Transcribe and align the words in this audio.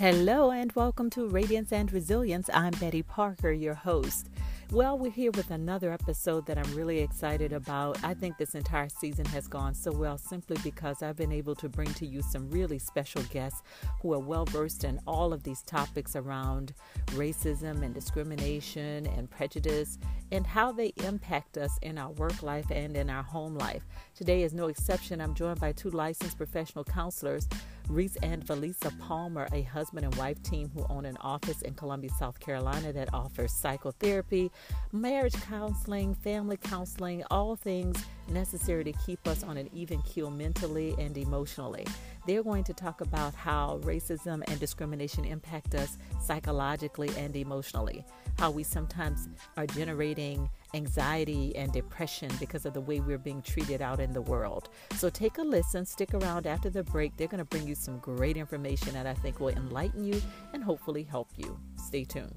Hello 0.00 0.50
and 0.50 0.72
welcome 0.72 1.10
to 1.10 1.28
Radiance 1.28 1.72
and 1.72 1.92
Resilience. 1.92 2.48
I'm 2.54 2.72
Betty 2.80 3.02
Parker, 3.02 3.52
your 3.52 3.74
host. 3.74 4.30
Well, 4.70 4.96
we're 4.96 5.10
here 5.10 5.30
with 5.32 5.50
another 5.50 5.92
episode 5.92 6.46
that 6.46 6.56
I'm 6.56 6.74
really 6.74 7.00
excited 7.00 7.52
about. 7.52 8.02
I 8.02 8.14
think 8.14 8.38
this 8.38 8.54
entire 8.54 8.88
season 8.88 9.26
has 9.26 9.46
gone 9.46 9.74
so 9.74 9.92
well 9.92 10.16
simply 10.16 10.56
because 10.62 11.02
I've 11.02 11.16
been 11.16 11.32
able 11.32 11.54
to 11.56 11.68
bring 11.68 11.92
to 11.94 12.06
you 12.06 12.22
some 12.22 12.48
really 12.48 12.78
special 12.78 13.22
guests 13.24 13.62
who 14.00 14.14
are 14.14 14.18
well 14.18 14.46
versed 14.46 14.84
in 14.84 14.98
all 15.06 15.34
of 15.34 15.42
these 15.42 15.60
topics 15.64 16.16
around 16.16 16.72
racism 17.08 17.82
and 17.82 17.92
discrimination 17.92 19.06
and 19.06 19.30
prejudice 19.30 19.98
and 20.32 20.46
how 20.46 20.72
they 20.72 20.94
impact 21.04 21.58
us 21.58 21.78
in 21.82 21.98
our 21.98 22.12
work 22.12 22.42
life 22.42 22.70
and 22.70 22.96
in 22.96 23.10
our 23.10 23.24
home 23.24 23.54
life. 23.54 23.82
Today 24.14 24.44
is 24.44 24.54
no 24.54 24.68
exception. 24.68 25.20
I'm 25.20 25.34
joined 25.34 25.60
by 25.60 25.72
two 25.72 25.90
licensed 25.90 26.38
professional 26.38 26.84
counselors 26.84 27.46
Reese 27.90 28.16
and 28.22 28.46
Valisa 28.46 28.96
Palmer, 29.00 29.48
a 29.52 29.62
husband 29.62 30.04
and 30.04 30.14
wife 30.14 30.40
team 30.44 30.70
who 30.72 30.86
own 30.88 31.04
an 31.04 31.16
office 31.20 31.62
in 31.62 31.74
Columbia, 31.74 32.10
South 32.18 32.38
Carolina 32.38 32.92
that 32.92 33.12
offers 33.12 33.52
psychotherapy, 33.52 34.52
marriage 34.92 35.34
counseling, 35.42 36.14
family 36.14 36.56
counseling, 36.56 37.24
all 37.32 37.56
things 37.56 38.04
necessary 38.28 38.84
to 38.84 38.92
keep 39.04 39.26
us 39.26 39.42
on 39.42 39.56
an 39.56 39.68
even 39.74 40.00
keel 40.02 40.30
mentally 40.30 40.94
and 41.00 41.18
emotionally. 41.18 41.84
They're 42.28 42.44
going 42.44 42.62
to 42.64 42.72
talk 42.72 43.00
about 43.00 43.34
how 43.34 43.80
racism 43.82 44.44
and 44.46 44.60
discrimination 44.60 45.24
impact 45.24 45.74
us 45.74 45.98
psychologically 46.22 47.10
and 47.16 47.34
emotionally, 47.34 48.04
how 48.40 48.50
we 48.50 48.62
sometimes 48.62 49.28
are 49.58 49.66
generating 49.66 50.48
anxiety 50.72 51.54
and 51.56 51.70
depression 51.74 52.30
because 52.40 52.64
of 52.64 52.72
the 52.72 52.80
way 52.80 52.98
we're 52.98 53.18
being 53.18 53.42
treated 53.42 53.82
out 53.82 54.00
in 54.00 54.14
the 54.14 54.22
world. 54.22 54.70
So 54.94 55.10
take 55.10 55.36
a 55.36 55.42
listen, 55.42 55.84
stick 55.84 56.14
around 56.14 56.46
after 56.46 56.70
the 56.70 56.82
break. 56.82 57.14
They're 57.18 57.28
going 57.28 57.40
to 57.40 57.44
bring 57.44 57.68
you 57.68 57.74
some 57.74 57.98
great 57.98 58.38
information 58.38 58.94
that 58.94 59.06
I 59.06 59.12
think 59.12 59.40
will 59.40 59.50
enlighten 59.50 60.04
you 60.04 60.22
and 60.54 60.64
hopefully 60.64 61.02
help 61.02 61.28
you. 61.36 61.60
Stay 61.76 62.04
tuned. 62.04 62.34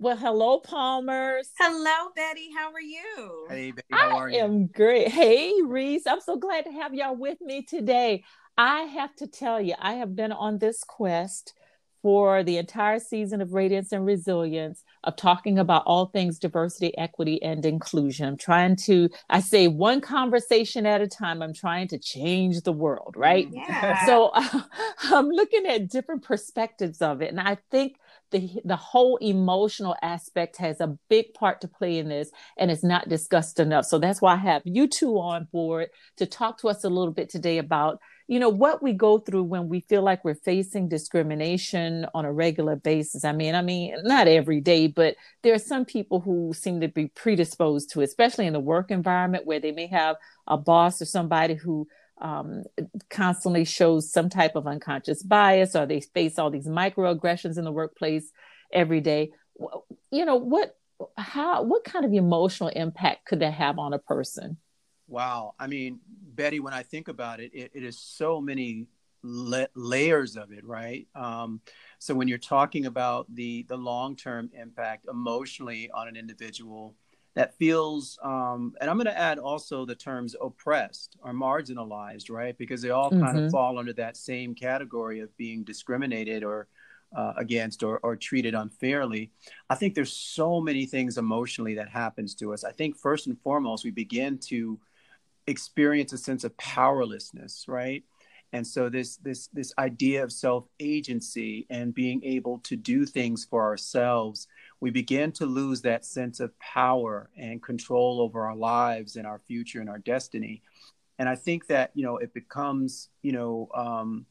Well, 0.00 0.16
hello, 0.16 0.58
Palmers. 0.58 1.50
Hello, 1.56 2.10
Betty. 2.16 2.50
How 2.56 2.72
are 2.72 2.80
you? 2.80 3.46
Hey, 3.48 3.70
Betty. 3.70 3.86
How 3.92 4.16
are 4.16 4.28
you? 4.28 4.38
I 4.38 4.40
am 4.40 4.66
great. 4.66 5.08
Hey, 5.08 5.52
Reese. 5.64 6.06
I'm 6.08 6.20
so 6.20 6.36
glad 6.36 6.64
to 6.64 6.72
have 6.72 6.94
y'all 6.94 7.16
with 7.16 7.40
me 7.40 7.62
today. 7.62 8.24
I 8.58 8.80
have 8.80 9.14
to 9.16 9.28
tell 9.28 9.60
you, 9.60 9.74
I 9.78 9.94
have 9.94 10.16
been 10.16 10.32
on 10.32 10.58
this 10.58 10.82
quest 10.82 11.54
for 12.02 12.42
the 12.42 12.58
entire 12.58 12.98
season 12.98 13.40
of 13.40 13.52
Radiance 13.52 13.92
and 13.92 14.04
Resilience 14.04 14.82
of 15.04 15.16
talking 15.16 15.58
about 15.58 15.84
all 15.86 16.06
things 16.06 16.38
diversity, 16.38 16.96
equity, 16.98 17.40
and 17.42 17.64
inclusion. 17.64 18.26
I'm 18.26 18.36
trying 18.36 18.76
to, 18.86 19.10
I 19.30 19.40
say 19.40 19.68
one 19.68 20.00
conversation 20.00 20.86
at 20.86 21.00
a 21.00 21.06
time, 21.06 21.40
I'm 21.40 21.54
trying 21.54 21.86
to 21.88 21.98
change 21.98 22.62
the 22.62 22.72
world, 22.72 23.14
right? 23.16 23.48
Yeah. 23.52 24.04
So 24.06 24.30
uh, 24.34 24.62
I'm 25.04 25.28
looking 25.28 25.66
at 25.66 25.88
different 25.88 26.22
perspectives 26.22 27.00
of 27.00 27.22
it. 27.22 27.30
And 27.30 27.40
I 27.40 27.58
think 27.70 27.96
the, 28.30 28.50
the 28.64 28.76
whole 28.76 29.16
emotional 29.18 29.96
aspect 30.02 30.56
has 30.58 30.80
a 30.80 30.98
big 31.08 31.32
part 31.34 31.60
to 31.60 31.68
play 31.68 31.98
in 31.98 32.08
this 32.08 32.30
and 32.56 32.70
it's 32.70 32.84
not 32.84 33.08
discussed 33.08 33.60
enough. 33.60 33.86
So 33.86 33.98
that's 33.98 34.20
why 34.20 34.34
I 34.34 34.38
have 34.38 34.62
you 34.64 34.88
two 34.88 35.18
on 35.18 35.48
board 35.52 35.88
to 36.16 36.26
talk 36.26 36.58
to 36.58 36.68
us 36.68 36.84
a 36.84 36.88
little 36.88 37.14
bit 37.14 37.28
today 37.28 37.58
about 37.58 38.00
you 38.28 38.38
know 38.38 38.50
what 38.50 38.82
we 38.82 38.92
go 38.92 39.18
through 39.18 39.42
when 39.42 39.68
we 39.68 39.80
feel 39.88 40.02
like 40.02 40.24
we're 40.24 40.34
facing 40.34 40.88
discrimination 40.88 42.06
on 42.14 42.24
a 42.24 42.32
regular 42.32 42.76
basis 42.76 43.24
i 43.24 43.32
mean 43.32 43.54
i 43.54 43.62
mean 43.62 43.96
not 44.04 44.28
every 44.28 44.60
day 44.60 44.86
but 44.86 45.16
there 45.42 45.54
are 45.54 45.58
some 45.58 45.84
people 45.84 46.20
who 46.20 46.52
seem 46.54 46.80
to 46.80 46.88
be 46.88 47.06
predisposed 47.08 47.90
to 47.90 48.00
it, 48.00 48.04
especially 48.04 48.46
in 48.46 48.52
the 48.52 48.60
work 48.60 48.90
environment 48.90 49.46
where 49.46 49.60
they 49.60 49.72
may 49.72 49.86
have 49.86 50.16
a 50.46 50.56
boss 50.56 51.00
or 51.00 51.04
somebody 51.04 51.54
who 51.54 51.86
um, 52.20 52.64
constantly 53.10 53.64
shows 53.64 54.12
some 54.12 54.28
type 54.28 54.56
of 54.56 54.66
unconscious 54.66 55.22
bias 55.22 55.76
or 55.76 55.86
they 55.86 56.00
face 56.00 56.38
all 56.38 56.50
these 56.50 56.66
microaggressions 56.66 57.58
in 57.58 57.64
the 57.64 57.72
workplace 57.72 58.32
every 58.72 59.00
day. 59.00 59.30
You 60.10 60.24
know 60.24 60.36
what 60.36 60.74
how 61.16 61.62
what 61.62 61.84
kind 61.84 62.04
of 62.04 62.12
emotional 62.12 62.70
impact 62.70 63.26
could 63.26 63.40
that 63.40 63.54
have 63.54 63.78
on 63.78 63.92
a 63.92 63.98
person 64.00 64.58
Wow. 65.08 65.54
I 65.58 65.66
mean, 65.66 66.00
Betty, 66.34 66.60
when 66.60 66.74
I 66.74 66.82
think 66.82 67.08
about 67.08 67.40
it, 67.40 67.50
it, 67.54 67.70
it 67.74 67.82
is 67.82 67.98
so 67.98 68.40
many 68.40 68.86
la- 69.22 69.66
layers 69.74 70.36
of 70.36 70.52
it, 70.52 70.64
right? 70.64 71.08
Um, 71.14 71.60
so 71.98 72.14
when 72.14 72.28
you're 72.28 72.38
talking 72.38 72.86
about 72.86 73.26
the 73.34 73.64
the 73.68 73.76
long 73.76 74.14
term 74.16 74.50
impact 74.52 75.06
emotionally 75.10 75.90
on 75.92 76.08
an 76.08 76.16
individual, 76.16 76.94
that 77.34 77.56
feels, 77.56 78.18
um, 78.22 78.74
and 78.80 78.90
I'm 78.90 78.96
going 78.96 79.06
to 79.06 79.18
add 79.18 79.38
also 79.38 79.84
the 79.84 79.94
terms 79.94 80.34
oppressed 80.40 81.16
or 81.22 81.32
marginalized, 81.32 82.30
right? 82.30 82.56
Because 82.58 82.82
they 82.82 82.90
all 82.90 83.10
mm-hmm. 83.10 83.24
kind 83.24 83.38
of 83.38 83.50
fall 83.50 83.78
under 83.78 83.92
that 83.94 84.16
same 84.16 84.54
category 84.54 85.20
of 85.20 85.34
being 85.36 85.64
discriminated 85.64 86.44
or 86.44 86.68
uh, 87.16 87.32
against 87.36 87.82
or, 87.82 87.98
or 88.02 88.16
treated 88.16 88.54
unfairly 88.54 89.30
i 89.70 89.74
think 89.74 89.94
there's 89.94 90.12
so 90.12 90.60
many 90.60 90.84
things 90.84 91.16
emotionally 91.16 91.74
that 91.74 91.88
happens 91.88 92.34
to 92.34 92.52
us 92.52 92.64
i 92.64 92.72
think 92.72 92.94
first 92.98 93.26
and 93.26 93.40
foremost 93.40 93.82
we 93.82 93.90
begin 93.90 94.36
to 94.36 94.78
experience 95.48 96.12
a 96.12 96.18
sense 96.18 96.44
of 96.44 96.56
powerlessness, 96.56 97.64
right? 97.66 98.04
And 98.52 98.66
so 98.66 98.88
this 98.88 99.16
this 99.16 99.48
this 99.48 99.72
idea 99.78 100.24
of 100.24 100.32
self 100.32 100.66
agency 100.80 101.66
and 101.68 101.94
being 101.94 102.24
able 102.24 102.60
to 102.60 102.76
do 102.76 103.04
things 103.04 103.44
for 103.44 103.62
ourselves, 103.64 104.46
we 104.80 104.90
begin 104.90 105.32
to 105.32 105.46
lose 105.46 105.82
that 105.82 106.04
sense 106.04 106.40
of 106.40 106.58
power 106.58 107.28
and 107.36 107.62
control 107.62 108.20
over 108.20 108.46
our 108.46 108.56
lives 108.56 109.16
and 109.16 109.26
our 109.26 109.38
future 109.38 109.80
and 109.80 109.90
our 109.90 109.98
destiny. 109.98 110.62
And 111.18 111.28
I 111.28 111.34
think 111.34 111.66
that 111.66 111.90
you 111.94 112.04
know 112.04 112.16
it 112.16 112.32
becomes 112.32 113.10
you 113.22 113.32
know 113.32 113.68
um, 113.74 114.24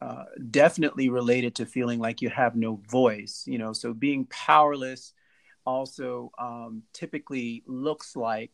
uh, 0.00 0.24
definitely 0.50 1.08
related 1.08 1.54
to 1.56 1.66
feeling 1.66 2.00
like 2.00 2.20
you 2.20 2.30
have 2.30 2.56
no 2.56 2.80
voice. 2.88 3.44
You 3.46 3.58
know, 3.58 3.72
so 3.72 3.94
being 3.94 4.26
powerless 4.26 5.12
also 5.64 6.32
um, 6.38 6.82
typically 6.92 7.62
looks 7.66 8.16
like 8.16 8.50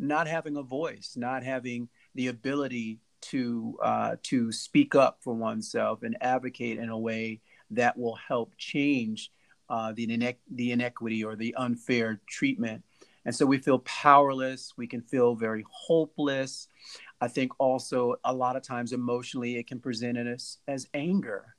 not 0.00 0.26
having 0.26 0.56
a 0.56 0.62
voice, 0.62 1.14
not 1.16 1.42
having 1.42 1.88
the 2.14 2.28
ability 2.28 2.98
to 3.20 3.78
uh, 3.82 4.16
to 4.24 4.50
speak 4.50 4.94
up 4.94 5.18
for 5.20 5.34
oneself 5.34 6.02
and 6.02 6.16
advocate 6.20 6.78
in 6.78 6.88
a 6.88 6.98
way 6.98 7.40
that 7.70 7.96
will 7.96 8.16
help 8.16 8.54
change 8.56 9.30
uh, 9.68 9.92
the 9.92 10.36
the 10.54 10.72
inequity 10.72 11.22
or 11.22 11.36
the 11.36 11.54
unfair 11.56 12.20
treatment. 12.26 12.82
And 13.26 13.34
so 13.34 13.44
we 13.44 13.58
feel 13.58 13.80
powerless. 13.80 14.72
We 14.78 14.86
can 14.86 15.02
feel 15.02 15.34
very 15.34 15.64
hopeless. 15.70 16.68
I 17.20 17.28
think 17.28 17.52
also 17.58 18.16
a 18.24 18.32
lot 18.32 18.56
of 18.56 18.62
times 18.62 18.92
emotionally 18.92 19.56
it 19.56 19.66
can 19.66 19.78
present 19.78 20.16
us 20.16 20.58
as 20.66 20.88
anger. 20.94 21.54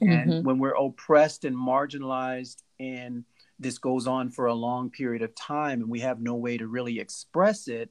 Mm-hmm. 0.00 0.12
And 0.12 0.44
when 0.44 0.58
we're 0.58 0.76
oppressed 0.76 1.44
and 1.44 1.56
marginalized 1.56 2.62
and 2.78 3.24
this 3.60 3.78
goes 3.78 4.06
on 4.06 4.30
for 4.30 4.46
a 4.46 4.54
long 4.54 4.90
period 4.90 5.22
of 5.22 5.34
time 5.34 5.82
and 5.82 5.90
we 5.90 6.00
have 6.00 6.20
no 6.20 6.34
way 6.34 6.56
to 6.56 6.66
really 6.66 6.98
express 6.98 7.68
it 7.68 7.90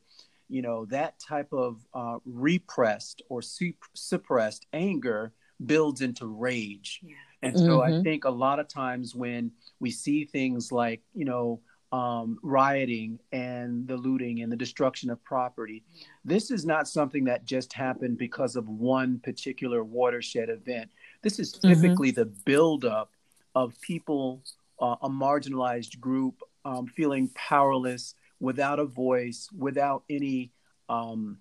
you 0.49 0.61
know 0.61 0.85
that 0.85 1.19
type 1.19 1.53
of 1.53 1.85
uh, 1.93 2.17
repressed 2.25 3.21
or 3.29 3.41
sup- 3.41 3.75
suppressed 3.93 4.65
anger 4.73 5.31
builds 5.65 6.01
into 6.01 6.25
rage 6.25 6.99
yeah. 7.03 7.15
and 7.43 7.57
so 7.57 7.79
mm-hmm. 7.79 7.99
i 7.99 8.03
think 8.03 8.25
a 8.25 8.29
lot 8.29 8.59
of 8.59 8.67
times 8.67 9.13
when 9.15 9.51
we 9.79 9.91
see 9.91 10.25
things 10.25 10.71
like 10.71 11.01
you 11.13 11.25
know 11.25 11.61
um, 11.91 12.37
rioting 12.43 13.19
and 13.31 13.87
the 13.87 13.97
looting 13.97 14.41
and 14.41 14.51
the 14.51 14.55
destruction 14.55 15.09
of 15.09 15.23
property. 15.23 15.83
This 16.23 16.51
is 16.51 16.65
not 16.65 16.87
something 16.87 17.23
that 17.25 17.45
just 17.45 17.73
happened 17.73 18.17
because 18.17 18.55
of 18.55 18.69
one 18.69 19.19
particular 19.19 19.83
watershed 19.83 20.49
event. 20.49 20.89
This 21.23 21.39
is 21.39 21.53
mm-hmm. 21.53 21.73
typically 21.73 22.11
mm-hmm. 22.11 22.21
the 22.21 22.25
buildup 22.45 23.11
of 23.55 23.79
people 23.81 24.43
uh, 24.79 24.95
a 25.01 25.09
marginalized 25.09 25.99
group 25.99 26.41
um, 26.65 26.87
feeling 26.87 27.29
powerless, 27.35 28.15
without 28.39 28.79
a 28.79 28.85
voice, 28.85 29.49
without 29.55 30.03
any 30.09 30.51
um, 30.87 31.37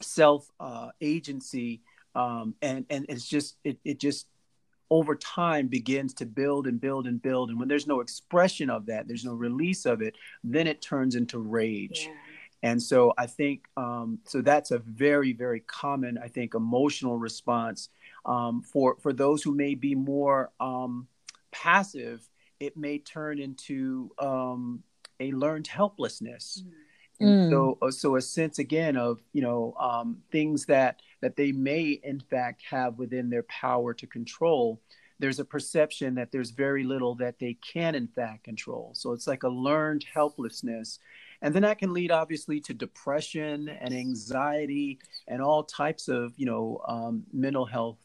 self 0.00 0.50
uh, 0.58 0.90
agency, 1.00 1.82
um, 2.14 2.54
and 2.62 2.84
and 2.90 3.06
it's 3.08 3.26
just 3.26 3.56
it 3.64 3.78
it 3.84 4.00
just 4.00 4.26
over 4.90 5.14
time 5.14 5.68
begins 5.68 6.14
to 6.14 6.26
build 6.26 6.66
and 6.66 6.80
build 6.80 7.06
and 7.06 7.22
build, 7.22 7.50
and 7.50 7.58
when 7.58 7.68
there's 7.68 7.86
no 7.86 8.00
expression 8.00 8.70
of 8.70 8.86
that, 8.86 9.06
there's 9.06 9.24
no 9.24 9.34
release 9.34 9.86
of 9.86 10.02
it, 10.02 10.16
then 10.42 10.66
it 10.66 10.82
turns 10.82 11.14
into 11.14 11.38
rage. 11.38 12.06
Yeah. 12.08 12.14
And 12.62 12.82
so 12.82 13.14
I 13.16 13.26
think 13.26 13.64
um, 13.76 14.18
so 14.26 14.42
that's 14.42 14.70
a 14.70 14.78
very 14.78 15.32
very 15.32 15.60
common 15.60 16.18
I 16.18 16.28
think 16.28 16.54
emotional 16.54 17.16
response 17.16 17.88
um, 18.26 18.62
for 18.62 18.96
for 19.00 19.12
those 19.12 19.42
who 19.42 19.54
may 19.54 19.74
be 19.74 19.94
more 19.94 20.50
um, 20.60 21.06
passive 21.52 22.28
it 22.60 22.76
may 22.76 22.98
turn 22.98 23.38
into 23.38 24.10
um, 24.18 24.82
a 25.18 25.32
learned 25.32 25.66
helplessness. 25.66 26.62
Mm. 27.20 27.50
so, 27.50 27.78
uh, 27.82 27.90
so 27.90 28.16
a 28.16 28.20
sense 28.20 28.58
again 28.58 28.96
of 28.96 29.20
you 29.32 29.42
know 29.42 29.74
um, 29.78 30.18
things 30.30 30.66
that 30.66 31.00
that 31.20 31.36
they 31.36 31.52
may 31.52 32.00
in 32.02 32.20
fact 32.20 32.62
have 32.70 32.98
within 32.98 33.28
their 33.28 33.42
power 33.44 33.92
to 33.94 34.06
control. 34.06 34.80
There's 35.18 35.38
a 35.38 35.44
perception 35.44 36.14
that 36.14 36.32
there's 36.32 36.50
very 36.50 36.82
little 36.82 37.14
that 37.16 37.38
they 37.38 37.54
can 37.54 37.94
in 37.94 38.08
fact 38.08 38.44
control. 38.44 38.92
So 38.94 39.12
it's 39.12 39.26
like 39.26 39.42
a 39.42 39.50
learned 39.50 40.06
helplessness, 40.14 40.98
and 41.42 41.54
then 41.54 41.60
that 41.62 41.78
can 41.78 41.92
lead 41.92 42.10
obviously 42.10 42.58
to 42.60 42.72
depression 42.72 43.68
and 43.68 43.92
anxiety 43.92 44.98
and 45.28 45.42
all 45.42 45.62
types 45.64 46.08
of 46.08 46.32
you 46.38 46.46
know 46.46 46.80
um, 46.88 47.24
mental 47.34 47.66
health 47.66 47.98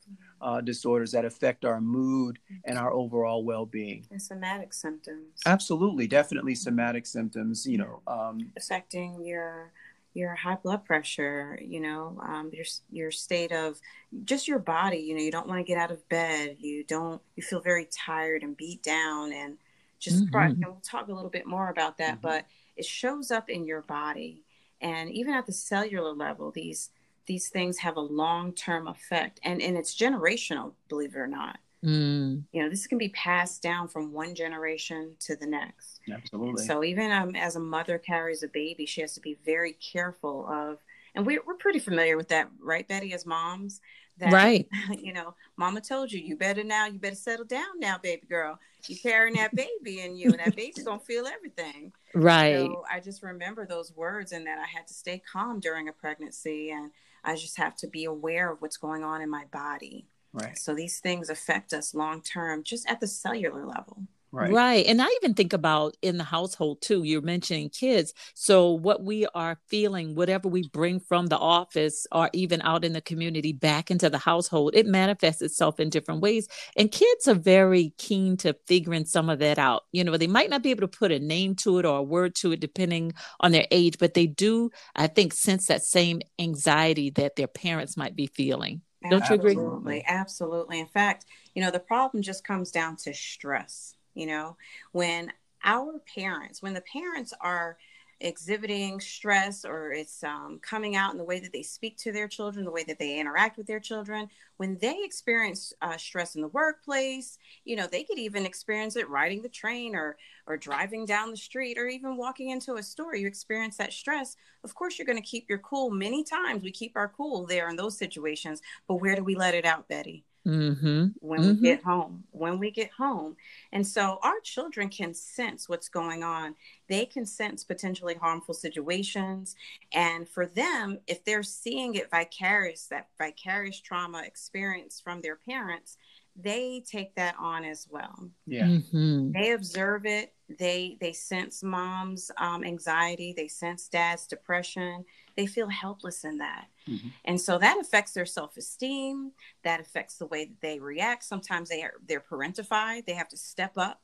uh, 0.46 0.62
disorders 0.62 1.12
that 1.12 1.26
affect 1.26 1.66
our 1.66 1.82
mood 1.82 2.38
and 2.66 2.78
our 2.78 2.92
overall 2.92 3.44
well-being 3.44 4.06
and 4.12 4.22
somatic 4.22 4.74
symptoms 4.74 5.42
absolutely 5.46 6.08
definitely 6.08 6.56
somatic 6.56 7.06
symptoms 7.06 7.66
you 7.66 7.78
know 7.78 8.02
um, 8.08 8.52
affecting 8.56 9.26
your 9.26 9.72
your 10.16 10.34
high 10.34 10.56
blood 10.56 10.86
pressure, 10.86 11.60
you 11.62 11.82
know, 11.82 12.18
um, 12.24 12.50
your 12.54 12.66
your 12.90 13.12
state 13.12 13.52
of 13.52 13.80
just 14.24 14.48
your 14.48 14.60
body. 14.60 14.98
You 14.98 15.14
know, 15.14 15.22
you 15.22 15.30
don't 15.30 15.48
want 15.48 15.60
to 15.60 15.64
get 15.64 15.78
out 15.78 15.92
of 15.92 16.08
bed. 16.10 16.56
You 16.60 16.86
don't. 16.86 17.22
You 17.36 17.44
feel 17.44 17.60
very 17.60 17.88
tired 17.92 18.42
and 18.42 18.58
beat 18.58 18.82
down, 18.82 19.34
and 19.34 19.58
just. 20.00 20.26
Mm-hmm. 20.26 20.38
And 20.38 20.66
we'll 20.66 20.82
talk 20.84 21.10
a 21.10 21.14
little 21.14 21.30
bit 21.30 21.46
more 21.46 21.70
about 21.70 21.98
that, 22.00 22.14
mm-hmm. 22.14 22.28
but 22.28 22.46
it 22.78 22.86
shows 22.86 23.30
up 23.30 23.50
in 23.50 23.66
your 23.66 23.82
body, 23.82 24.44
and 24.82 25.12
even 25.12 25.34
at 25.34 25.46
the 25.46 25.54
cellular 25.54 26.14
level, 26.14 26.50
these 26.50 26.90
these 27.26 27.50
things 27.50 27.80
have 27.80 27.98
a 27.98 28.02
long 28.02 28.54
term 28.54 28.88
effect, 28.88 29.40
and 29.44 29.62
and 29.62 29.78
it's 29.78 29.96
generational, 29.96 30.74
believe 30.90 31.16
it 31.16 31.20
or 31.20 31.28
not. 31.28 31.60
Mm. 31.86 32.44
You 32.52 32.64
know, 32.64 32.70
this 32.70 32.88
can 32.88 32.98
be 32.98 33.10
passed 33.10 33.62
down 33.62 33.88
from 33.88 34.12
one 34.12 34.34
generation 34.34 35.16
to 35.22 35.36
the 35.36 35.46
next. 35.46 36.00
Absolutely. 36.12 36.66
So 36.66 36.84
even 36.84 37.12
um, 37.12 37.36
as 37.36 37.56
a 37.56 37.60
mother 37.60 38.00
carries 38.00 38.42
a 38.42 38.48
baby, 38.48 38.86
she 38.86 39.02
has 39.02 39.14
to 39.14 39.22
be 39.22 39.38
very 39.46 39.74
careful 39.74 40.48
of, 40.50 40.80
and 41.14 41.26
we, 41.26 41.40
we're 41.46 41.56
pretty 41.56 41.80
familiar 41.80 42.18
with 42.18 42.30
that, 42.30 42.50
right, 42.60 42.88
Betty, 42.88 43.14
as 43.14 43.26
moms? 43.26 43.82
That, 44.18 44.34
right. 44.34 44.68
You 44.98 45.14
know, 45.14 45.36
mama 45.58 45.82
told 45.82 46.12
you, 46.12 46.20
you 46.20 46.36
better 46.36 46.64
now, 46.64 46.88
you 46.88 46.98
better 46.98 47.16
settle 47.16 47.46
down 47.46 47.80
now, 47.80 47.98
baby 47.98 48.26
girl. 48.28 48.58
You 48.88 48.98
carrying 48.98 49.36
that 49.36 49.56
baby 49.56 50.02
in 50.02 50.16
you, 50.16 50.32
and 50.32 50.40
that 50.40 50.56
baby's 50.56 50.84
gonna 50.84 51.00
feel 51.00 51.28
everything. 51.28 51.92
Right. 52.14 52.56
So 52.56 52.84
I 52.92 53.00
just 53.00 53.24
remember 53.24 53.66
those 53.66 53.92
words, 53.96 54.32
and 54.32 54.46
that 54.48 54.58
I 54.58 54.66
had 54.66 54.88
to 54.88 54.94
stay 54.94 55.22
calm 55.32 55.60
during 55.60 55.90
a 55.90 55.94
pregnancy, 55.94 56.72
and 56.72 56.92
I 57.26 57.36
just 57.36 57.58
have 57.58 57.76
to 57.78 57.88
be 57.88 58.06
aware 58.06 58.52
of 58.52 58.62
what's 58.62 58.78
going 58.78 59.04
on 59.04 59.22
in 59.22 59.30
my 59.30 59.46
body. 59.52 60.08
Right. 60.34 60.58
So 60.58 60.76
these 60.76 61.00
things 61.00 61.30
affect 61.30 61.74
us 61.74 61.94
long 61.94 62.22
term, 62.22 62.64
just 62.64 62.90
at 62.90 63.00
the 63.00 63.08
cellular 63.08 63.66
level. 63.66 64.04
Right. 64.36 64.52
right. 64.52 64.86
And 64.86 65.02
I 65.02 65.08
even 65.22 65.34
think 65.34 65.54
about 65.54 65.96
in 66.02 66.18
the 66.18 66.26
household 66.26 66.82
too. 66.82 67.04
You're 67.04 67.22
mentioning 67.22 67.70
kids. 67.70 68.14
So, 68.34 68.72
what 68.72 69.02
we 69.02 69.26
are 69.34 69.58
feeling, 69.68 70.14
whatever 70.14 70.50
we 70.50 70.68
bring 70.68 71.00
from 71.00 71.28
the 71.28 71.38
office 71.38 72.06
or 72.12 72.30
even 72.34 72.62
out 72.62 72.84
in 72.84 72.92
the 72.92 73.00
community 73.00 73.54
back 73.54 73.90
into 73.90 74.10
the 74.10 74.18
household, 74.18 74.76
it 74.76 74.88
manifests 74.88 75.42
itself 75.42 75.80
in 75.80 75.90
different 75.90 76.20
ways. 76.20 76.50
And 76.76 76.92
kids 76.92 77.30
are 77.30 77.34
very 77.34 77.94
keen 77.98 78.36
to 78.38 78.58
figuring 78.68 79.06
some 79.06 79.30
of 79.30 79.40
that 79.40 79.58
out. 79.58 79.84
You 79.94 80.04
know, 80.04 80.18
they 80.18 80.28
might 80.28 80.50
not 80.50 80.64
be 80.64 80.72
able 80.72 80.82
to 80.82 80.98
put 80.98 81.14
a 81.14 81.20
name 81.20 81.56
to 81.58 81.80
it 81.80 81.86
or 81.86 82.00
a 82.00 82.04
word 82.04 82.36
to 82.36 82.52
it 82.52 82.60
depending 82.60 83.14
on 83.40 83.54
their 83.54 83.68
age, 83.72 83.98
but 84.00 84.16
they 84.16 84.28
do, 84.28 84.70
I 84.98 85.08
think, 85.08 85.32
sense 85.32 85.68
that 85.68 85.84
same 85.84 86.22
anxiety 86.40 87.10
that 87.12 87.38
their 87.38 87.48
parents 87.48 87.96
might 87.96 88.18
be 88.18 88.28
feeling. 88.28 88.82
Don't 89.10 89.28
you 89.30 89.36
agree? 89.36 89.52
Absolutely. 89.52 90.04
Absolutely. 90.08 90.80
In 90.80 90.88
fact, 90.88 91.26
you 91.54 91.62
know, 91.62 91.72
the 91.72 91.80
problem 91.80 92.24
just 92.24 92.44
comes 92.44 92.72
down 92.72 92.98
to 92.98 93.14
stress. 93.14 93.95
You 94.16 94.28
know, 94.28 94.58
when 94.92 95.32
our 95.64 96.00
parents, 96.16 96.62
when 96.62 96.74
the 96.74 96.82
parents 96.82 97.34
are 97.42 97.78
exhibiting 98.22 99.00
stress 99.02 99.66
or 99.66 99.92
it's 99.92 100.24
um, 100.24 100.60
coming 100.62 100.96
out 100.96 101.12
in 101.12 101.18
the 101.18 101.24
way 101.24 101.40
that 101.40 101.52
they 101.52 101.62
speak 101.62 101.98
to 101.98 102.14
their 102.14 102.28
children, 102.28 102.64
the 102.64 102.72
way 102.72 102.84
that 102.84 102.98
they 102.98 103.20
interact 103.20 103.58
with 103.58 103.68
their 103.68 103.80
children. 103.80 104.30
When 104.58 104.78
they 104.80 105.02
experience 105.04 105.74
uh, 105.82 105.98
stress 105.98 106.36
in 106.36 106.42
the 106.42 106.48
workplace, 106.48 107.38
you 107.66 107.76
know, 107.76 107.88
they 107.88 108.04
could 108.04 108.18
even 108.18 108.46
experience 108.46 108.96
it 108.96 109.10
riding 109.10 109.42
the 109.42 109.50
train 109.50 109.96
or 109.96 110.18
or 110.48 110.56
driving 110.56 111.06
down 111.06 111.32
the 111.32 111.38
street 111.38 111.78
or 111.78 111.88
even 111.88 112.16
walking 112.18 112.52
into 112.52 112.76
a 112.76 112.84
store. 112.84 113.16
You 113.16 113.28
experience 113.28 113.78
that 113.78 113.92
stress. 113.92 114.38
Of 114.64 114.76
course, 114.76 114.98
you're 114.98 115.06
going 115.06 115.22
to 115.22 115.28
keep 115.28 115.50
your 115.50 115.60
cool. 115.60 115.90
Many 115.90 116.24
times 116.24 116.64
we 116.64 116.72
keep 116.72 116.94
our 116.96 117.10
cool 117.10 117.46
there 117.46 117.70
in 117.70 117.76
those 117.76 117.98
situations, 117.98 118.62
but 118.88 118.96
where 118.96 119.16
do 119.16 119.24
we 119.24 119.36
let 119.36 119.56
it 119.56 119.66
out, 119.66 119.90
Betty? 119.90 120.24
Mm-hmm. 120.46 121.08
when 121.22 121.40
mm-hmm. 121.40 121.50
we 121.50 121.70
get 121.70 121.84
home 121.84 122.24
when 122.30 122.60
we 122.60 122.70
get 122.70 122.92
home 122.92 123.36
and 123.72 123.86
so 123.86 124.20
our 124.22 124.40
children 124.44 124.90
can 124.90 125.12
sense 125.12 125.68
what's 125.68 125.90
going 125.90 126.22
on 126.22 126.54
they 126.88 127.04
can 127.08 127.26
sense 127.26 127.64
potentially 127.64 128.14
harmful 128.14 128.54
situations 128.54 129.56
and 129.92 130.30
for 130.30 130.46
them 130.46 131.00
if 131.08 131.26
they're 131.26 131.42
seeing 131.42 131.96
it 131.96 132.12
vicarious 132.12 132.86
that 132.86 133.08
vicarious 133.18 133.80
trauma 133.80 134.22
experience 134.24 135.02
from 135.04 135.20
their 135.22 135.36
parents 135.36 135.98
they 136.36 136.84
take 136.86 137.16
that 137.16 137.36
on 137.40 137.64
as 137.64 137.88
well. 137.90 138.30
Yeah. 138.46 138.66
Mm-hmm. 138.66 139.32
They 139.32 139.52
observe 139.52 140.06
it. 140.06 140.34
They 140.60 140.98
they 141.00 141.14
sense 141.14 141.64
mom's 141.64 142.30
um, 142.38 142.64
anxiety. 142.64 143.34
They 143.36 143.48
sense 143.48 143.88
dad's 143.88 144.28
depression. 144.28 145.06
They 145.36 145.48
feel 145.48 145.70
helpless 145.70 146.24
in 146.24 146.38
that, 146.38 146.68
mm-hmm. 146.88 147.08
and 147.26 147.40
so 147.42 147.58
that 147.58 147.80
affects 147.80 148.12
their 148.12 148.28
self 148.28 148.56
esteem. 148.58 149.32
That 149.64 149.80
affects 149.80 150.18
the 150.18 150.28
way 150.28 150.46
that 150.46 150.62
they 150.62 150.80
react. 150.80 151.24
Sometimes 151.24 151.70
they 151.70 151.82
are 151.82 151.94
they're 152.08 152.24
parentified. 152.30 153.06
They 153.06 153.14
have 153.14 153.30
to 153.30 153.38
step 153.38 153.74
up 153.78 154.02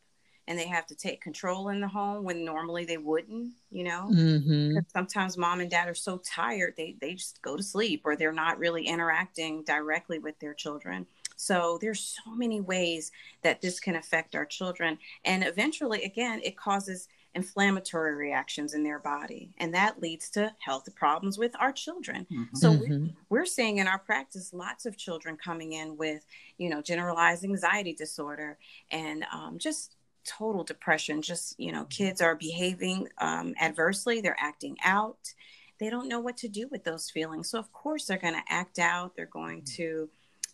and 0.48 0.58
they 0.58 0.68
have 0.68 0.88
to 0.88 0.96
take 0.96 1.22
control 1.22 1.70
in 1.70 1.80
the 1.80 1.88
home 1.88 2.24
when 2.24 2.44
normally 2.44 2.86
they 2.86 2.98
wouldn't. 2.98 3.54
You 3.70 3.84
know, 3.84 4.10
mm-hmm. 4.12 4.80
sometimes 4.92 5.38
mom 5.38 5.60
and 5.60 5.70
dad 5.70 5.88
are 5.90 5.94
so 5.94 6.18
tired 6.26 6.74
they 6.76 6.96
they 7.00 7.14
just 7.14 7.42
go 7.44 7.56
to 7.56 7.62
sleep 7.62 8.02
or 8.04 8.16
they're 8.16 8.32
not 8.32 8.58
really 8.58 8.88
interacting 8.88 9.64
directly 9.64 10.18
with 10.18 10.40
their 10.40 10.56
children 10.56 11.06
so 11.42 11.80
there's 11.82 12.20
so 12.24 12.36
many 12.36 12.62
ways 12.62 13.12
that 13.42 13.62
this 13.62 13.80
can 13.80 13.96
affect 13.96 14.36
our 14.36 14.46
children. 14.46 15.00
And 15.26 15.44
eventually, 15.44 16.04
again, 16.04 16.40
it 16.44 16.56
causes 16.56 17.08
inflammatory 17.34 18.14
reactions 18.14 18.76
in 18.76 18.84
their 18.84 19.00
body 19.00 19.50
and 19.58 19.74
that 19.74 20.02
leads 20.02 20.30
to 20.30 20.54
health 20.60 20.94
problems 20.98 21.38
with 21.38 21.54
our 21.62 21.72
children 21.72 22.28
mm-hmm. 22.30 22.44
so 22.54 22.74
mm-hmm. 22.74 23.08
we're 23.30 23.46
seeing 23.46 23.78
in 23.78 23.88
our 23.88 24.00
practice 24.00 24.52
lots 24.52 24.86
of 24.86 24.98
children 24.98 25.38
coming 25.42 25.72
in 25.72 25.96
with 25.96 26.26
you 26.58 26.70
know 26.70 26.82
generalized 26.82 27.46
anxiety 27.46 27.94
disorder 27.94 28.58
and 28.92 29.24
um, 29.34 29.58
just 29.58 29.96
total 30.26 30.62
depression 30.62 31.22
just 31.22 31.58
you 31.58 31.72
know 31.72 31.86
kids 31.86 32.20
are 32.20 32.36
behaving 32.36 33.08
um, 33.20 33.54
adversely 33.62 34.20
they're 34.20 34.36
acting 34.38 34.76
out 34.84 35.34
they 35.80 35.90
don't 35.90 36.10
know 36.10 36.20
what 36.20 36.36
to 36.36 36.50
do 36.50 36.68
with 36.70 36.84
those 36.84 37.10
feelings 37.10 37.50
so 37.50 37.58
of 37.58 37.72
course 37.72 38.08
they're 38.08 38.18
going 38.18 38.34
to 38.34 38.54
act 38.54 38.78
out 38.78 39.16
they're 39.16 39.26
going 39.28 39.62
mm. 39.62 39.74
to 39.74 40.10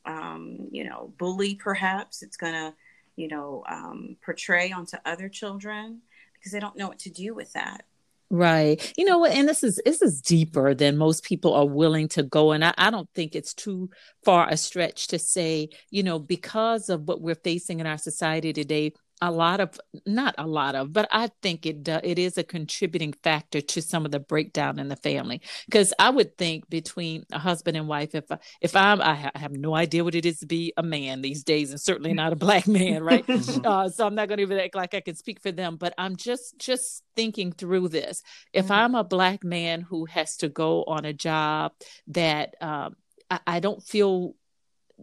um, 0.05 0.69
you 0.71 0.83
know, 0.83 1.13
bully 1.17 1.55
perhaps. 1.55 2.23
It's 2.23 2.37
going 2.37 2.53
to, 2.53 2.73
you 3.15 3.27
know, 3.27 3.63
um, 3.67 4.17
portray 4.23 4.71
onto 4.71 4.97
other 5.05 5.29
children 5.29 6.01
because 6.33 6.51
they 6.51 6.59
don't 6.59 6.77
know 6.77 6.87
what 6.87 6.99
to 6.99 7.09
do 7.09 7.33
with 7.33 7.53
that. 7.53 7.83
Right. 8.29 8.93
You 8.97 9.05
know 9.05 9.19
what? 9.19 9.31
And 9.31 9.47
this 9.47 9.63
is 9.63 9.79
this 9.85 10.01
is 10.01 10.21
deeper 10.21 10.73
than 10.73 10.97
most 10.97 11.23
people 11.23 11.53
are 11.53 11.65
willing 11.65 12.09
to 12.09 12.23
go. 12.23 12.51
And 12.51 12.63
I, 12.63 12.73
I 12.77 12.89
don't 12.89 13.07
think 13.15 13.35
it's 13.35 13.53
too 13.53 13.89
far 14.25 14.49
a 14.49 14.57
stretch 14.57 15.07
to 15.07 15.19
say, 15.19 15.69
you 15.91 16.03
know, 16.03 16.19
because 16.19 16.89
of 16.89 17.07
what 17.07 17.21
we're 17.21 17.35
facing 17.35 17.79
in 17.79 17.87
our 17.87 17.97
society 17.97 18.51
today, 18.51 18.91
a 19.21 19.31
lot 19.31 19.59
of 19.59 19.79
not 20.05 20.35
a 20.37 20.45
lot 20.45 20.75
of 20.75 20.93
but 20.93 21.07
i 21.11 21.29
think 21.41 21.65
it 21.65 21.87
it 22.03 22.19
is 22.19 22.37
a 22.37 22.43
contributing 22.43 23.13
factor 23.23 23.61
to 23.61 23.81
some 23.81 24.05
of 24.05 24.11
the 24.11 24.19
breakdown 24.19 24.79
in 24.79 24.87
the 24.87 24.95
family 24.95 25.41
because 25.65 25.93
i 25.99 26.09
would 26.09 26.37
think 26.37 26.69
between 26.69 27.25
a 27.31 27.39
husband 27.39 27.75
and 27.75 27.87
wife 27.87 28.13
if 28.13 28.25
if 28.61 28.75
i'm 28.75 29.01
i 29.01 29.31
have 29.35 29.51
no 29.51 29.75
idea 29.75 30.03
what 30.03 30.15
it 30.15 30.25
is 30.25 30.39
to 30.39 30.45
be 30.45 30.73
a 30.77 30.83
man 30.83 31.21
these 31.21 31.43
days 31.43 31.71
and 31.71 31.81
certainly 31.81 32.13
not 32.13 32.33
a 32.33 32.35
black 32.35 32.67
man 32.67 33.03
right 33.03 33.25
mm-hmm. 33.27 33.65
uh, 33.65 33.89
so 33.89 34.05
i'm 34.05 34.15
not 34.15 34.27
going 34.27 34.37
to 34.37 34.43
even 34.43 34.59
act 34.59 34.75
like 34.75 34.93
i 34.93 35.01
can 35.01 35.15
speak 35.15 35.41
for 35.41 35.51
them 35.51 35.77
but 35.77 35.93
i'm 35.97 36.15
just 36.15 36.57
just 36.59 37.03
thinking 37.15 37.51
through 37.51 37.87
this 37.87 38.21
if 38.53 38.65
mm-hmm. 38.65 38.73
i'm 38.73 38.95
a 38.95 39.03
black 39.03 39.43
man 39.43 39.81
who 39.81 40.05
has 40.05 40.37
to 40.37 40.49
go 40.49 40.83
on 40.83 41.05
a 41.05 41.13
job 41.13 41.71
that 42.07 42.55
um, 42.61 42.95
I, 43.29 43.39
I 43.47 43.59
don't 43.59 43.81
feel 43.81 44.35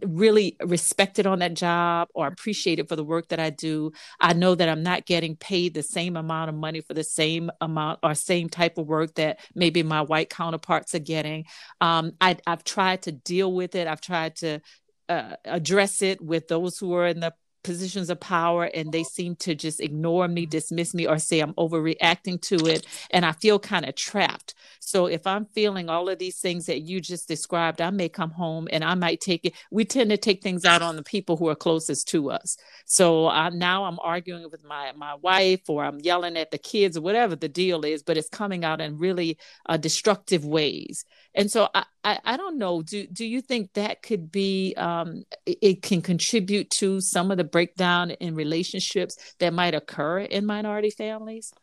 really 0.03 0.57
respected 0.63 1.25
on 1.25 1.39
that 1.39 1.53
job 1.53 2.09
or 2.13 2.27
appreciated 2.27 2.89
for 2.89 2.95
the 2.95 3.03
work 3.03 3.29
that 3.29 3.39
I 3.39 3.49
do. 3.49 3.91
I 4.19 4.33
know 4.33 4.55
that 4.55 4.69
I'm 4.69 4.83
not 4.83 5.05
getting 5.05 5.35
paid 5.35 5.73
the 5.73 5.83
same 5.83 6.17
amount 6.17 6.49
of 6.49 6.55
money 6.55 6.81
for 6.81 6.93
the 6.93 7.03
same 7.03 7.49
amount 7.61 7.99
or 8.03 8.13
same 8.13 8.49
type 8.49 8.77
of 8.77 8.87
work 8.87 9.15
that 9.15 9.39
maybe 9.53 9.83
my 9.83 10.01
white 10.01 10.29
counterparts 10.29 10.95
are 10.95 10.99
getting. 10.99 11.45
Um, 11.81 12.13
I, 12.19 12.37
have 12.45 12.63
tried 12.63 13.03
to 13.03 13.11
deal 13.11 13.53
with 13.53 13.75
it. 13.75 13.87
I've 13.87 14.01
tried 14.01 14.35
to 14.37 14.59
uh, 15.07 15.35
address 15.45 16.01
it 16.01 16.21
with 16.21 16.47
those 16.47 16.77
who 16.77 16.93
are 16.93 17.07
in 17.07 17.19
the 17.19 17.33
positions 17.65 18.09
of 18.09 18.19
power 18.19 18.65
and 18.65 18.91
they 18.91 19.03
seem 19.03 19.35
to 19.37 19.55
just 19.55 19.81
ignore 19.81 20.27
me, 20.27 20.45
dismiss 20.45 20.93
me, 20.93 21.07
or 21.07 21.17
say 21.17 21.39
I'm 21.39 21.53
overreacting 21.55 22.39
to 22.43 22.67
it. 22.67 22.85
And 23.09 23.25
I 23.25 23.31
feel 23.31 23.59
kind 23.59 23.85
of 23.85 23.95
trapped. 23.95 24.53
So 24.79 25.07
if 25.07 25.25
I'm 25.25 25.45
feeling 25.47 25.89
all 25.89 26.07
of 26.07 26.19
these 26.19 26.39
things 26.39 26.67
that 26.67 26.81
you 26.81 27.01
just 27.01 27.27
described, 27.27 27.81
I 27.81 27.89
may 27.89 28.07
come 28.07 28.29
home 28.29 28.67
and 28.71 28.83
I 28.83 28.93
might 28.93 29.19
take 29.19 29.43
it. 29.45 29.53
We 29.71 29.83
tend 29.83 30.11
to 30.11 30.17
take 30.17 30.43
things 30.43 30.63
out 30.63 30.83
on 30.83 30.95
the 30.95 31.03
people 31.03 31.37
who 31.37 31.49
are 31.49 31.55
closest 31.55 32.07
to 32.09 32.29
us. 32.29 32.55
So 32.85 33.27
I, 33.27 33.49
now 33.49 33.85
I'm 33.85 33.99
arguing 33.99 34.47
with 34.51 34.63
my, 34.63 34.91
my 34.95 35.15
wife 35.15 35.67
or 35.67 35.83
I'm 35.83 35.99
yelling 35.99 36.37
at 36.37 36.51
the 36.51 36.59
kids 36.59 36.95
or 36.95 37.01
whatever 37.01 37.35
the 37.35 37.49
deal 37.49 37.83
is, 37.83 38.03
but 38.03 38.15
it's 38.15 38.29
coming 38.29 38.63
out 38.63 38.79
in 38.79 38.99
really 38.99 39.39
uh, 39.67 39.77
destructive 39.77 40.45
ways. 40.45 41.03
And 41.35 41.51
so 41.51 41.67
I, 41.75 41.83
I, 42.03 42.19
I, 42.23 42.37
don't 42.37 42.57
know. 42.57 42.81
Do 42.81 43.05
do 43.07 43.25
you 43.25 43.41
think 43.41 43.73
that 43.73 44.01
could 44.01 44.31
be 44.31 44.73
um, 44.77 45.23
it, 45.45 45.57
it, 45.61 45.81
can 45.81 46.01
contribute 46.01 46.69
to 46.79 47.01
some 47.01 47.29
of 47.29 47.37
the 47.37 47.43
breakdown 47.43 48.11
in 48.11 48.35
relationships 48.35 49.17
that 49.39 49.53
might 49.53 49.75
occur 49.75 50.19
in 50.19 50.45
minority 50.45 50.89
families? 50.89 51.53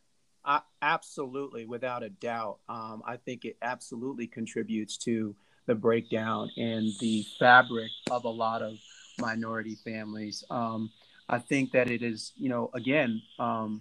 I, 0.45 0.61
absolutely, 0.83 1.65
without 1.65 2.03
a 2.03 2.11
doubt. 2.11 2.59
Um, 2.69 3.03
I 3.07 3.17
think 3.17 3.45
it 3.47 3.57
absolutely 3.63 4.27
contributes 4.27 4.99
to 4.99 5.35
the 5.67 5.75
breakdown 5.75 6.51
in 6.57 6.93
the 7.01 7.25
fabric 7.39 7.91
of 8.11 8.25
a 8.25 8.29
lot 8.29 8.61
of 8.63 8.75
minority 9.19 9.77
families. 9.85 10.45
Um, 10.51 10.91
I 11.29 11.39
think 11.39 11.73
that 11.73 11.91
it 11.91 12.03
is, 12.03 12.33
you 12.37 12.49
know, 12.49 12.71
again, 12.75 13.23
um, 13.39 13.81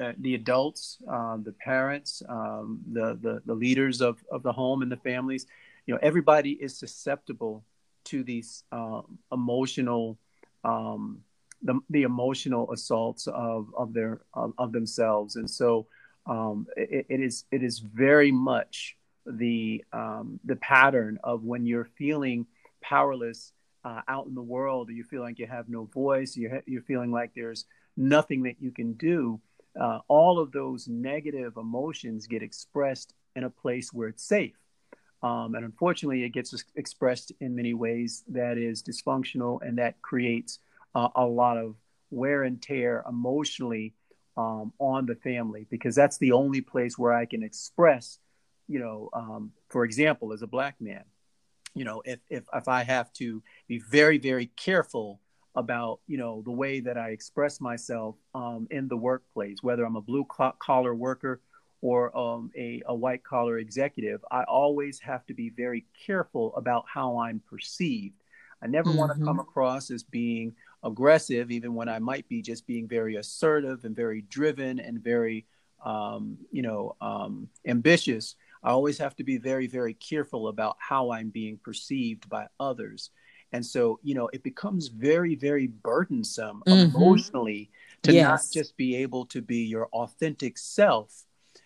uh, 0.00 0.12
the 0.18 0.34
adults, 0.34 0.98
uh, 1.10 1.36
the 1.42 1.52
parents, 1.52 2.22
um, 2.28 2.80
the, 2.92 3.18
the, 3.20 3.42
the 3.46 3.54
leaders 3.54 4.00
of, 4.00 4.22
of 4.30 4.42
the 4.42 4.52
home 4.52 4.82
and 4.82 4.92
the 4.92 4.96
families, 4.98 5.46
you 5.86 5.94
know, 5.94 6.00
everybody 6.02 6.52
is 6.52 6.78
susceptible 6.78 7.64
to 8.04 8.22
these 8.22 8.62
uh, 8.72 9.02
emotional, 9.32 10.18
um, 10.64 11.20
the, 11.62 11.78
the 11.90 12.02
emotional 12.02 12.70
assaults 12.72 13.26
of, 13.26 13.68
of 13.76 13.92
their 13.92 14.20
of, 14.34 14.52
of 14.58 14.72
themselves, 14.72 15.36
and 15.36 15.50
so 15.50 15.86
um, 16.26 16.66
it, 16.76 17.06
it 17.08 17.20
is 17.20 17.44
it 17.50 17.62
is 17.62 17.80
very 17.80 18.30
much 18.30 18.96
the 19.26 19.84
um, 19.92 20.38
the 20.44 20.56
pattern 20.56 21.18
of 21.24 21.42
when 21.42 21.66
you're 21.66 21.88
feeling 21.96 22.46
powerless 22.80 23.52
uh, 23.84 24.02
out 24.08 24.26
in 24.26 24.34
the 24.34 24.42
world, 24.42 24.88
or 24.88 24.92
you 24.92 25.04
feel 25.04 25.22
like 25.22 25.38
you 25.38 25.46
have 25.46 25.68
no 25.68 25.84
voice, 25.84 26.36
you're, 26.36 26.62
you're 26.66 26.82
feeling 26.82 27.10
like 27.10 27.32
there's 27.34 27.64
nothing 27.96 28.42
that 28.42 28.56
you 28.60 28.70
can 28.70 28.92
do. 28.94 29.40
Uh, 29.78 30.00
all 30.08 30.38
of 30.38 30.52
those 30.52 30.88
negative 30.88 31.56
emotions 31.56 32.26
get 32.26 32.42
expressed 32.42 33.14
in 33.36 33.44
a 33.44 33.50
place 33.50 33.92
where 33.92 34.08
it's 34.08 34.24
safe. 34.24 34.56
Um, 35.22 35.54
and 35.54 35.64
unfortunately, 35.64 36.24
it 36.24 36.30
gets 36.30 36.54
expressed 36.76 37.32
in 37.40 37.54
many 37.54 37.74
ways 37.74 38.24
that 38.28 38.56
is 38.56 38.82
dysfunctional 38.82 39.60
and 39.62 39.78
that 39.78 40.00
creates 40.02 40.60
uh, 40.94 41.08
a 41.16 41.24
lot 41.24 41.56
of 41.56 41.74
wear 42.10 42.44
and 42.44 42.62
tear 42.62 43.04
emotionally 43.08 43.94
um, 44.36 44.72
on 44.78 45.06
the 45.06 45.16
family 45.16 45.66
because 45.70 45.94
that's 45.94 46.18
the 46.18 46.32
only 46.32 46.60
place 46.60 46.96
where 46.96 47.12
I 47.12 47.26
can 47.26 47.42
express, 47.42 48.18
you 48.68 48.78
know, 48.78 49.10
um, 49.12 49.52
for 49.68 49.84
example, 49.84 50.32
as 50.32 50.42
a 50.42 50.46
black 50.46 50.80
man, 50.80 51.04
you 51.74 51.84
know, 51.84 52.02
if, 52.04 52.20
if, 52.30 52.44
if 52.54 52.68
I 52.68 52.84
have 52.84 53.12
to 53.14 53.42
be 53.66 53.80
very, 53.80 54.18
very 54.18 54.46
careful 54.46 55.20
about, 55.58 56.00
you 56.06 56.16
know, 56.16 56.42
the 56.44 56.52
way 56.52 56.80
that 56.80 56.96
I 56.96 57.10
express 57.10 57.60
myself 57.60 58.14
um, 58.34 58.68
in 58.70 58.86
the 58.86 58.96
workplace, 58.96 59.58
whether 59.60 59.84
I'm 59.84 59.96
a 59.96 60.00
blue 60.00 60.24
collar 60.58 60.94
worker 60.94 61.40
or 61.80 62.16
um, 62.16 62.50
a, 62.56 62.80
a 62.86 62.94
white 62.94 63.24
collar 63.24 63.58
executive, 63.58 64.24
I 64.30 64.44
always 64.44 65.00
have 65.00 65.26
to 65.26 65.34
be 65.34 65.50
very 65.50 65.84
careful 66.06 66.54
about 66.56 66.84
how 66.92 67.18
I'm 67.18 67.40
perceived. 67.50 68.14
I 68.62 68.66
never 68.68 68.90
mm-hmm. 68.90 68.98
want 68.98 69.18
to 69.18 69.24
come 69.24 69.40
across 69.40 69.90
as 69.90 70.02
being 70.02 70.54
aggressive, 70.82 71.50
even 71.50 71.74
when 71.74 71.88
I 71.88 71.98
might 71.98 72.28
be 72.28 72.40
just 72.40 72.66
being 72.66 72.88
very 72.88 73.16
assertive 73.16 73.84
and 73.84 73.96
very 73.96 74.22
driven 74.22 74.78
and 74.78 75.02
very, 75.02 75.46
um, 75.84 76.38
you 76.52 76.62
know, 76.62 76.96
um, 77.00 77.48
ambitious. 77.66 78.36
I 78.62 78.70
always 78.70 78.98
have 78.98 79.14
to 79.16 79.24
be 79.24 79.38
very, 79.38 79.66
very 79.66 79.94
careful 79.94 80.48
about 80.48 80.76
how 80.80 81.10
I'm 81.10 81.30
being 81.30 81.58
perceived 81.58 82.28
by 82.28 82.46
others. 82.58 83.10
And 83.52 83.64
so, 83.64 83.98
you 84.02 84.14
know, 84.14 84.28
it 84.32 84.42
becomes 84.42 84.88
very, 84.88 85.34
very 85.34 85.68
burdensome 85.68 86.62
mm-hmm. 86.66 86.94
emotionally 86.94 87.70
to 88.02 88.12
yes. 88.12 88.24
not 88.24 88.40
just 88.52 88.76
be 88.76 88.96
able 88.96 89.26
to 89.26 89.40
be 89.40 89.64
your 89.64 89.86
authentic 89.86 90.58
self 90.58 91.24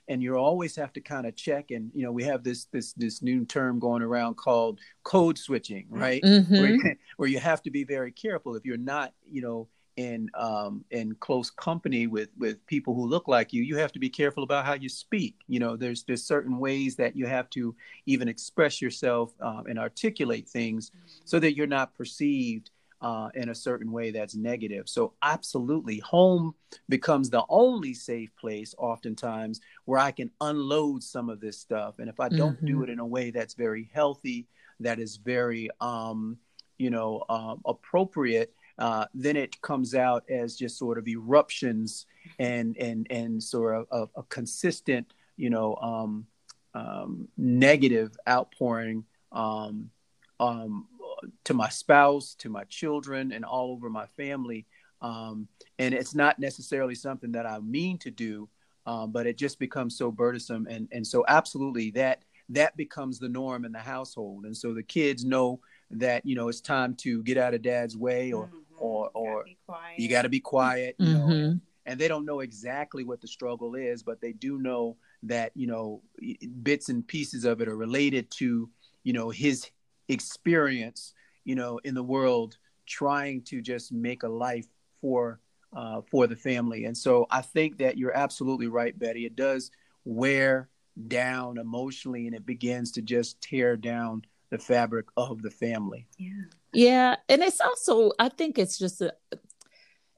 and 0.08 0.22
you 0.22 0.36
always 0.36 0.74
have 0.76 0.92
to 0.92 1.00
kind 1.00 1.26
of 1.26 1.36
check 1.36 1.70
and 1.70 1.90
you 1.94 2.02
know 2.02 2.12
we 2.12 2.24
have 2.24 2.42
this 2.42 2.64
this 2.66 2.92
this 2.94 3.22
new 3.22 3.44
term 3.44 3.78
going 3.78 4.02
around 4.02 4.34
called 4.36 4.80
code 5.04 5.38
switching 5.38 5.86
right 5.90 6.22
mm-hmm. 6.22 6.60
where, 6.60 6.96
where 7.16 7.28
you 7.28 7.38
have 7.38 7.62
to 7.62 7.70
be 7.70 7.84
very 7.84 8.10
careful 8.10 8.56
if 8.56 8.64
you're 8.64 8.76
not 8.76 9.12
you 9.24 9.42
know 9.42 9.68
in 9.96 10.30
um 10.34 10.84
in 10.90 11.14
close 11.16 11.50
company 11.50 12.06
with 12.06 12.30
with 12.38 12.64
people 12.66 12.94
who 12.94 13.06
look 13.06 13.28
like 13.28 13.52
you 13.52 13.62
you 13.62 13.76
have 13.76 13.92
to 13.92 13.98
be 13.98 14.08
careful 14.08 14.42
about 14.42 14.64
how 14.64 14.72
you 14.72 14.88
speak 14.88 15.36
you 15.48 15.60
know 15.60 15.76
there's 15.76 16.02
there's 16.04 16.24
certain 16.24 16.58
ways 16.58 16.96
that 16.96 17.14
you 17.14 17.26
have 17.26 17.50
to 17.50 17.74
even 18.06 18.26
express 18.26 18.80
yourself 18.80 19.34
um, 19.40 19.64
and 19.68 19.78
articulate 19.78 20.48
things 20.48 20.92
so 21.24 21.38
that 21.38 21.54
you're 21.54 21.66
not 21.66 21.94
perceived 21.94 22.70
uh, 23.02 23.28
in 23.34 23.48
a 23.48 23.54
certain 23.54 23.90
way 23.90 24.12
that's 24.12 24.36
negative. 24.36 24.88
So, 24.88 25.12
absolutely, 25.22 25.98
home 25.98 26.54
becomes 26.88 27.28
the 27.28 27.44
only 27.48 27.94
safe 27.94 28.30
place 28.36 28.74
oftentimes 28.78 29.60
where 29.84 29.98
I 29.98 30.12
can 30.12 30.30
unload 30.40 31.02
some 31.02 31.28
of 31.28 31.40
this 31.40 31.58
stuff. 31.58 31.98
And 31.98 32.08
if 32.08 32.20
I 32.20 32.28
don't 32.28 32.56
mm-hmm. 32.56 32.66
do 32.66 32.82
it 32.84 32.90
in 32.90 33.00
a 33.00 33.06
way 33.06 33.30
that's 33.30 33.54
very 33.54 33.90
healthy, 33.92 34.46
that 34.80 35.00
is 35.00 35.16
very, 35.16 35.68
um, 35.80 36.38
you 36.78 36.90
know, 36.90 37.24
um, 37.28 37.60
appropriate, 37.66 38.54
uh, 38.78 39.06
then 39.14 39.36
it 39.36 39.60
comes 39.60 39.94
out 39.94 40.24
as 40.30 40.56
just 40.56 40.78
sort 40.78 40.98
of 40.98 41.06
eruptions 41.08 42.06
and 42.38 42.76
and 42.78 43.06
and 43.10 43.42
sort 43.42 43.76
of 43.76 43.86
a, 43.90 44.20
a 44.20 44.22
consistent, 44.24 45.12
you 45.36 45.50
know, 45.50 45.76
um, 45.76 46.26
um 46.74 47.28
negative 47.36 48.16
outpouring 48.28 49.04
um, 49.32 49.90
um, 50.40 50.86
to 51.44 51.54
my 51.54 51.68
spouse, 51.68 52.34
to 52.36 52.48
my 52.48 52.64
children, 52.64 53.32
and 53.32 53.44
all 53.44 53.70
over 53.70 53.88
my 53.88 54.06
family. 54.06 54.66
Um, 55.00 55.48
and 55.78 55.94
it's 55.94 56.14
not 56.14 56.38
necessarily 56.38 56.94
something 56.94 57.32
that 57.32 57.46
I 57.46 57.58
mean 57.58 57.98
to 57.98 58.10
do, 58.10 58.48
um, 58.86 59.10
but 59.12 59.26
it 59.26 59.36
just 59.36 59.58
becomes 59.58 59.96
so 59.96 60.10
burdensome. 60.10 60.66
And 60.68 60.88
and 60.92 61.06
so 61.06 61.24
absolutely 61.28 61.90
that 61.92 62.22
that 62.48 62.76
becomes 62.76 63.18
the 63.18 63.28
norm 63.28 63.64
in 63.64 63.72
the 63.72 63.78
household. 63.78 64.44
And 64.44 64.56
so 64.56 64.74
the 64.74 64.82
kids 64.82 65.24
know 65.24 65.60
that 65.90 66.24
you 66.24 66.34
know 66.34 66.48
it's 66.48 66.60
time 66.60 66.94
to 66.96 67.22
get 67.22 67.36
out 67.36 67.54
of 67.54 67.62
dad's 67.62 67.96
way, 67.96 68.32
or 68.32 68.46
mm-hmm. 68.46 68.56
Or 69.14 69.44
or 69.44 69.44
you 69.96 70.08
got 70.08 70.22
to 70.22 70.28
be 70.28 70.40
quiet. 70.40 70.96
You 70.98 71.14
mm-hmm. 71.14 71.28
know, 71.28 71.60
and 71.86 72.00
they 72.00 72.08
don't 72.08 72.24
know 72.24 72.40
exactly 72.40 73.04
what 73.04 73.20
the 73.20 73.28
struggle 73.28 73.74
is, 73.74 74.02
but 74.02 74.20
they 74.20 74.32
do 74.32 74.58
know 74.58 74.96
that 75.24 75.52
you 75.54 75.66
know 75.66 76.02
bits 76.62 76.88
and 76.88 77.06
pieces 77.06 77.44
of 77.44 77.60
it 77.60 77.68
are 77.68 77.76
related 77.76 78.30
to 78.32 78.68
you 79.02 79.12
know 79.12 79.30
his 79.30 79.70
experience, 80.08 81.14
you 81.44 81.54
know, 81.54 81.78
in 81.84 81.94
the 81.94 82.02
world 82.02 82.56
trying 82.86 83.42
to 83.42 83.60
just 83.60 83.92
make 83.92 84.22
a 84.22 84.28
life 84.28 84.66
for 85.00 85.40
uh, 85.74 86.02
for 86.10 86.26
the 86.26 86.36
family. 86.36 86.84
And 86.84 86.96
so 86.96 87.26
I 87.30 87.40
think 87.40 87.78
that 87.78 87.96
you're 87.96 88.16
absolutely 88.16 88.66
right, 88.66 88.96
Betty. 88.98 89.24
It 89.24 89.36
does 89.36 89.70
wear 90.04 90.68
down 91.08 91.58
emotionally, 91.58 92.26
and 92.26 92.36
it 92.36 92.44
begins 92.44 92.92
to 92.92 93.02
just 93.02 93.40
tear 93.40 93.76
down 93.76 94.22
the 94.52 94.58
fabric 94.58 95.06
of 95.16 95.42
the 95.42 95.50
family. 95.50 96.06
Yeah, 96.18 96.44
yeah, 96.72 97.16
and 97.28 97.42
it's 97.42 97.60
also 97.60 98.12
I 98.18 98.28
think 98.28 98.58
it's 98.58 98.78
just 98.78 99.00
a 99.00 99.12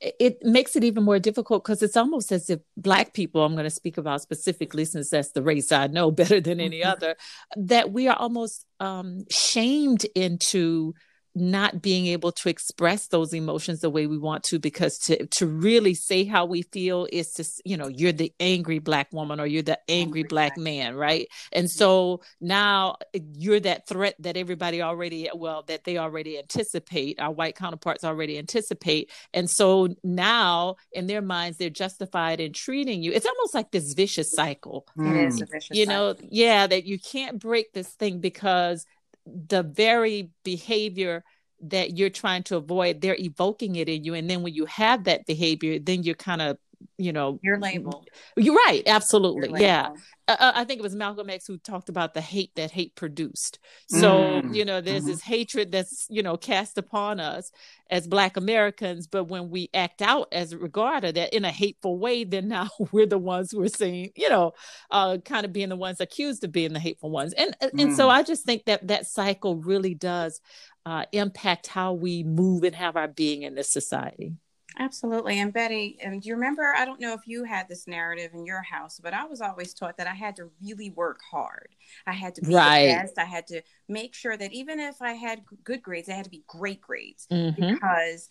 it 0.01 0.43
makes 0.43 0.77
it 0.77 0.85
even 0.85 1.05
more 1.05 1.21
difficult 1.21 1.65
because 1.65 1.83
it's 1.83 1.97
almost 1.97 2.31
as 2.33 2.51
if 2.51 2.61
black 2.77 3.15
people 3.15 3.43
i'm 3.43 3.53
going 3.53 3.65
to 3.65 3.71
speak 3.71 3.97
about 3.97 4.21
specifically 4.21 4.85
since 4.85 5.09
that's 5.09 5.31
the 5.31 5.41
race 5.41 5.73
i 5.73 5.87
know 5.87 6.11
better 6.21 6.41
than 6.41 6.61
any 6.61 6.81
mm-hmm. 6.81 6.91
other 6.91 7.15
that 7.57 7.91
we 7.91 8.07
are 8.09 8.17
almost 8.17 8.67
um, 8.81 9.25
shamed 9.31 10.05
into 10.15 10.93
not 11.35 11.83
being 11.83 12.07
able 12.07 12.31
to 12.31 12.49
express 12.49 13.09
those 13.09 13.33
emotions 13.33 13.81
the 13.81 13.91
way 13.91 14.07
we 14.07 14.19
want 14.19 14.45
to 14.45 14.59
because 14.59 14.99
to 14.99 15.27
to 15.27 15.47
really 15.47 15.95
say 15.95 16.25
how 16.25 16.45
we 16.45 16.63
feel 16.63 17.09
is 17.13 17.33
to 17.33 17.45
you 17.65 17.77
know 17.77 17.89
you're 17.89 18.13
the 18.13 18.33
angry 18.39 18.79
black 18.79 19.13
woman 19.13 19.41
or 19.41 19.47
you're 19.47 19.63
the 19.63 19.79
angry, 19.89 20.23
black 20.23 20.57
man 20.57 20.95
right? 20.95 21.29
And 21.53 21.69
so 21.69 22.21
now 22.41 22.97
eh, 23.15 23.21
you're 23.35 23.61
that 23.61 23.89
threat 23.89 24.15
that 24.21 24.37
everybody 24.37 24.81
already 24.81 25.29
well 25.35 25.65
that 25.67 25.85
they 25.85 25.99
already 25.99 26.39
anticipate 26.39 27.19
our 27.21 27.33
white 27.33 27.57
counterparts 27.57 28.05
already 28.05 28.39
anticipate. 28.39 29.11
And 29.33 29.51
so 29.51 29.89
now 30.05 30.77
in 30.93 31.07
their 31.07 31.23
minds 31.23 31.59
they're 31.59 31.71
justified 31.71 32.41
in 32.41 32.53
treating 32.53 33.03
you. 33.03 33.13
It's 33.13 33.27
almost 33.27 33.55
like 33.55 33.73
this 33.73 33.93
vicious 33.95 34.31
cycle. 34.31 34.87
It 34.97 35.17
is 35.17 35.43
a 35.43 35.47
vicious 35.47 35.77
you 35.77 35.87
know 35.87 36.15
yeah 36.31 36.67
that 36.67 36.85
you 36.85 36.99
can't 36.99 37.41
break 37.41 37.73
this 37.73 37.89
thing 37.89 38.21
because 38.21 38.87
the 39.27 39.63
very 39.63 40.31
behavior 40.45 41.25
that 41.63 41.97
you're 41.97 42.11
trying 42.11 42.43
to 42.43 42.57
avoid 42.57 43.01
they're 43.01 43.17
evoking 43.19 43.77
it 43.77 43.89
in 43.89 44.05
you. 44.05 44.15
And 44.15 44.29
then 44.29 44.43
when 44.43 44.55
you 44.55 44.67
have 44.67 45.05
that 45.05 45.27
behavior 45.27 45.79
then 45.79 46.03
you're 46.03 46.15
kind 46.15 46.43
of 46.43 46.59
you 46.99 47.13
know 47.13 47.39
you're 47.43 47.59
labeled 47.59 48.09
you're 48.37 48.55
right 48.55 48.83
absolutely 48.87 49.61
yeah 49.61 49.91
uh, 50.29 50.53
i 50.55 50.65
think 50.65 50.79
it 50.79 50.83
was 50.83 50.95
malcolm 50.95 51.31
x 51.31 51.47
who 51.47 51.57
talked 51.59 51.89
about 51.89 52.15
the 52.15 52.21
hate 52.21 52.55
that 52.55 52.71
hate 52.71 52.95
produced 52.95 53.59
so 53.89 54.43
mm. 54.43 54.55
you 54.55 54.65
know 54.65 54.81
there's 54.81 55.03
mm-hmm. 55.03 55.11
this 55.11 55.23
hatred 55.23 55.73
that's 55.73 56.07
you 56.09 56.23
know 56.23 56.37
cast 56.37 56.79
upon 56.79 57.21
us 57.21 57.51
as 57.91 58.07
black 58.07 58.37
americans 58.37 59.07
but 59.07 59.25
when 59.25 59.51
we 59.51 59.69
act 59.75 60.03
out 60.03 60.29
as 60.33 60.55
regard 60.55 61.05
of 61.05 61.15
that 61.15 61.35
in 61.35 61.45
a 61.45 61.51
hateful 61.51 61.99
way 61.99 62.25
then 62.25 62.49
now 62.49 62.69
we're 62.93 63.07
the 63.07 63.19
ones 63.19 63.51
who 63.51 63.63
are 63.63 63.69
saying 63.69 64.11
you 64.17 64.29
know 64.29 64.53
uh 64.91 65.19
kind 65.25 65.45
of 65.45 65.53
being 65.53 65.69
the 65.69 65.77
ones 65.77 66.01
accused 66.01 66.45
of 66.45 66.53
being 66.53 66.73
the 66.73 66.81
hateful 66.81 67.11
ones 67.11 67.33
and 67.35 67.57
mm. 67.61 67.83
and 67.83 67.97
so 67.97 68.09
mm. 68.09 68.11
i 68.11 68.23
just 68.23 68.45
think 68.45 68.65
that 68.65 68.87
that 68.87 69.07
cycle 69.07 69.57
really 69.57 69.95
does 69.95 70.41
uh, 70.87 71.07
impact 71.13 71.67
how 71.67 71.95
we 71.95 72.23
move 72.23 72.63
and 72.63 72.75
have 72.75 72.97
our 72.97 73.09
being 73.09 73.43
in 73.43 73.55
this 73.55 73.71
society 73.71 74.35
Absolutely. 74.79 75.39
And 75.39 75.53
Betty, 75.53 75.99
and 76.03 76.21
do 76.21 76.29
you 76.29 76.35
remember? 76.35 76.75
I 76.77 76.85
don't 76.85 77.01
know 77.01 77.13
if 77.13 77.27
you 77.27 77.45
had 77.45 77.69
this 77.69 77.87
narrative 77.87 78.33
in 78.35 78.45
your 78.45 78.63
house, 78.63 79.01
but 79.03 79.15
I 79.15 79.25
was 79.25 79.41
always 79.41 79.73
taught 79.73 79.97
that 79.99 80.07
I 80.07 80.15
had 80.15 80.37
to 80.37 80.51
really 80.63 80.91
work 80.91 81.21
hard. 81.31 81.69
I 82.07 82.13
had 82.13 82.35
to 82.37 82.43
be 82.43 82.55
right. 82.55 82.87
the 82.87 82.95
best. 82.95 83.19
I 83.19 83.25
had 83.25 83.47
to 83.49 83.63
make 83.89 84.15
sure 84.15 84.37
that 84.37 84.53
even 84.53 84.81
if 84.81 85.01
I 85.01 85.13
had 85.13 85.43
good 85.63 85.83
grades, 85.83 86.09
they 86.09 86.15
had 86.15 86.25
to 86.25 86.31
be 86.31 86.45
great 86.47 86.81
grades 86.81 87.27
mm-hmm. 87.31 87.75
because 87.75 88.31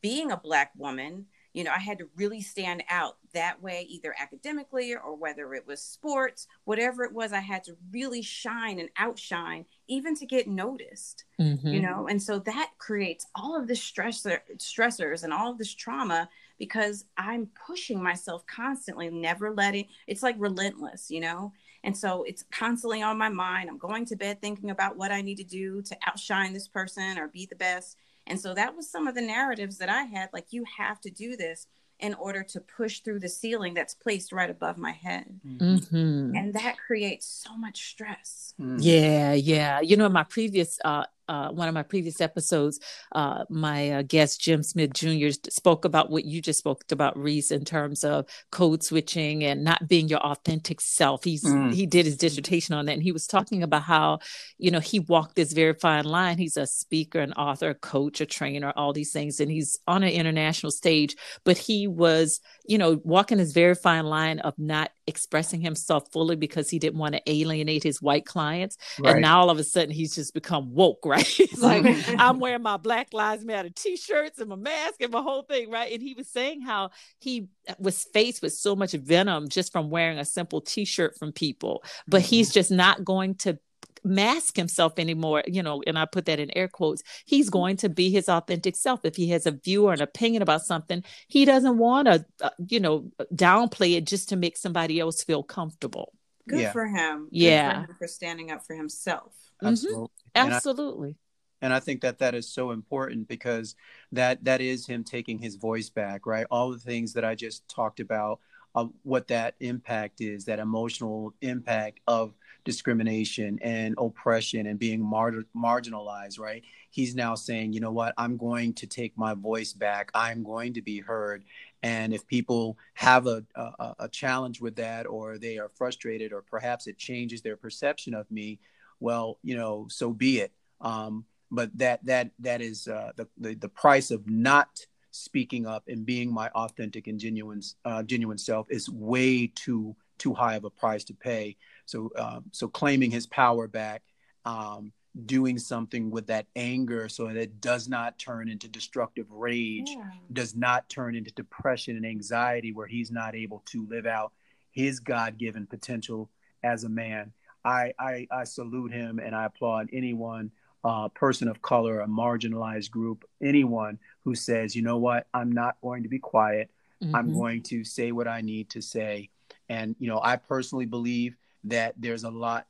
being 0.00 0.32
a 0.32 0.36
Black 0.36 0.72
woman, 0.76 1.26
you 1.56 1.64
know, 1.64 1.72
I 1.74 1.78
had 1.78 1.96
to 2.00 2.08
really 2.16 2.42
stand 2.42 2.84
out 2.90 3.16
that 3.32 3.62
way, 3.62 3.86
either 3.88 4.14
academically 4.20 4.94
or 4.94 5.16
whether 5.16 5.54
it 5.54 5.66
was 5.66 5.80
sports, 5.80 6.46
whatever 6.64 7.02
it 7.02 7.14
was, 7.14 7.32
I 7.32 7.40
had 7.40 7.64
to 7.64 7.78
really 7.90 8.20
shine 8.20 8.78
and 8.78 8.90
outshine, 8.98 9.64
even 9.88 10.14
to 10.16 10.26
get 10.26 10.48
noticed, 10.48 11.24
mm-hmm. 11.40 11.66
you 11.66 11.80
know? 11.80 12.08
And 12.08 12.22
so 12.22 12.40
that 12.40 12.72
creates 12.76 13.26
all 13.34 13.58
of 13.58 13.68
this 13.68 13.80
stressor, 13.80 14.40
stressors 14.58 15.24
and 15.24 15.32
all 15.32 15.50
of 15.50 15.56
this 15.56 15.74
trauma 15.74 16.28
because 16.58 17.06
I'm 17.16 17.48
pushing 17.66 18.02
myself 18.02 18.46
constantly, 18.46 19.08
never 19.08 19.50
letting 19.50 19.86
it's 20.06 20.22
like 20.22 20.36
relentless, 20.38 21.10
you 21.10 21.20
know? 21.20 21.54
And 21.84 21.96
so 21.96 22.22
it's 22.24 22.44
constantly 22.52 23.00
on 23.00 23.16
my 23.16 23.30
mind. 23.30 23.70
I'm 23.70 23.78
going 23.78 24.04
to 24.06 24.16
bed 24.16 24.42
thinking 24.42 24.68
about 24.68 24.98
what 24.98 25.10
I 25.10 25.22
need 25.22 25.38
to 25.38 25.44
do 25.44 25.80
to 25.80 25.96
outshine 26.06 26.52
this 26.52 26.68
person 26.68 27.16
or 27.16 27.28
be 27.28 27.46
the 27.46 27.56
best. 27.56 27.96
And 28.26 28.40
so 28.40 28.54
that 28.54 28.76
was 28.76 28.90
some 28.90 29.06
of 29.06 29.14
the 29.14 29.22
narratives 29.22 29.78
that 29.78 29.88
I 29.88 30.02
had 30.02 30.30
like, 30.32 30.46
you 30.50 30.64
have 30.78 31.00
to 31.02 31.10
do 31.10 31.36
this 31.36 31.66
in 31.98 32.12
order 32.14 32.42
to 32.42 32.60
push 32.60 33.00
through 33.00 33.20
the 33.20 33.28
ceiling 33.28 33.72
that's 33.72 33.94
placed 33.94 34.32
right 34.32 34.50
above 34.50 34.76
my 34.76 34.92
head. 34.92 35.40
Mm-hmm. 35.46 36.36
And 36.36 36.52
that 36.54 36.76
creates 36.78 37.26
so 37.26 37.56
much 37.56 37.88
stress. 37.88 38.52
Mm. 38.60 38.78
Yeah, 38.80 39.32
yeah. 39.32 39.80
You 39.80 39.96
know, 39.96 40.08
my 40.08 40.24
previous 40.24 40.78
uh, 40.84 41.04
uh, 41.28 41.50
one 41.50 41.68
of 41.68 41.74
my 41.74 41.82
previous 41.82 42.20
episodes, 42.20 42.78
uh, 43.12 43.44
my 43.48 43.90
uh, 43.90 44.02
guest 44.02 44.40
Jim 44.40 44.62
Smith 44.62 44.92
Jr. 44.92 45.28
spoke 45.50 45.84
about 45.84 46.10
what 46.10 46.24
you 46.24 46.40
just 46.40 46.58
spoke 46.58 46.84
about, 46.90 47.18
Reese, 47.18 47.50
in 47.50 47.64
terms 47.64 48.04
of 48.04 48.26
code 48.50 48.82
switching 48.82 49.44
and 49.44 49.64
not 49.64 49.88
being 49.88 50.08
your 50.08 50.20
authentic 50.20 50.80
self. 50.80 51.24
He's 51.24 51.44
mm. 51.44 51.72
he 51.72 51.86
did 51.86 52.06
his 52.06 52.16
dissertation 52.16 52.74
on 52.74 52.86
that, 52.86 52.92
and 52.92 53.02
he 53.02 53.12
was 53.12 53.26
talking 53.26 53.62
about 53.62 53.82
how, 53.82 54.20
you 54.58 54.70
know, 54.70 54.80
he 54.80 55.00
walked 55.00 55.36
this 55.36 55.52
very 55.52 55.74
fine 55.74 56.04
line. 56.04 56.38
He's 56.38 56.56
a 56.56 56.66
speaker, 56.66 57.20
an 57.20 57.32
author, 57.34 57.70
a 57.70 57.74
coach, 57.74 58.20
a 58.20 58.26
trainer, 58.26 58.72
all 58.76 58.92
these 58.92 59.12
things, 59.12 59.40
and 59.40 59.50
he's 59.50 59.78
on 59.86 60.02
an 60.02 60.10
international 60.10 60.70
stage. 60.70 61.16
But 61.44 61.58
he 61.58 61.86
was, 61.86 62.40
you 62.66 62.78
know, 62.78 63.00
walking 63.04 63.38
this 63.38 63.52
very 63.52 63.74
fine 63.74 64.06
line 64.06 64.40
of 64.40 64.54
not 64.58 64.90
expressing 65.06 65.60
himself 65.60 66.10
fully 66.12 66.36
because 66.36 66.68
he 66.68 66.78
didn't 66.78 66.98
want 66.98 67.14
to 67.14 67.22
alienate 67.30 67.82
his 67.82 68.02
white 68.02 68.26
clients. 68.26 68.76
Right. 68.98 69.12
And 69.12 69.22
now 69.22 69.40
all 69.40 69.50
of 69.50 69.58
a 69.58 69.64
sudden 69.64 69.90
he's 69.90 70.14
just 70.14 70.34
become 70.34 70.74
woke, 70.74 71.04
right? 71.04 71.15
he's 71.26 71.60
like, 71.60 71.84
I'm 72.18 72.38
wearing 72.38 72.62
my 72.62 72.76
Black 72.76 73.12
Lives 73.12 73.44
Matter 73.44 73.70
t-shirts 73.70 74.38
and 74.38 74.48
my 74.48 74.56
mask 74.56 75.00
and 75.00 75.12
my 75.12 75.20
whole 75.20 75.42
thing, 75.42 75.70
right? 75.70 75.92
And 75.92 76.02
he 76.02 76.14
was 76.14 76.28
saying 76.28 76.62
how 76.62 76.90
he 77.18 77.48
was 77.78 78.04
faced 78.04 78.42
with 78.42 78.52
so 78.52 78.76
much 78.76 78.92
venom 78.92 79.48
just 79.48 79.72
from 79.72 79.90
wearing 79.90 80.18
a 80.18 80.24
simple 80.24 80.60
t-shirt 80.60 81.18
from 81.18 81.32
people, 81.32 81.82
but 82.06 82.22
mm-hmm. 82.22 82.28
he's 82.28 82.52
just 82.52 82.70
not 82.70 83.04
going 83.04 83.34
to 83.36 83.58
mask 84.06 84.56
himself 84.56 84.98
anymore, 84.98 85.42
you 85.46 85.62
know, 85.62 85.82
and 85.86 85.98
I 85.98 86.04
put 86.06 86.26
that 86.26 86.40
in 86.40 86.56
air 86.56 86.68
quotes. 86.68 87.02
He's 87.24 87.50
going 87.50 87.76
to 87.78 87.88
be 87.88 88.10
his 88.10 88.28
authentic 88.28 88.76
self. 88.76 89.00
If 89.04 89.16
he 89.16 89.30
has 89.30 89.46
a 89.46 89.50
view 89.50 89.86
or 89.86 89.92
an 89.92 90.00
opinion 90.00 90.42
about 90.42 90.62
something, 90.62 91.02
he 91.28 91.44
doesn't 91.44 91.76
want 91.76 92.06
to, 92.06 92.24
uh, 92.40 92.50
you 92.68 92.80
know, 92.80 93.10
downplay 93.34 93.96
it 93.96 94.06
just 94.06 94.28
to 94.30 94.36
make 94.36 94.56
somebody 94.56 95.00
else 95.00 95.22
feel 95.22 95.42
comfortable. 95.42 96.12
Good 96.48 96.60
yeah. 96.60 96.72
for 96.72 96.86
him. 96.86 97.24
Good 97.24 97.38
yeah. 97.38 97.72
For, 97.72 97.90
him 97.90 97.96
for, 97.98 98.08
standing 98.08 98.50
up 98.50 98.66
for 98.66 98.74
himself. 98.74 99.34
Absolutely. 99.62 100.04
Mm-hmm. 100.36 100.52
Absolutely. 100.52 101.08
And 101.08 101.16
I, 101.16 101.66
and 101.66 101.74
I 101.74 101.80
think 101.80 102.02
that 102.02 102.18
that 102.18 102.34
is 102.34 102.48
so 102.48 102.70
important 102.70 103.28
because 103.28 103.74
that 104.12 104.44
that 104.44 104.60
is 104.60 104.86
him 104.86 105.04
taking 105.04 105.38
his 105.38 105.56
voice 105.56 105.88
back, 105.88 106.26
right? 106.26 106.46
All 106.50 106.70
the 106.70 106.78
things 106.78 107.14
that 107.14 107.24
I 107.24 107.34
just 107.34 107.66
talked 107.68 108.00
about, 108.00 108.40
uh, 108.74 108.86
what 109.02 109.28
that 109.28 109.54
impact 109.60 110.20
is, 110.20 110.44
that 110.44 110.58
emotional 110.58 111.34
impact 111.40 112.00
of 112.06 112.34
discrimination 112.66 113.58
and 113.62 113.94
oppression 113.96 114.66
and 114.66 114.78
being 114.78 115.00
mar- 115.00 115.46
marginalized, 115.56 116.38
right? 116.38 116.62
He's 116.90 117.14
now 117.14 117.34
saying, 117.34 117.72
you 117.72 117.80
know 117.80 117.92
what, 117.92 118.12
I'm 118.18 118.36
going 118.36 118.74
to 118.74 118.86
take 118.86 119.16
my 119.16 119.32
voice 119.32 119.72
back. 119.72 120.10
I'm 120.14 120.42
going 120.42 120.74
to 120.74 120.82
be 120.82 120.98
heard. 120.98 121.44
And 121.82 122.12
if 122.12 122.26
people 122.26 122.76
have 122.94 123.26
a, 123.26 123.44
a, 123.54 123.94
a 124.00 124.08
challenge 124.08 124.60
with 124.60 124.76
that, 124.76 125.06
or 125.06 125.38
they 125.38 125.56
are 125.58 125.70
frustrated, 125.70 126.32
or 126.32 126.42
perhaps 126.42 126.86
it 126.86 126.98
changes 126.98 127.40
their 127.40 127.56
perception 127.56 128.12
of 128.12 128.30
me, 128.30 128.58
well, 129.00 129.38
you 129.42 129.56
know, 129.56 129.86
so 129.88 130.12
be 130.12 130.40
it. 130.40 130.52
Um, 130.80 131.24
but 131.50 131.70
that 131.78 132.04
that 132.04 132.30
that 132.40 132.60
is 132.60 132.88
uh, 132.88 133.12
the, 133.14 133.28
the 133.38 133.54
the 133.54 133.68
price 133.68 134.10
of 134.10 134.28
not 134.28 134.84
speaking 135.12 135.66
up 135.66 135.84
and 135.86 136.04
being 136.04 136.32
my 136.32 136.48
authentic 136.48 137.06
and 137.06 137.20
genuine 137.20 137.62
uh, 137.84 138.02
genuine 138.02 138.38
self 138.38 138.66
is 138.68 138.90
way 138.90 139.46
too 139.54 139.94
too 140.18 140.34
high 140.34 140.54
of 140.56 140.64
a 140.64 140.70
price 140.70 141.04
to 141.04 141.14
pay. 141.14 141.56
So, 141.86 142.10
um, 142.16 142.44
so 142.52 142.68
claiming 142.68 143.10
his 143.10 143.26
power 143.26 143.66
back, 143.66 144.02
um, 144.44 144.92
doing 145.24 145.58
something 145.58 146.10
with 146.10 146.26
that 146.26 146.46
anger 146.56 147.08
so 147.08 147.26
that 147.26 147.36
it 147.36 147.60
does 147.60 147.88
not 147.88 148.18
turn 148.18 148.48
into 148.48 148.68
destructive 148.68 149.26
rage, 149.30 149.88
yeah. 149.88 150.10
does 150.32 150.54
not 150.54 150.88
turn 150.90 151.16
into 151.16 151.30
depression 151.32 151.96
and 151.96 152.04
anxiety 152.04 152.72
where 152.72 152.86
he's 152.86 153.10
not 153.10 153.34
able 153.34 153.62
to 153.66 153.86
live 153.86 154.04
out 154.04 154.32
his 154.72 155.00
God 155.00 155.38
given 155.38 155.66
potential 155.66 156.28
as 156.62 156.84
a 156.84 156.88
man. 156.88 157.32
I, 157.64 157.94
I, 157.98 158.26
I, 158.30 158.44
salute 158.44 158.92
him 158.92 159.18
and 159.18 159.34
I 159.34 159.46
applaud 159.46 159.88
anyone, 159.92 160.50
uh, 160.84 161.08
person 161.08 161.48
of 161.48 161.62
color, 161.62 162.00
a 162.00 162.06
marginalized 162.06 162.90
group, 162.90 163.24
anyone 163.42 163.98
who 164.24 164.34
says, 164.34 164.76
you 164.76 164.82
know 164.82 164.98
what, 164.98 165.26
I'm 165.32 165.50
not 165.50 165.76
going 165.80 166.02
to 166.02 166.08
be 166.08 166.18
quiet. 166.18 166.70
Mm-hmm. 167.02 167.16
I'm 167.16 167.32
going 167.32 167.62
to 167.64 167.84
say 167.84 168.12
what 168.12 168.28
I 168.28 168.40
need 168.42 168.70
to 168.70 168.82
say. 168.82 169.30
And, 169.68 169.96
you 169.98 170.08
know, 170.08 170.20
I 170.22 170.36
personally 170.36 170.86
believe 170.86 171.36
that 171.66 171.94
there's 171.98 172.24
a 172.24 172.30
lot 172.30 172.66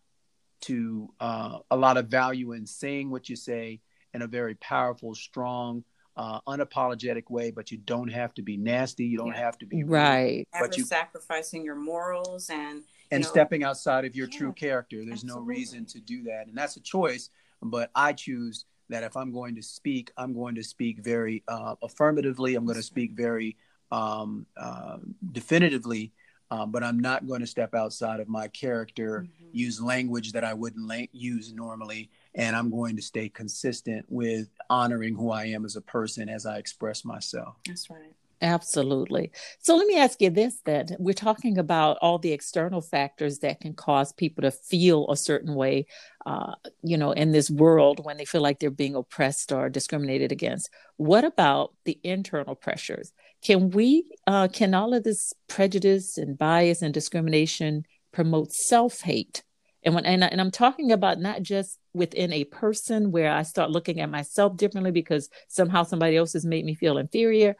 to 0.62 1.12
uh, 1.20 1.59
a 1.70 1.76
lot 1.76 1.96
of 1.96 2.09
value 2.09 2.52
in 2.52 2.66
saying 2.66 3.11
what 3.11 3.28
you 3.28 3.37
say 3.37 3.80
in 4.14 4.22
a 4.22 4.26
very 4.26 4.54
powerful, 4.56 5.14
strong, 5.14 5.85
uh, 6.16 6.40
unapologetic 6.48 7.30
way. 7.30 7.50
But 7.50 7.70
you 7.70 7.78
don't 7.78 8.09
have 8.09 8.35
to 8.35 8.42
be 8.42 8.56
nasty. 8.56 9.04
You 9.04 9.18
don't 9.18 9.28
yeah. 9.28 9.38
have 9.38 9.59
to 9.59 9.66
be 9.66 9.85
right. 9.85 10.46
Rude, 10.54 10.61
but 10.61 10.76
you 10.76 10.85
sacrificing 10.85 11.64
your 11.64 11.76
morals 11.76 12.50
and 12.50 12.82
and 13.11 13.22
know, 13.22 13.28
stepping 13.28 13.64
outside 13.64 14.04
of 14.04 14.16
your 14.16 14.28
yeah, 14.30 14.38
true 14.38 14.52
character. 14.52 14.96
There's 15.04 15.24
absolutely. 15.24 15.40
no 15.40 15.46
reason 15.46 15.85
to 15.87 16.00
do 16.00 16.24
that, 16.24 16.46
and 16.46 16.56
that's 16.56 16.76
a 16.76 16.80
choice. 16.80 17.30
But 17.62 17.90
I 17.94 18.12
choose 18.12 18.64
that 18.88 19.02
if 19.02 19.16
I'm 19.16 19.32
going 19.32 19.56
to 19.56 19.62
speak, 19.62 20.12
I'm 20.16 20.32
going 20.32 20.54
to 20.54 20.62
speak 20.62 21.00
very 21.00 21.42
uh, 21.48 21.74
affirmatively. 21.82 22.54
I'm 22.54 22.64
going 22.64 22.76
to 22.76 22.82
speak 22.82 23.12
very 23.12 23.56
um, 23.90 24.46
uh, 24.56 24.98
definitively 25.32 26.12
um, 26.50 26.70
but 26.70 26.82
I'm 26.82 26.98
not 26.98 27.26
going 27.26 27.40
to 27.40 27.46
step 27.46 27.74
outside 27.74 28.20
of 28.20 28.28
my 28.28 28.48
character, 28.48 29.26
mm-hmm. 29.26 29.48
use 29.52 29.80
language 29.80 30.32
that 30.32 30.44
I 30.44 30.54
wouldn't 30.54 30.87
la- 30.87 31.06
use 31.12 31.52
normally, 31.52 32.11
and 32.35 32.54
I'm 32.54 32.70
going 32.70 32.96
to 32.96 33.02
stay 33.02 33.28
consistent 33.28 34.06
with 34.09 34.48
honoring 34.70 35.14
who 35.14 35.30
I 35.30 35.46
am 35.46 35.64
as 35.64 35.76
a 35.76 35.80
person 35.80 36.28
as 36.28 36.46
I 36.46 36.59
express 36.59 37.04
myself. 37.04 37.56
That's 37.66 37.90
right. 37.90 38.12
Absolutely. 38.42 39.32
So 39.61 39.76
let 39.76 39.87
me 39.87 39.96
ask 39.96 40.20
you 40.20 40.28
this 40.28 40.61
then. 40.64 40.88
We're 40.98 41.14
talking 41.14 41.56
about 41.56 41.96
all 42.02 42.18
the 42.18 42.32
external 42.32 42.82
factors 42.82 43.38
that 43.38 43.61
can 43.61 43.72
cause 43.72 44.12
people 44.12 44.42
to 44.42 44.50
feel 44.50 45.11
a 45.11 45.16
certain 45.16 45.54
way, 45.54 45.87
uh, 46.26 46.52
you 46.82 46.98
know, 46.98 47.12
in 47.12 47.32
this 47.32 47.48
world 47.48 48.04
when 48.04 48.18
they 48.18 48.26
feel 48.26 48.42
like 48.42 48.59
they're 48.61 48.70
being 48.70 48.94
oppressed 48.94 49.52
or 49.52 49.70
discriminated 49.70 50.32
against. 50.32 50.68
What 50.98 51.24
about 51.24 51.72
the 51.87 51.98
internal 52.02 52.54
pressures? 52.54 53.12
Can 53.46 53.70
we, 53.70 54.11
uh, 54.26 54.48
can 54.48 54.74
all 54.74 54.92
of 54.92 55.04
this 55.04 55.32
prejudice 55.46 56.18
and 56.18 56.37
bias 56.37 56.82
and 56.82 56.92
discrimination 56.92 57.87
promote 58.11 58.50
self 58.50 59.02
hate? 59.02 59.44
And 59.85 59.94
when 59.94 60.04
and, 60.04 60.24
I, 60.24 60.26
and 60.26 60.40
I'm 60.40 60.50
talking 60.50 60.90
about 60.90 61.20
not 61.20 61.42
just 61.42 61.78
within 61.94 62.32
a 62.32 62.42
person 62.42 63.12
where 63.12 63.30
I 63.30 63.44
start 63.44 63.70
looking 63.70 64.00
at 64.00 64.11
myself 64.11 64.56
differently 64.56 64.90
because 64.90 65.28
somehow 65.46 65.85
somebody 65.85 66.16
else 66.16 66.32
has 66.32 66.44
made 66.44 66.64
me 66.64 66.74
feel 66.74 66.98
inferior. 66.98 67.54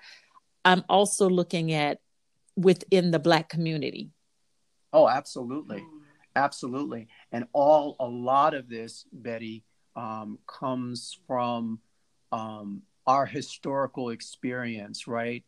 I'm 0.65 0.83
also 0.89 1.29
looking 1.29 1.73
at 1.73 1.99
within 2.57 3.13
the 3.13 3.21
black 3.21 3.49
community. 3.49 4.11
Oh, 4.93 5.09
absolutely. 5.09 5.85
Absolutely. 6.35 7.07
And 7.31 7.47
all 7.53 7.95
a 8.01 8.09
lot 8.09 8.55
of 8.55 8.69
this, 8.69 9.05
Betty, 9.13 9.63
um, 9.95 10.41
comes 10.49 11.17
from 11.29 11.79
um, 12.33 12.83
our 13.07 13.25
historical 13.25 14.11
experience, 14.11 15.07
right? 15.07 15.45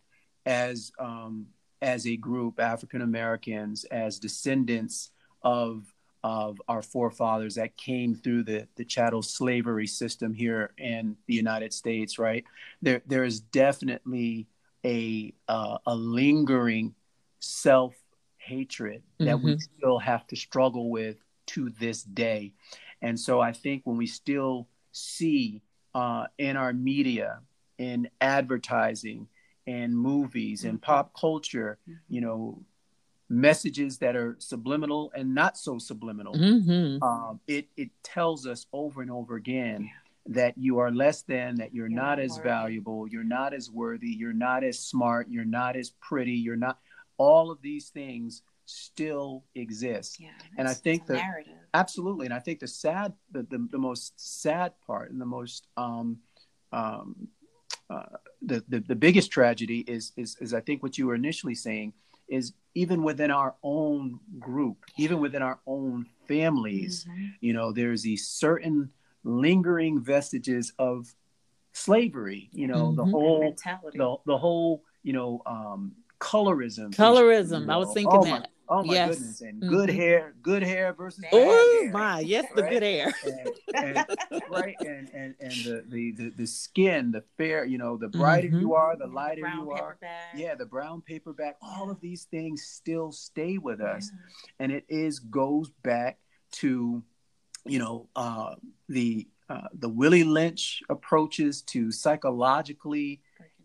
As 0.49 0.91
um, 0.99 1.47
as 1.81 2.07
a 2.07 2.17
group, 2.17 2.59
African 2.59 3.03
Americans, 3.03 3.85
as 3.85 4.19
descendants 4.19 5.11
of 5.43 5.85
of 6.25 6.61
our 6.67 6.83
forefathers 6.83 7.55
that 7.55 7.77
came 7.77 8.15
through 8.15 8.43
the 8.43 8.67
the 8.77 8.85
chattel 8.85 9.23
slavery 9.23 9.87
system 9.87 10.33
here 10.35 10.73
in 10.79 11.17
the 11.27 11.35
United 11.35 11.73
States, 11.73 12.19
right? 12.19 12.45
There 12.83 13.03
there 13.07 13.25
is 13.25 13.41
definitely 13.41 14.49
a 14.85 15.35
uh, 15.47 15.79
a 15.87 15.95
lingering 15.95 16.95
self 17.41 17.95
hatred 18.39 19.03
that 19.19 19.37
mm-hmm. 19.37 19.45
we 19.45 19.59
still 19.59 19.99
have 19.99 20.27
to 20.29 20.37
struggle 20.37 20.91
with 20.91 21.19
to 21.49 21.71
this 21.79 22.03
day, 22.03 22.55
and 23.03 23.21
so 23.21 23.39
I 23.41 23.53
think 23.53 23.83
when 23.85 23.99
we 23.99 24.07
still 24.07 24.67
see 24.93 25.61
uh, 25.95 26.27
in 26.39 26.57
our 26.57 26.73
media, 26.73 27.41
in 27.77 28.09
advertising, 28.21 29.29
and 29.69 29.95
movies 29.95 30.65
and 30.65 30.81
mm-hmm. 30.81 30.93
pop 30.93 31.13
culture, 31.15 31.79
mm-hmm. 31.83 31.99
you 32.09 32.23
know, 32.23 32.65
messages 33.29 33.99
that 33.99 34.17
are 34.17 34.35
subliminal 34.39 35.13
and 35.15 35.35
not 35.35 35.59
so 35.59 35.79
subliminal. 35.79 36.35
Mm-hmm. 36.35 37.03
Um, 37.03 37.41
it 37.47 37.69
it 37.77 37.91
tells 38.03 38.47
us 38.47 38.67
over 38.73 39.03
and 39.03 39.11
over 39.11 39.37
again 39.37 39.91
that 40.31 40.57
you 40.57 40.79
are 40.79 40.91
less 40.91 41.23
than, 41.23 41.57
that 41.57 41.75
you're, 41.75 41.89
not 41.89 42.19
as 42.19 42.39
valuable, 42.39 43.09
you're 43.09 43.25
not 43.25 43.55
as 43.55 43.71
worthy, 43.71 44.11
you're 44.11 44.35
not 44.35 44.63
as 44.63 44.79
smart, 44.79 45.27
you're 45.31 45.45
not 45.45 45.75
as 45.75 45.91
pretty, 46.03 46.33
you're 46.33 46.57
not 46.57 46.79
all 47.17 47.51
of 47.51 47.63
these 47.63 47.89
things 47.89 48.43
still 48.67 49.45
exist. 49.55 50.21
Yeah, 50.21 50.29
And 50.59 50.69
I 50.69 50.75
think 50.75 51.09
narrative. 51.09 51.55
Absolutely, 51.75 52.27
and 52.27 52.35
I 52.35 52.39
think 52.39 52.61
the 52.61 52.69
sad, 52.69 53.13
the 53.33 53.43
the, 53.43 53.69
the 53.71 53.79
most 53.79 54.15
sad 54.17 54.73
part, 54.87 55.11
and 55.11 55.21
the 55.21 55.27
most 55.27 55.67
um, 55.77 56.19
um, 56.73 57.29
uh, 57.91 58.17
the, 58.43 58.63
the 58.69 58.81
the 58.81 58.95
biggest 58.95 59.31
tragedy 59.31 59.81
is, 59.81 60.13
is 60.17 60.37
is 60.41 60.53
I 60.55 60.61
think 60.61 60.83
what 60.83 60.99
you 60.99 61.07
were 61.07 61.15
initially 61.15 61.55
saying 61.55 61.93
is 62.29 62.53
even 62.75 63.03
within 63.03 63.31
our 63.31 63.55
own 63.63 64.21
group, 64.39 64.85
even 64.97 65.21
within 65.21 65.43
our 65.43 65.59
own 65.67 66.07
families, 66.27 67.07
Mhm. 67.09 67.33
you 67.41 67.53
know, 67.55 67.73
there's 67.73 68.03
these 68.03 68.27
certain 68.29 68.91
lingering 69.25 70.01
vestiges 70.01 70.73
of 70.79 71.15
slavery. 71.73 72.49
You 72.53 72.67
know, 72.67 72.93
the 72.93 73.05
Mhm. 73.05 73.11
whole 73.11 73.57
the 73.95 74.17
the 74.27 74.39
whole 74.39 74.85
you 75.03 75.13
know 75.13 75.43
um, 75.47 75.97
colorism. 76.21 76.91
Colorism, 76.95 77.65
you 77.65 77.71
I 77.73 77.77
was 77.77 77.93
thinking 77.95 78.21
oh 78.21 78.25
that. 78.25 78.51
My, 78.69 78.75
oh 78.77 78.85
my 78.85 78.95
Yes. 78.95 79.09
goodness! 79.19 79.41
And 79.41 79.61
good 79.67 79.89
Mhm. 79.91 79.95
hair, 79.95 80.35
good 80.43 80.63
hair 80.63 80.93
versus 80.93 81.25
bad 81.25 81.31
Oh 81.33 81.81
hair. 81.83 81.93
my, 81.93 82.21
yes, 82.21 82.47
the 82.55 82.63
Right? 82.63 82.71
good 82.73 82.83
air. 82.83 83.15
and, 83.25 83.51
and, 83.75 84.07
right 84.49 84.77
and 84.81 85.09
and 85.13 85.35
and 85.41 85.65
the, 85.65 85.85
the 85.89 86.13
the 86.13 86.31
the 86.31 86.47
skin 86.47 87.11
the 87.11 87.23
fair 87.37 87.65
you 87.65 87.77
know 87.79 87.97
the 87.97 88.09
brighter 88.09 88.49
Mhm. 88.49 88.61
you 88.61 88.75
are 88.75 88.97
the 88.97 89.07
The 89.07 89.13
lighter 89.13 89.41
brown 89.43 89.59
you 89.67 89.71
are 89.73 89.93
paper 89.95 89.99
bag. 90.01 90.39
yeah 90.41 90.55
the 90.55 90.67
brown 90.67 91.03
paper 91.03 91.33
bag 91.33 91.55
all 91.61 91.91
of 91.91 92.01
these 92.01 92.25
things 92.25 92.63
still 92.63 93.13
stay 93.13 93.59
with 93.59 93.81
us 93.81 94.11
Yeah. 94.13 94.55
and 94.61 94.73
it 94.73 94.85
is 94.89 95.19
goes 95.19 95.71
back 95.83 96.19
to 96.53 97.03
you 97.67 97.79
know 97.79 98.09
uh 98.17 98.55
the 98.89 99.29
uh, 99.51 99.69
the 99.75 99.89
Willie 99.89 100.25
Lynch 100.25 100.83
approaches 100.91 101.63
to 101.63 101.91
psychologically 101.91 103.21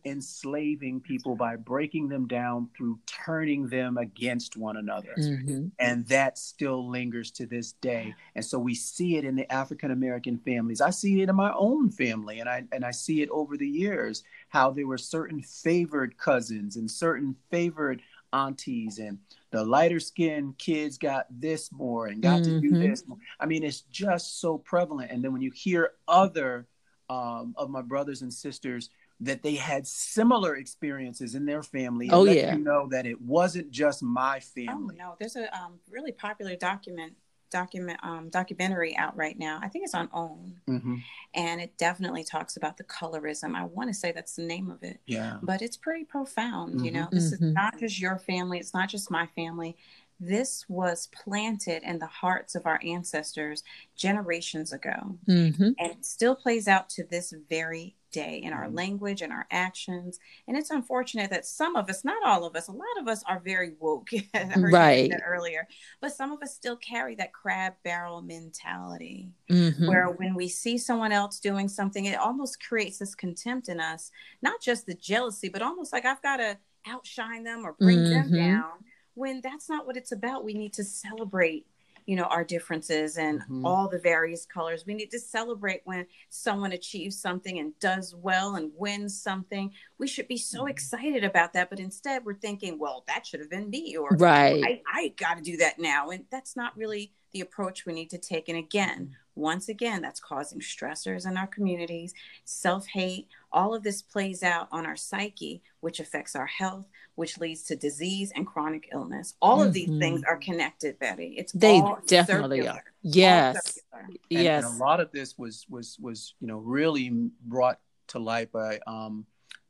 enslaving 0.06 1.00
people 1.02 1.36
by 1.36 1.56
breaking 1.56 2.08
them 2.08 2.28
down 2.28 2.70
through 2.76 3.00
turning 3.06 3.68
them 3.68 3.98
against 3.98 4.58
one 4.58 4.78
another 4.78 5.16
Mhm. 5.18 5.72
and 5.80 6.06
that 6.08 6.38
still 6.38 6.90
lingers 6.90 7.32
to 7.32 7.46
this 7.46 7.72
day 7.74 8.14
and 8.36 8.44
so 8.46 8.60
we 8.60 8.76
see 8.76 9.18
it 9.18 9.26
in 9.26 9.36
the 9.36 9.52
african 9.52 9.92
american 9.92 10.38
families 10.38 10.82
i 10.82 10.90
see 10.90 11.22
it 11.22 11.30
in 11.30 11.36
my 11.36 11.52
own 11.54 11.90
family 11.90 12.40
and 12.40 12.50
i 12.50 12.64
and 12.72 12.84
i 12.86 12.92
see 12.92 13.22
it 13.22 13.30
over 13.30 13.58
the 13.58 13.68
years 13.68 14.24
how 14.50 14.70
there 14.72 14.88
were 14.88 14.98
certain 14.98 15.42
favored 15.42 16.18
cousins 16.18 16.76
and 16.76 16.90
certain 16.92 17.36
favored 17.50 18.02
aunties 18.34 19.00
and 19.00 19.18
the 19.52 19.64
lighter 19.64 20.00
skinned 20.00 20.58
kids 20.58 20.98
got 20.98 21.28
this 21.30 21.72
more 21.72 22.08
and 22.08 22.22
got 22.22 22.44
to 22.44 22.60
do 22.60 22.72
Mhm. 22.72 22.80
this 22.80 23.08
more. 23.08 23.18
i 23.40 23.46
mean 23.46 23.64
it's 23.64 23.82
just 23.82 24.40
so 24.42 24.58
prevalent 24.58 25.12
and 25.12 25.24
then 25.24 25.32
when 25.34 25.42
you 25.42 25.52
hear 25.52 25.92
other 26.08 26.68
um, 27.10 27.54
of 27.58 27.70
my 27.70 27.82
brothers 27.82 28.22
and 28.22 28.34
sisters 28.34 28.90
that 29.22 29.44
they 29.44 29.56
had 29.56 29.88
similar 29.88 30.56
experiences 30.56 31.36
in 31.36 31.46
their 31.46 31.64
family 31.64 32.08
it 32.08 32.14
Oh, 32.14 32.22
lets 32.24 32.38
yeah. 32.38 32.56
you 32.56 32.64
know 32.64 32.88
that 32.90 33.06
it 33.06 33.22
wasn't 33.22 33.72
just 33.72 34.04
my 34.04 34.40
family. 34.40 34.68
Oh 34.70 34.72
family 34.74 34.96
no, 34.98 35.16
there's 35.20 35.36
a 35.36 35.56
um, 35.58 35.80
really 35.90 36.12
popular 36.12 36.56
document 36.56 37.14
document 37.52 38.00
um, 38.02 38.30
documentary 38.30 38.98
out 38.98 39.16
right 39.16 39.38
now. 39.38 39.60
I 39.62 39.68
think 39.68 39.86
it's 39.86 39.94
on 39.94 40.10
OWN, 40.12 40.60
Mhm. 40.68 41.02
and 41.36 41.62
it 41.62 41.78
definitely 41.78 42.24
talks 42.24 42.58
about 42.58 42.78
the 42.78 42.84
colorism. 42.84 43.54
I 43.56 43.64
want 43.66 43.90
to 43.90 43.94
say 43.94 44.12
that's 44.12 44.36
the 44.36 44.42
name 44.44 44.72
of 44.72 44.82
it, 44.82 45.00
Yeah. 45.06 45.38
but 45.44 45.62
it's 45.62 45.78
pretty 45.78 46.04
profound. 46.04 46.84
You 46.84 46.90
Mhm. 46.92 46.94
know, 46.96 47.08
this 47.12 47.30
Mhm. 47.30 47.34
is 47.34 47.42
not 47.54 47.78
just 47.78 48.00
your 48.02 48.18
family. 48.18 48.58
It's 48.58 48.74
not 48.74 48.90
just 48.90 49.12
my 49.12 49.28
family. 49.28 49.78
This 50.20 50.66
was 50.70 51.08
planted 51.08 51.84
in 51.84 52.00
the 52.00 52.08
hearts 52.08 52.56
of 52.56 52.66
our 52.66 52.80
ancestors 52.84 53.64
generations 53.96 54.72
ago. 54.74 55.18
Mhm. 55.28 55.76
and 55.80 55.92
it 55.92 56.06
still 56.06 56.36
plays 56.36 56.68
out 56.68 56.90
to 56.90 57.04
this 57.04 57.34
very 57.50 57.96
day 58.12 58.38
in 58.38 58.54
our 58.54 58.66
Mhm. 58.68 58.76
language 58.76 59.22
and 59.24 59.34
our 59.34 59.48
actions 59.50 60.20
and 60.48 60.56
it's 60.56 60.70
unfortunate 60.70 61.32
that 61.32 61.46
some 61.48 61.76
of 61.76 61.90
us 61.90 62.04
not 62.06 62.24
all 62.24 62.46
of 62.46 62.56
us 62.56 62.68
a 62.68 62.72
lot 62.72 62.98
of 63.00 63.08
us 63.08 63.24
are 63.24 63.40
very 63.40 63.72
woke 63.80 64.10
I 64.36 64.38
heard 64.46 64.56
you 64.58 64.68
say 64.68 64.72
Right. 64.72 65.10
that 65.12 65.24
earlier 65.26 65.68
but 66.00 66.14
some 66.14 66.32
of 66.32 66.42
us 66.44 66.54
still 66.54 66.76
carry 66.78 67.16
that 67.16 67.34
crab 67.34 67.74
barrel 67.84 68.22
mentality 68.22 69.32
Mhm. 69.50 69.88
where 69.88 70.10
when 70.12 70.36
we 70.36 70.48
see 70.48 70.78
someone 70.78 71.12
else 71.12 71.40
doing 71.40 71.68
something 71.68 72.06
it 72.06 72.20
almost 72.20 72.64
creates 72.64 73.00
this 73.00 73.16
contempt 73.16 73.68
in 73.68 73.80
us 73.80 74.12
not 74.44 74.62
just 74.62 74.86
the 74.86 74.94
jealousy 74.94 75.50
but 75.50 75.64
almost 75.64 75.92
like 75.92 76.06
i've 76.06 76.22
got 76.22 76.38
to 76.38 76.58
outshine 76.86 77.44
them 77.44 77.66
or 77.66 77.74
bring 77.74 78.04
them 78.04 78.30
Mhm. 78.30 78.36
down 78.36 78.86
when 79.16 79.42
that's 79.42 79.70
not 79.70 79.86
what 79.86 79.98
it's 79.98 80.12
about 80.12 80.44
we 80.44 80.54
need 80.54 80.74
to 80.74 80.84
celebrate 80.84 81.66
you 82.06 82.16
know 82.18 82.24
our 82.26 82.44
differences 82.44 83.18
and 83.18 83.42
Mhm. 83.44 83.62
all 83.64 83.88
the 83.88 84.00
various 84.00 84.46
colors 84.46 84.86
we 84.86 84.94
need 84.94 85.12
to 85.12 85.20
celebrate 85.20 85.82
when 85.86 86.06
someone 86.30 86.74
achieves 86.74 87.18
something 87.18 87.60
and 87.60 87.78
does 87.80 88.14
well 88.14 88.56
and 88.56 88.72
wins 88.76 89.18
something 89.22 89.72
we 89.98 90.08
should 90.08 90.28
be 90.28 90.38
so 90.38 90.64
Mhm. 90.66 90.70
excited 90.72 91.24
about 91.24 91.54
that 91.54 91.70
but 91.70 91.80
instead 91.80 92.26
we're 92.26 92.34
thinking 92.34 92.78
well 92.78 93.04
that 93.08 93.26
should 93.26 93.40
have 93.40 93.50
been 93.50 93.70
me 93.70 93.96
or 93.96 94.18
Right. 94.18 94.62
I, 94.66 94.82
I 94.86 95.08
got 95.16 95.38
to 95.38 95.42
do 95.44 95.56
that 95.58 95.80
now. 95.80 96.10
And 96.10 96.26
that's 96.30 96.56
not 96.56 96.76
really 96.78 97.14
the 97.32 97.42
approach 97.42 97.86
we 97.86 97.94
need 97.94 98.10
to 98.12 98.18
take. 98.20 98.48
And 98.48 98.58
again, 98.58 99.16
once 99.36 99.68
again, 99.68 100.02
that's 100.04 100.20
causing 100.20 100.60
stressors 100.60 101.26
in 101.28 101.36
our 101.38 101.48
communities, 101.48 102.14
self 102.46 102.86
hate. 102.88 103.28
All 103.54 103.74
of 103.76 103.84
this 103.84 104.02
plays 104.02 104.42
out 104.44 104.68
on 104.72 104.86
our 104.86 104.96
psyche, 104.96 105.62
which 105.82 106.00
affects 106.00 106.36
our 106.36 106.48
health, 106.48 106.86
which 107.16 107.38
leads 107.38 107.62
to 107.64 107.76
disease 107.76 108.32
and 108.36 108.48
chronic 108.48 108.90
illness. 108.92 109.36
All 109.42 109.62
of 109.62 109.72
these 109.74 109.90
things 110.00 110.24
are 110.28 110.38
connected, 110.38 110.98
Betty. 110.98 111.36
It's 111.38 111.52
They 111.52 111.80
all 111.80 112.00
definitely 112.08 112.58
circular. 112.62 112.80
are. 112.80 112.84
Yes. 113.04 113.80
And, 113.94 114.18
Yes. 114.30 114.66
and 114.66 114.76
a 114.76 114.84
lot 114.84 115.00
of 115.00 115.12
this 115.12 115.38
was 115.38 115.66
was 115.70 115.98
was 116.00 116.34
you 116.42 116.48
know 116.48 116.58
really 116.58 117.12
brought 117.46 117.80
to 118.08 118.20
light 118.20 118.52
by 118.52 118.80
um 118.88 119.26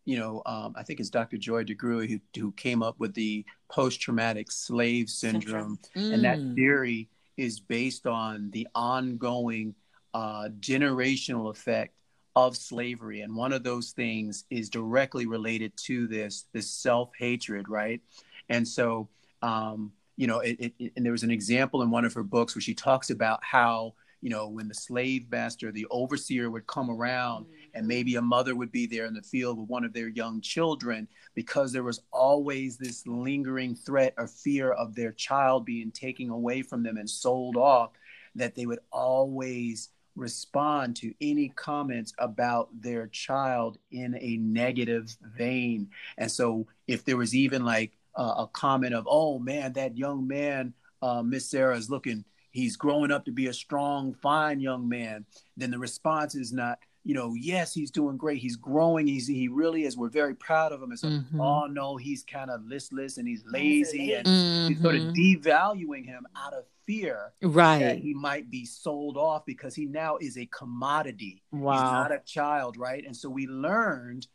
you 0.05 0.17
know 0.17 0.41
um, 0.45 0.73
I 0.77 0.83
think 0.83 0.99
it's 1.01 1.09
Dr. 1.09 1.37
Joy 1.37 1.63
DeGruy 1.65 2.09
who, 2.09 2.39
who 2.39 2.51
came 2.53 2.81
up 2.81 2.97
with 2.99 3.13
the 3.13 3.45
post 3.69 3.99
traumatic 3.99 4.49
slave 4.51 5.09
syndrome, 5.09 5.77
and 5.95 6.23
that 6.23 6.39
Mm. 6.39 6.55
theory 6.55 7.09
is 7.35 7.59
based 7.59 8.07
on 8.07 8.49
the 8.51 8.67
ongoing 8.75 9.75
uh, 10.13 10.47
generational 10.59 11.49
effect 11.49 11.95
of 12.35 12.57
slavery. 12.57 13.21
And 13.21 13.35
one 13.35 13.53
of 13.53 13.63
those 13.63 13.91
things 13.91 14.45
is 14.49 14.69
directly 14.69 15.25
related 15.25 15.73
to 15.85 16.07
this 16.07 16.45
this 16.53 16.69
self-hatred 16.69 17.69
right? 17.69 18.01
And 18.49 18.67
so 18.67 19.09
um, 19.41 19.91
you 20.15 20.27
know 20.27 20.39
it, 20.39 20.73
it, 20.79 20.93
and 20.95 21.05
there 21.05 21.11
was 21.11 21.23
an 21.23 21.31
example 21.31 21.81
in 21.81 21.91
one 21.91 22.05
of 22.05 22.13
her 22.13 22.23
books 22.23 22.55
where 22.55 22.61
she 22.61 22.73
talks 22.73 23.09
about 23.09 23.43
how 23.43 23.93
you 24.21 24.29
know 24.29 24.47
when 24.47 24.67
the 24.67 24.73
slave 24.73 25.29
master 25.31 25.71
the 25.71 25.87
overseer 25.89 26.49
would 26.49 26.67
come 26.67 26.89
around 26.89 27.45
and 27.73 27.87
maybe 27.87 28.15
a 28.15 28.21
mother 28.21 28.55
would 28.55 28.71
be 28.71 28.85
there 28.85 29.05
in 29.05 29.13
the 29.13 29.21
field 29.21 29.59
with 29.59 29.69
one 29.69 29.83
of 29.83 29.93
their 29.93 30.07
young 30.07 30.39
children 30.39 31.07
because 31.33 31.71
there 31.71 31.83
was 31.83 32.01
always 32.11 32.77
this 32.77 33.05
lingering 33.07 33.75
threat 33.75 34.13
or 34.17 34.27
fear 34.27 34.71
of 34.71 34.95
their 34.95 35.11
child 35.11 35.65
being 35.65 35.91
taken 35.91 36.29
away 36.29 36.61
from 36.61 36.83
them 36.83 36.97
and 36.97 37.09
sold 37.09 37.57
off 37.57 37.91
that 38.35 38.55
they 38.55 38.65
would 38.65 38.79
always 38.91 39.89
respond 40.15 40.95
to 40.97 41.13
any 41.21 41.49
comments 41.49 42.13
about 42.19 42.69
their 42.79 43.07
child 43.07 43.77
in 43.91 44.15
a 44.19 44.37
negative 44.37 45.15
vein. 45.35 45.89
And 46.17 46.31
so 46.31 46.67
if 46.87 47.03
there 47.03 47.17
was 47.17 47.35
even 47.35 47.65
like 47.65 47.93
uh, 48.15 48.35
a 48.39 48.47
comment 48.53 48.93
of 48.93 49.07
oh 49.09 49.39
man 49.39 49.73
that 49.73 49.97
young 49.97 50.27
man 50.27 50.73
uh, 51.01 51.23
miss 51.23 51.49
sarah 51.49 51.75
is 51.75 51.89
looking 51.89 52.23
he's 52.51 52.75
growing 52.75 53.11
up 53.11 53.25
to 53.25 53.31
be 53.31 53.47
a 53.47 53.53
strong 53.53 54.13
fine 54.13 54.59
young 54.59 54.87
man 54.87 55.25
then 55.57 55.71
the 55.71 55.79
response 55.79 56.35
is 56.35 56.53
not 56.53 56.77
you 57.05 57.13
know, 57.13 57.33
yes, 57.33 57.73
he's 57.73 57.91
doing 57.91 58.15
great. 58.17 58.39
He's 58.39 58.55
growing. 58.55 59.07
He's 59.07 59.27
he 59.27 59.47
really 59.49 59.83
is. 59.83 59.97
We're 59.97 60.09
very 60.09 60.35
proud 60.35 60.71
of 60.71 60.81
him. 60.81 60.91
And 60.91 60.99
so, 60.99 61.09
Mhm. 61.09 61.39
oh 61.39 61.65
no, 61.67 61.97
he's 61.97 62.23
kind 62.23 62.49
of 62.49 62.65
listless 62.65 63.17
and 63.17 63.27
he's 63.27 63.43
lazy, 63.45 64.13
and 64.13 64.25
Mhm. 64.25 64.67
he's 64.69 64.81
sort 64.81 64.95
of 64.95 65.01
devaluing 65.13 66.05
him 66.05 66.25
out 66.35 66.53
of 66.53 66.65
fear 66.85 67.33
that 67.41 67.47
Right. 67.47 67.97
he 67.99 68.13
might 68.13 68.49
be 68.49 68.65
sold 68.65 69.17
off 69.17 69.45
because 69.45 69.73
he 69.75 69.85
now 69.85 70.17
is 70.17 70.37
a 70.37 70.45
commodity. 70.47 71.41
Wow. 71.51 71.73
He's 71.73 71.81
not 71.81 72.11
a 72.11 72.19
child, 72.25 72.77
right? 72.77 73.05
And 73.05 73.15
so 73.15 73.29
we 73.29 73.47
learned 73.47 74.27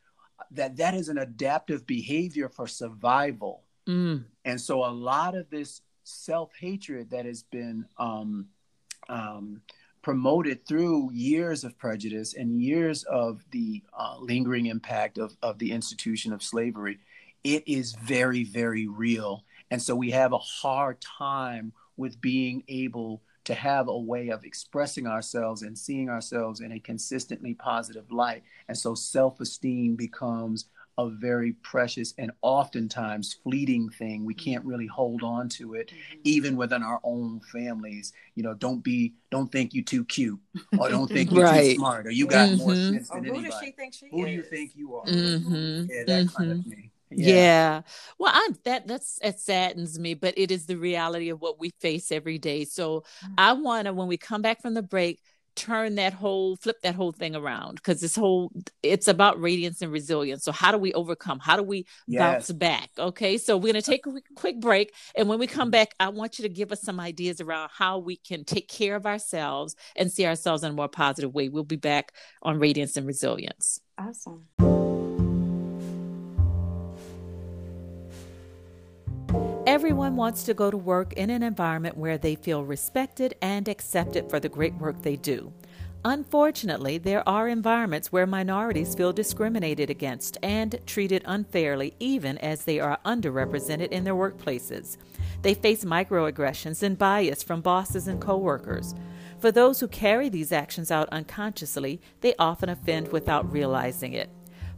that 0.50 0.76
that 0.76 0.94
is 0.94 1.08
an 1.08 1.18
adaptive 1.18 1.86
behavior 1.86 2.48
for 2.48 2.66
survival. 2.66 3.64
Mm. 3.86 4.24
And 4.44 4.60
so 4.60 4.84
a 4.84 4.92
lot 4.92 5.34
of 5.34 5.48
this 5.50 5.80
self 6.04 6.54
hatred 6.56 7.10
that 7.10 7.24
has 7.26 7.42
been 7.42 7.86
um, 7.98 8.48
um, 9.08 9.62
promoted 10.08 10.66
through 10.66 11.10
years 11.12 11.64
of 11.64 11.76
prejudice 11.76 12.32
and 12.32 12.62
years 12.62 13.04
of 13.10 13.44
the 13.50 13.82
uh, 13.92 14.16
lingering 14.18 14.64
impact 14.64 15.18
of, 15.18 15.36
of 15.42 15.58
the 15.58 15.70
institution 15.70 16.32
of 16.32 16.42
slavery, 16.42 16.98
it 17.44 17.62
is 17.66 17.92
very, 17.92 18.42
very 18.42 18.88
real. 18.88 19.44
And 19.70 19.82
so 19.82 19.94
we 19.94 20.10
have 20.12 20.32
a 20.32 20.38
hard 20.38 20.98
time 21.02 21.74
with 21.98 22.22
being 22.22 22.64
able 22.68 23.20
to 23.44 23.52
have 23.52 23.88
a 23.88 23.98
way 23.98 24.30
of 24.30 24.44
expressing 24.44 25.06
ourselves 25.06 25.60
and 25.60 25.76
seeing 25.76 26.08
ourselves 26.08 26.60
in 26.60 26.72
a 26.72 26.80
consistently 26.80 27.52
positive 27.52 28.10
light. 28.10 28.44
And 28.66 28.78
so 28.78 28.94
self 28.94 29.42
esteem 29.42 29.94
becomes 29.94 30.70
a 30.98 31.08
very 31.08 31.52
precious 31.62 32.12
and 32.18 32.30
oftentimes 32.42 33.36
fleeting 33.44 33.88
thing. 33.88 34.24
We 34.24 34.34
can't 34.34 34.64
really 34.64 34.86
hold 34.86 35.22
on 35.22 35.48
to 35.50 35.74
it, 35.74 35.92
even 36.24 36.56
within 36.56 36.82
our 36.82 37.00
own 37.04 37.40
families. 37.52 38.12
You 38.34 38.42
know, 38.42 38.54
don't 38.54 38.82
be, 38.82 39.14
don't 39.30 39.50
think 39.50 39.74
you're 39.74 39.84
too 39.84 40.04
cute, 40.04 40.40
or 40.76 40.88
don't 40.90 41.08
think 41.08 41.30
you're 41.32 41.44
Right. 41.44 41.70
too 41.70 41.76
smart, 41.76 42.06
or 42.06 42.10
you 42.10 42.26
got 42.26 42.52
more 42.52 42.72
Mhm. 42.72 42.94
sense 42.94 43.10
Or 43.10 43.20
than 43.20 43.24
who 43.24 43.42
does 43.42 43.54
she 43.62 43.72
think 43.72 43.94
she 43.94 44.08
Who 44.10 44.24
is? 44.24 44.26
do 44.26 44.32
you 44.32 44.42
think 44.42 44.72
you 44.74 44.94
are? 44.96 45.06
Mhm. 45.06 45.88
Yeah, 45.88 46.04
that 46.04 46.26
kind 46.28 46.50
Mhm. 46.50 46.58
of 46.58 46.64
thing. 46.66 46.90
Yeah. 47.10 47.26
yeah. 47.26 47.82
Well, 48.18 48.32
I'm 48.34 48.56
that 48.64 48.86
that's 48.86 49.18
it 49.22 49.40
saddens 49.40 49.98
me, 49.98 50.14
but 50.14 50.34
it 50.36 50.50
is 50.50 50.66
the 50.66 50.76
reality 50.76 51.30
of 51.30 51.40
what 51.40 51.58
we 51.58 51.70
face 51.80 52.12
every 52.12 52.38
day. 52.38 52.64
So 52.64 53.00
mm-hmm. 53.00 53.34
I 53.38 53.52
want 53.54 53.86
to 53.86 53.92
when 53.94 54.08
we 54.08 54.16
come 54.18 54.42
back 54.42 54.60
from 54.60 54.74
the 54.74 54.82
break 54.82 55.20
turn 55.58 55.96
that 55.96 56.12
whole 56.12 56.56
flip 56.56 56.80
that 56.82 56.94
whole 56.94 57.12
thing 57.12 57.34
around 57.34 57.76
because 57.76 58.00
this 58.00 58.14
whole 58.14 58.52
it's 58.82 59.08
about 59.08 59.40
radiance 59.40 59.82
and 59.82 59.92
resilience. 59.92 60.44
So 60.44 60.52
how 60.52 60.72
do 60.72 60.78
we 60.78 60.92
overcome? 60.92 61.38
How 61.38 61.56
do 61.56 61.62
we 61.62 61.86
yes. 62.06 62.20
bounce 62.20 62.52
back? 62.52 62.90
Okay 62.98 63.38
so 63.38 63.56
we're 63.56 63.72
going 63.72 63.82
to 63.82 63.90
uh, 63.90 63.92
take 63.92 64.06
a 64.06 64.12
quick 64.34 64.60
break 64.60 64.94
and 65.16 65.28
when 65.28 65.38
we 65.38 65.46
come 65.46 65.66
mm-hmm. 65.66 65.72
back 65.72 65.94
i 66.00 66.08
want 66.08 66.38
you 66.38 66.42
to 66.42 66.48
give 66.48 66.72
us 66.72 66.82
some 66.82 67.00
ideas 67.00 67.40
around 67.40 67.70
how 67.72 67.98
we 67.98 68.16
can 68.16 68.44
take 68.44 68.68
care 68.68 68.94
of 68.96 69.06
ourselves 69.06 69.74
and 69.96 70.10
see 70.10 70.26
ourselves 70.26 70.62
in 70.62 70.70
a 70.70 70.74
more 70.74 70.88
positive 70.88 71.34
way. 71.34 71.48
We'll 71.48 71.64
be 71.64 71.76
back 71.76 72.12
on 72.42 72.58
radiance 72.58 72.96
and 72.96 73.06
resilience. 73.06 73.80
Awesome 73.98 74.46
Everyone 79.78 80.16
wants 80.16 80.42
to 80.42 80.54
go 80.54 80.72
to 80.72 80.76
work 80.76 81.12
in 81.12 81.30
an 81.30 81.44
environment 81.44 81.96
where 81.96 82.18
they 82.18 82.34
feel 82.34 82.64
respected 82.64 83.36
and 83.40 83.68
accepted 83.68 84.28
for 84.28 84.40
the 84.40 84.48
great 84.48 84.74
work 84.74 85.00
they 85.02 85.14
do. 85.14 85.52
Unfortunately, 86.04 86.98
there 86.98 87.26
are 87.28 87.46
environments 87.46 88.10
where 88.10 88.26
minorities 88.26 88.96
feel 88.96 89.12
discriminated 89.12 89.88
against 89.88 90.36
and 90.42 90.80
treated 90.84 91.22
unfairly, 91.26 91.94
even 92.00 92.38
as 92.38 92.64
they 92.64 92.80
are 92.80 92.98
underrepresented 93.04 93.92
in 93.92 94.02
their 94.02 94.16
workplaces. 94.16 94.96
They 95.42 95.54
face 95.54 95.84
microaggressions 95.84 96.82
and 96.82 96.98
bias 96.98 97.44
from 97.44 97.60
bosses 97.60 98.08
and 98.08 98.20
coworkers. 98.20 98.96
For 99.38 99.52
those 99.52 99.78
who 99.78 99.86
carry 99.86 100.28
these 100.28 100.50
actions 100.50 100.90
out 100.90 101.08
unconsciously, 101.10 102.00
they 102.20 102.34
often 102.36 102.68
offend 102.68 103.12
without 103.12 103.52
realizing 103.52 104.12
it. 104.12 104.28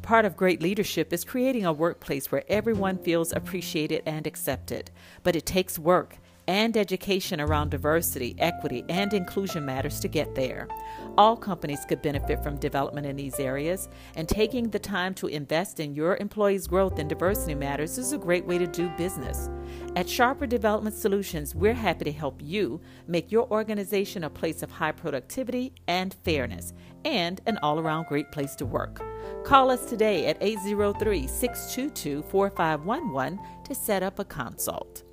Part 0.03 0.25
of 0.25 0.37
great 0.37 0.63
leadership 0.63 1.13
is 1.13 1.25
creating 1.25 1.67
a 1.67 1.73
workplace 1.73 2.33
where 2.33 2.45
everyone 2.49 2.99
feels 2.99 3.33
appreciated 3.33 4.03
and 4.07 4.27
accepted. 4.27 4.91
But 5.23 5.37
it 5.37 5.45
takes 5.45 5.79
work 5.79 6.17
and 6.51 6.77
education 6.77 7.41
around 7.41 7.71
diversity, 7.71 8.35
equity, 8.41 8.85
and 8.89 9.15
inclusion 9.15 9.65
matters 9.65 10.01
to 10.01 10.09
get 10.09 10.35
there. 10.35 10.67
All 11.17 11.37
companies 11.37 11.85
could 11.85 12.03
benefit 12.03 12.43
from 12.43 12.57
development 12.57 13.07
in 13.07 13.15
these 13.15 13.39
areas, 13.39 13.89
and 14.17 14.29
taking 14.29 14.69
the 14.69 14.81
time 14.81 15.15
to 15.15 15.29
invest 15.29 15.79
in 15.79 15.95
your 15.95 16.17
employees' 16.17 16.67
growth 16.67 16.99
in 16.99 17.07
diversity 17.07 17.55
matters 17.55 17.99
is 17.99 18.13
a 18.13 18.19
great 18.19 18.45
way 18.45 18.59
to 18.59 18.67
do 18.67 18.89
business. 18.99 19.49
At 19.95 20.09
Sharper 20.09 20.49
Development 20.49 20.95
Solutions, 20.95 21.55
we're 21.55 21.73
happy 21.73 22.05
to 22.07 22.13
help 22.13 22.41
you 22.43 22.81
make 23.07 23.31
your 23.31 23.49
organization 23.53 24.25
a 24.25 24.31
place 24.31 24.65
of 24.65 24.73
high 24.73 24.91
productivity 24.91 25.73
and 25.87 26.13
fairness, 26.25 26.73
and 27.05 27.41
an 27.47 27.61
all 27.63 27.79
around 27.79 28.09
great 28.09 28.33
place 28.33 28.57
to 28.57 28.67
work. 28.67 29.01
Call 29.45 29.71
us 29.71 29.87
today 29.87 30.27
at 30.27 30.37
803 30.41 31.29
622 31.29 32.23
4511 32.29 33.39
to 33.67 33.73
set 33.73 34.03
up 34.03 34.19
a 34.19 34.25
consult. 34.25 35.05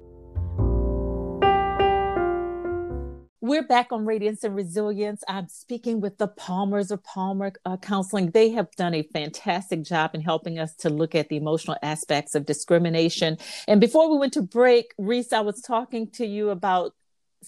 We're 3.40 3.68
back 3.68 3.92
on 3.92 4.08
Radiance 4.08 4.44
and 4.44 4.56
Resilience. 4.56 5.24
I'm 5.28 5.48
speaking 5.48 6.02
with 6.02 6.18
the 6.18 6.28
Palmers 6.28 6.90
of 6.90 7.04
Palmer 7.04 7.54
uh, 7.68 7.78
Counseling. 7.78 8.32
They 8.32 8.50
have 8.50 8.72
done 8.72 8.96
a 8.96 9.04
fantastic 9.04 9.84
job 9.84 10.16
in 10.16 10.22
helping 10.22 10.58
us 10.58 10.74
to 10.78 10.90
look 10.90 11.14
at 11.14 11.30
the 11.30 11.38
emotional 11.38 11.78
aspects 11.84 12.34
of 12.34 12.48
discrimination. 12.48 13.38
And 13.68 13.80
before 13.80 14.10
we 14.10 14.18
went 14.18 14.34
to 14.34 14.42
break, 14.42 14.96
Reese, 14.98 15.34
I 15.34 15.42
was 15.42 15.62
talking 15.62 16.10
to 16.14 16.26
you 16.26 16.50
about 16.50 16.96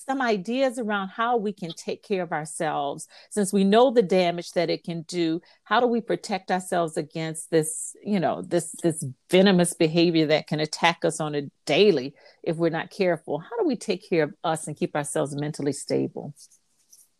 some 0.03 0.21
ideas 0.21 0.79
around 0.79 1.09
how 1.09 1.37
we 1.37 1.53
can 1.53 1.71
take 1.71 2.03
care 2.03 2.23
of 2.23 2.31
ourselves. 2.31 3.07
Since 3.29 3.53
we 3.53 3.63
know 3.63 3.91
the 3.91 4.01
damage 4.01 4.51
that 4.53 4.69
it 4.69 4.83
can 4.83 5.03
do 5.03 5.41
how 5.63 5.79
do 5.79 5.87
we 5.87 6.01
protect 6.01 6.51
ourselves 6.51 6.97
against 6.97 7.51
this 7.51 7.95
you 8.03 8.19
know 8.19 8.41
this 8.41 8.75
this 8.83 9.05
venomous 9.29 9.73
behavior 9.73 10.25
that 10.27 10.47
can 10.47 10.59
attack 10.59 11.05
us 11.05 11.19
on 11.19 11.35
a 11.35 11.49
daily 11.65 12.13
if 12.43 12.57
we're 12.57 12.69
not 12.69 12.89
careful? 12.89 13.39
How 13.39 13.57
do 13.57 13.65
we 13.65 13.75
take 13.75 14.07
care 14.07 14.23
of 14.23 14.33
us 14.43 14.67
and 14.67 14.75
keep 14.75 14.95
ourselves 14.95 15.35
mentally 15.35 15.73
stable? 15.73 16.33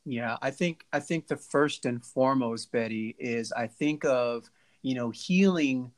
Yeah 0.05 0.37
i 0.41 0.49
think 0.49 0.85
i 0.91 0.99
think 0.99 1.27
the 1.27 1.37
first 1.37 1.85
and 1.85 2.03
foremost 2.03 2.71
betty 2.71 3.15
is 3.19 3.51
i 3.51 3.67
think 3.67 4.05
of 4.05 4.49
you 4.81 4.95
know 4.95 5.09
healing 5.11 5.91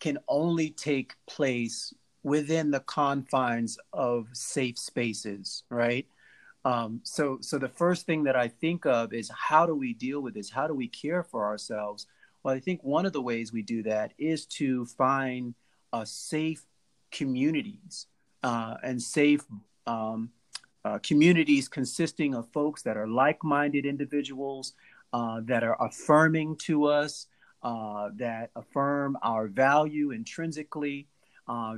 can 0.00 0.18
only 0.26 0.70
take 0.70 1.14
place 1.28 1.94
within 2.24 2.70
the 2.70 2.80
confines 2.80 3.78
of 3.92 4.26
safe 4.32 4.78
spaces, 4.78 5.62
right? 5.70 6.06
Um, 6.64 7.00
so, 7.02 7.38
so 7.40 7.58
the 7.58 7.68
first 7.68 8.06
thing 8.06 8.24
that 8.24 8.36
I 8.36 8.48
think 8.48 8.86
of 8.86 9.12
is 9.12 9.30
how 9.36 9.66
do 9.66 9.74
we 9.74 9.94
deal 9.94 10.20
with 10.20 10.34
this? 10.34 10.50
How 10.50 10.66
do 10.66 10.74
we 10.74 10.88
care 10.88 11.22
for 11.22 11.44
ourselves? 11.44 12.06
Well, 12.42 12.54
I 12.54 12.60
think 12.60 12.82
one 12.82 13.06
of 13.06 13.12
the 13.12 13.22
ways 13.22 13.52
we 13.52 13.62
do 13.62 13.82
that 13.84 14.12
is 14.18 14.46
to 14.46 14.86
find 14.86 15.54
uh, 15.92 16.04
safe 16.04 16.64
communities 17.10 18.06
uh, 18.42 18.76
and 18.82 19.00
safe 19.00 19.44
um, 19.86 20.30
uh, 20.84 20.98
communities 20.98 21.68
consisting 21.68 22.34
of 22.34 22.48
folks 22.52 22.82
that 22.82 22.96
are 22.96 23.06
like-minded 23.06 23.86
individuals 23.86 24.74
uh, 25.12 25.40
that 25.44 25.62
are 25.62 25.76
affirming 25.80 26.56
to 26.56 26.86
us, 26.86 27.26
uh, 27.62 28.08
that 28.16 28.50
affirm 28.56 29.16
our 29.22 29.46
value 29.46 30.10
intrinsically, 30.10 31.06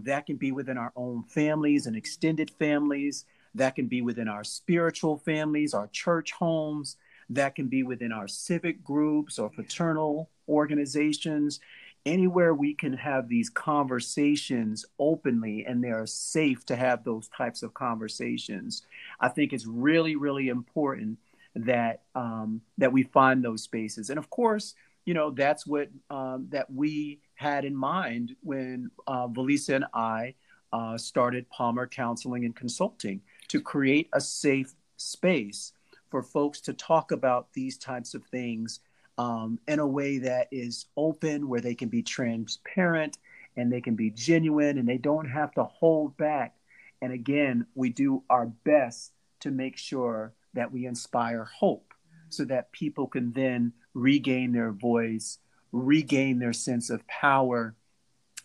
that 0.03 0.25
can 0.25 0.37
be 0.37 0.53
within 0.53 0.79
our 0.79 0.93
own 0.95 1.23
families 1.25 1.87
and 1.87 1.97
extended 1.97 2.51
families. 2.59 3.25
That 3.55 3.77
can 3.77 3.87
be 3.87 4.03
within 4.03 4.29
our 4.29 4.45
spiritual 4.45 5.19
families, 5.19 5.75
our 5.75 5.89
church 5.89 6.33
homes. 6.33 6.97
That 7.31 7.55
can 7.55 7.69
be 7.69 7.83
within 7.83 8.13
our 8.13 8.29
civic 8.29 8.85
groups 8.85 9.39
or 9.39 9.51
fraternal 9.51 10.31
organizations. 10.49 11.61
Anywhere 12.05 12.53
we 12.53 12.75
can 12.75 12.93
have 12.93 13.29
these 13.29 13.49
conversations 13.49 14.85
openly 14.99 15.65
and 15.65 15.83
they 15.83 15.89
are 15.89 16.07
safe 16.07 16.67
to 16.67 16.77
have 16.77 17.03
those 17.03 17.29
types 17.29 17.63
of 17.63 17.73
conversations. 17.73 18.83
I 19.21 19.29
think 19.29 19.53
it's 19.53 19.67
really, 19.67 20.17
really 20.17 20.49
important 20.49 21.19
that 21.55 22.03
um, 22.15 22.61
that 22.79 22.93
we 22.93 23.05
find 23.05 23.43
those 23.43 23.63
spaces. 23.63 24.11
And 24.11 24.19
of 24.19 24.29
course, 24.29 24.75
you 25.05 25.15
know 25.15 25.31
that's 25.31 25.67
what 25.67 25.89
um, 26.11 26.49
that 26.51 26.71
we 26.71 27.21
had 27.37 27.65
in 27.65 27.75
mind 27.75 28.37
when 28.43 28.91
uh, 29.07 29.29
Valisa 29.29 29.77
and 29.77 29.85
I 29.95 30.35
uh, 30.73 30.99
started 30.99 31.49
Palmer 31.51 31.87
Counseling 31.87 32.45
and 32.45 32.55
Consulting 32.55 33.21
to 33.49 33.61
create 33.61 34.09
a 34.13 34.21
safe 34.21 34.75
space 34.97 35.73
for 36.11 36.23
folks 36.23 36.61
to 36.63 36.73
talk 36.73 37.13
about 37.13 37.53
these 37.53 37.77
types 37.77 38.15
of 38.15 38.25
things 38.25 38.81
um, 39.19 39.59
in 39.69 39.79
a 39.79 39.87
way 39.87 40.19
that 40.19 40.49
is 40.51 40.87
open, 40.97 41.49
where 41.49 41.61
they 41.61 41.75
can 41.75 41.89
be 41.89 42.03
transparent 42.03 43.19
and 43.57 43.73
they 43.73 43.81
can 43.81 43.95
be 43.95 44.11
genuine 44.11 44.79
and 44.79 44.89
they 44.89 44.99
don't 44.99 45.29
have 45.29 45.53
to 45.55 45.65
hold 45.65 46.17
back. 46.17 46.55
And 47.01 47.13
again, 47.13 47.67
we 47.75 47.91
do 47.91 48.23
our 48.31 48.47
best 48.47 49.13
to 49.41 49.51
make 49.51 49.77
sure 49.77 50.33
that 50.55 50.73
we 50.73 50.87
inspire 50.87 51.45
hope 51.45 51.93
so 52.29 52.45
that 52.45 52.73
people 52.73 53.07
can 53.07 53.33
then 53.33 53.73
regain 53.95 54.53
their 54.53 54.73
voice 54.73 55.39
regain 55.75 56.39
their 56.39 56.53
sense 56.53 56.89
of 56.89 57.07
power 57.09 57.75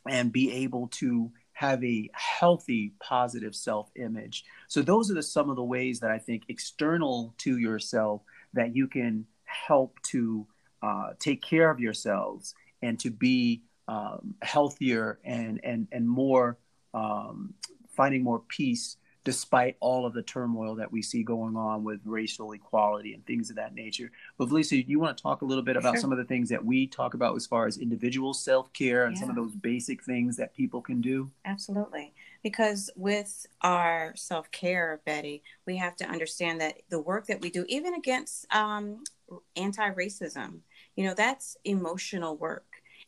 and 0.07 0.31
be 0.31 0.51
able 0.51 0.87
to 0.87 1.31
have 1.59 1.83
a 1.83 2.09
healthy 2.13 2.93
positive 3.01 3.53
self-image. 3.53 4.45
So 4.69 4.81
those 4.81 5.11
are 5.11 5.15
the, 5.15 5.21
some 5.21 5.49
of 5.49 5.57
the 5.57 5.63
ways 5.63 5.99
that 5.99 6.09
i 6.09 6.17
think 6.17 6.43
external 6.47 7.33
to 7.39 7.57
yourself 7.57 8.21
that 8.53 8.73
you 8.77 8.87
can 8.87 9.25
help 9.43 10.01
to 10.03 10.47
uh, 10.81 11.09
take 11.19 11.41
care 11.41 11.69
of 11.69 11.81
yourselves 11.81 12.55
and 12.81 12.97
to 12.99 13.09
be 13.11 13.61
um, 13.89 14.35
healthier 14.41 15.19
and 15.25 15.59
and 15.65 15.87
and 15.91 16.07
more 16.07 16.57
um, 16.93 17.53
finding 17.89 18.23
more 18.23 18.41
peace 18.47 18.95
despite 19.25 19.75
all 19.79 20.05
of 20.05 20.13
the 20.13 20.21
turmoil 20.21 20.75
that 20.75 20.91
we 20.91 21.01
see 21.01 21.23
going 21.23 21.55
on 21.55 21.83
with 21.83 21.99
racial 22.05 22.53
equality 22.53 23.13
and 23.13 23.25
things 23.25 23.49
of 23.49 23.57
that 23.57 23.75
nature. 23.75 24.11
But 24.37 24.49
Valisa, 24.49 24.83
do 24.85 24.91
you 24.91 24.99
want 24.99 25.17
to 25.17 25.21
talk 25.21 25.41
a 25.41 25.45
little 25.45 25.63
bit 25.63 25.75
about 25.75 25.95
sure. 25.95 26.01
some 26.01 26.11
of 26.11 26.17
the 26.17 26.23
things 26.23 26.49
that 26.49 26.63
we 26.63 26.87
talk 26.87 27.13
about 27.13 27.35
as 27.35 27.45
far 27.45 27.67
as 27.67 27.77
individual 27.77 28.33
self 28.33 28.71
care 28.73 29.05
and 29.05 29.15
yeah. 29.15 29.21
some 29.21 29.29
of 29.29 29.35
those 29.35 29.55
basic 29.55 30.03
things 30.03 30.37
that 30.37 30.55
people 30.55 30.81
can 30.81 31.01
do? 31.01 31.29
Absolutely. 31.45 32.13
Because 32.43 32.89
with 32.95 33.45
our 33.61 34.13
self 34.15 34.49
care, 34.51 35.01
Betty, 35.05 35.43
we 35.65 35.75
have 35.77 35.97
to 35.97 36.05
understand 36.05 36.61
that 36.61 36.81
the 36.89 37.01
work 37.01 37.27
that 37.27 37.41
we 37.41 37.49
do, 37.49 37.65
even 37.67 37.93
against 37.95 38.45
um, 38.53 39.03
anti 39.57 39.89
racism, 39.91 40.59
you 40.95 41.03
know, 41.03 41.13
that's 41.13 41.57
emotional 41.65 42.37
work 42.37 42.65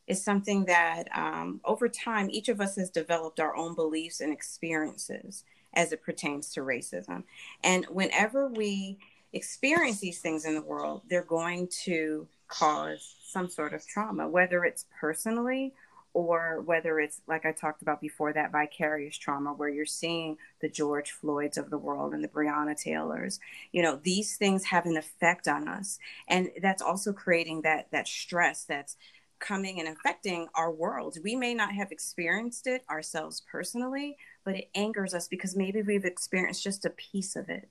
is 0.08 0.24
something 0.24 0.66
that 0.66 1.08
um, 1.16 1.62
over 1.64 1.88
time 1.88 2.30
each 2.30 2.50
of 2.50 2.60
us 2.60 2.76
has 2.76 2.90
developed 2.90 3.40
our 3.40 3.56
own 3.56 3.76
beliefs 3.76 4.20
and 4.20 4.34
experiences 4.34 5.46
as 5.74 5.92
it 5.92 6.04
pertains 6.04 6.54
to 6.54 6.62
racism. 6.62 7.24
And 7.64 7.86
whenever 7.86 8.48
we 8.48 8.98
experience 9.34 10.00
these 10.00 10.20
things 10.20 10.46
in 10.46 10.56
the 10.56 10.62
world, 10.62 11.02
they're 11.10 11.24
going 11.24 11.70
to 11.84 12.28
cause 12.48 13.16
some 13.28 13.50
sort 13.50 13.74
of 13.74 13.86
trauma, 13.88 14.28
whether 14.28 14.66
it's 14.66 14.86
personally 15.00 15.74
or 16.14 16.62
whether 16.66 17.00
it's 17.00 17.22
like 17.28 17.46
I 17.46 17.54
talked 17.54 17.82
about 17.82 18.02
before 18.02 18.34
that 18.34 18.52
vicarious 18.52 19.18
trauma 19.18 19.54
where 19.54 19.70
you're 19.70 19.86
seeing 19.86 20.38
the 20.60 20.68
George 20.68 21.12
Floyds 21.12 21.58
of 21.58 21.70
the 21.70 21.78
world 21.78 22.14
and 22.14 22.22
the 22.24 22.28
Breonna 22.28 22.76
Taylors. 22.76 23.40
You 23.72 23.82
know, 23.82 24.00
these 24.04 24.36
things 24.36 24.66
have 24.66 24.86
an 24.86 24.98
effect 24.98 25.48
on 25.48 25.70
us. 25.70 26.00
And 26.28 26.52
that's 26.62 26.82
also 26.82 27.14
creating 27.14 27.62
that 27.62 27.88
that 27.92 28.08
stress 28.08 28.66
that's 28.66 28.98
coming 29.42 29.80
and 29.80 29.90
affecting 29.90 30.48
our 30.56 30.72
world. 30.72 31.18
We 31.24 31.36
may 31.36 31.54
not 31.54 31.74
have 31.74 31.92
experienced 31.92 32.68
it 32.68 32.84
ourselves 32.90 33.42
personally, 33.52 34.16
but 34.46 34.56
it 34.56 34.70
angers 34.76 35.14
us 35.14 35.28
because 35.28 35.56
maybe 35.56 35.82
we've 35.82 36.06
experienced 36.06 36.64
just 36.64 36.86
a 36.86 36.92
piece 36.92 37.36
of 37.36 37.50
it. 37.50 37.68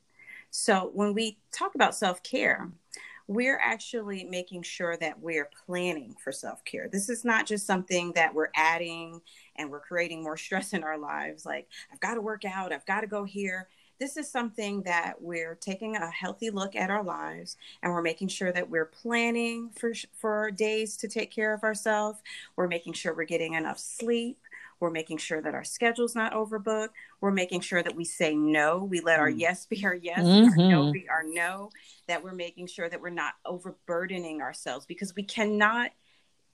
So 0.51 0.91
when 0.93 1.15
we 1.15 1.39
talk 1.53 1.75
about 1.75 1.95
self 1.95 2.23
care, 2.23 2.69
we're 3.29 3.61
actually 3.63 4.25
making 4.25 4.63
sure 4.63 4.97
that 4.97 5.21
we're 5.21 5.49
planning 5.65 6.17
for 6.23 6.33
self 6.33 6.65
care. 6.65 6.89
This 6.91 7.09
is 7.09 7.25
not 7.25 7.47
just 7.47 7.65
something 7.65 8.13
that 8.15 8.35
we're 8.35 8.51
adding 8.57 9.21
and 9.57 9.71
we're 9.71 9.81
creating 9.81 10.23
more 10.23 10.37
stress 10.37 10.73
in 10.73 10.83
our 10.83 10.99
lives. 10.99 11.47
Like, 11.47 11.69
I've 11.93 12.01
got 12.01 12.15
to 12.15 12.21
work 12.21 12.45
out, 12.45 12.73
I've 12.73 12.87
got 12.87 13.03
to 13.03 13.07
go 13.07 13.25
here. 13.25 13.69
This 14.01 14.17
is 14.17 14.31
something 14.31 14.81
that 14.85 15.21
we're 15.21 15.57
taking 15.57 15.95
a 15.95 16.11
healthy 16.11 16.49
look 16.49 16.75
at 16.75 16.89
our 16.89 17.05
lives 17.05 17.59
and 17.83 17.93
we're 17.93 18.01
making 18.01 18.29
sure 18.29 18.51
that 18.51 18.71
we're 18.71 18.87
planning 18.87 19.69
for, 19.79 19.93
for 20.15 20.51
days 20.51 20.97
to 20.97 21.09
take 21.09 21.31
care 21.31 21.53
of 21.53 21.63
ourselves. 21.63 22.19
We're 22.57 22.67
making 22.67 22.95
sure 22.95 23.15
we're 23.15 23.25
getting 23.25 23.55
enough 23.55 23.79
sleep. 23.79 24.39
We're 24.81 24.91
making 24.91 25.19
sure 25.19 25.43
that 25.43 25.55
our 25.55 25.65
schedule's 25.65 26.15
not 26.15 26.33
overbooked. 26.33 26.89
We're 27.21 27.31
making 27.31 27.61
sure 27.61 27.83
that 27.83 27.95
we 27.95 28.07
say 28.07 28.35
no. 28.35 28.83
We 28.83 29.01
let 29.01 29.21
our 29.21 29.31
mm. 29.31 29.39
yes 29.39 29.67
be 29.67 29.85
our 29.85 29.95
yes, 29.95 30.21
mm-hmm. 30.21 30.49
our 30.49 30.57
no 30.57 30.83
mm-hmm. 30.85 30.93
be 30.93 31.07
our 31.11 31.23
no. 31.23 31.69
That 32.09 32.25
we're 32.25 32.33
making 32.33 32.69
sure 32.69 32.89
that 32.89 33.03
we're 33.03 33.11
not 33.11 33.35
overburdening 33.45 34.41
ourselves 34.41 34.87
because 34.87 35.15
we 35.15 35.25
cannot 35.25 35.91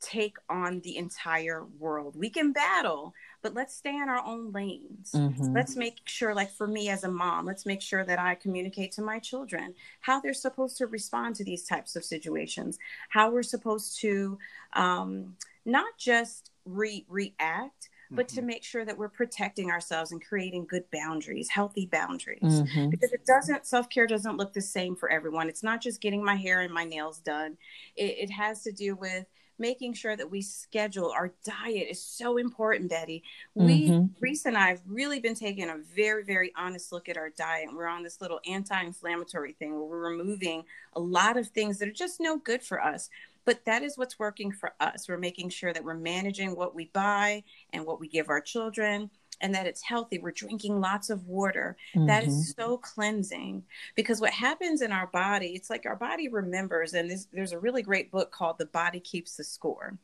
take 0.06 0.36
on 0.48 0.80
the 0.80 0.96
entire 0.96 1.64
world. 1.78 2.14
We 2.16 2.30
can 2.30 2.52
battle, 2.52 3.12
but 3.42 3.54
let's 3.54 3.74
stay 3.74 3.94
in 3.96 4.08
our 4.08 4.24
own 4.24 4.52
lanes. 4.52 5.12
Mm-hmm. 5.12 5.52
Let's 5.52 5.74
make 5.74 5.98
sure, 6.04 6.32
like 6.32 6.52
for 6.52 6.68
me 6.68 6.88
as 6.90 7.02
a 7.02 7.10
mom, 7.10 7.44
let's 7.44 7.66
make 7.66 7.82
sure 7.82 8.04
that 8.04 8.18
I 8.18 8.36
communicate 8.36 8.92
to 8.92 9.02
my 9.02 9.18
children 9.18 9.74
how 10.00 10.20
they're 10.20 10.32
supposed 10.32 10.78
to 10.78 10.86
respond 10.86 11.34
to 11.36 11.44
these 11.44 11.64
types 11.64 11.96
of 11.96 12.04
situations, 12.04 12.78
how 13.08 13.30
we're 13.30 13.42
supposed 13.42 13.98
to 14.00 14.38
um, 14.74 15.34
not 15.64 15.98
just 15.98 16.52
re- 16.64 17.04
react, 17.08 17.88
but 18.12 18.28
mm-hmm. 18.28 18.36
to 18.36 18.42
make 18.42 18.62
sure 18.62 18.84
that 18.84 18.96
we're 18.96 19.08
protecting 19.08 19.72
ourselves 19.72 20.12
and 20.12 20.24
creating 20.24 20.66
good 20.66 20.84
boundaries, 20.92 21.48
healthy 21.48 21.86
boundaries. 21.86 22.42
Mm-hmm. 22.42 22.90
Because 22.90 23.12
it 23.12 23.26
doesn't, 23.26 23.66
self 23.66 23.88
care 23.90 24.06
doesn't 24.06 24.36
look 24.36 24.52
the 24.52 24.60
same 24.60 24.94
for 24.94 25.10
everyone. 25.10 25.48
It's 25.48 25.64
not 25.64 25.80
just 25.80 26.00
getting 26.00 26.24
my 26.24 26.36
hair 26.36 26.60
and 26.60 26.72
my 26.72 26.84
nails 26.84 27.18
done, 27.18 27.56
it, 27.96 28.18
it 28.18 28.30
has 28.30 28.62
to 28.62 28.70
do 28.70 28.94
with 28.94 29.26
making 29.58 29.94
sure 29.94 30.16
that 30.16 30.30
we 30.30 30.42
schedule 30.42 31.10
our 31.10 31.32
diet 31.44 31.88
is 31.90 32.02
so 32.02 32.36
important 32.36 32.90
betty 32.90 33.22
we 33.54 33.88
mm-hmm. 33.88 34.06
reese 34.20 34.44
and 34.44 34.56
i 34.56 34.68
have 34.68 34.80
really 34.86 35.20
been 35.20 35.34
taking 35.34 35.68
a 35.68 35.76
very 35.94 36.24
very 36.24 36.52
honest 36.56 36.92
look 36.92 37.08
at 37.08 37.16
our 37.16 37.30
diet 37.30 37.68
we're 37.72 37.86
on 37.86 38.02
this 38.02 38.20
little 38.20 38.40
anti-inflammatory 38.46 39.52
thing 39.52 39.72
where 39.72 39.84
we're 39.84 40.10
removing 40.10 40.64
a 40.94 41.00
lot 41.00 41.36
of 41.36 41.48
things 41.48 41.78
that 41.78 41.88
are 41.88 41.92
just 41.92 42.20
no 42.20 42.36
good 42.38 42.62
for 42.62 42.82
us 42.82 43.08
but 43.46 43.64
that 43.64 43.84
is 43.84 43.96
what's 43.96 44.18
working 44.18 44.50
for 44.50 44.74
us. 44.80 45.08
We're 45.08 45.18
making 45.18 45.50
sure 45.50 45.72
that 45.72 45.84
we're 45.84 45.94
managing 45.94 46.56
what 46.56 46.74
we 46.74 46.90
buy 46.92 47.44
and 47.72 47.86
what 47.86 48.00
we 48.00 48.08
give 48.08 48.28
our 48.28 48.40
children 48.40 49.08
and 49.40 49.54
that 49.54 49.66
it's 49.66 49.82
healthy. 49.82 50.18
We're 50.18 50.30
drinking 50.32 50.80
lots 50.80 51.10
of 51.10 51.26
water. 51.26 51.76
Mm-hmm. 51.94 52.06
That 52.06 52.24
is 52.24 52.34
mm-hmm. 52.34 52.62
so 52.62 52.76
cleansing 52.78 53.64
because 53.94 54.20
what 54.20 54.32
happens 54.32 54.82
in 54.82 54.92
our 54.92 55.06
body, 55.08 55.48
it's 55.54 55.70
like 55.70 55.86
our 55.86 55.96
body 55.96 56.28
remembers. 56.28 56.94
And 56.94 57.10
this, 57.10 57.26
there's 57.32 57.52
a 57.52 57.58
really 57.58 57.82
great 57.82 58.10
book 58.10 58.30
called 58.30 58.58
The 58.58 58.66
Body 58.66 59.00
Keeps 59.00 59.36
the 59.36 59.44
Score. 59.44 59.98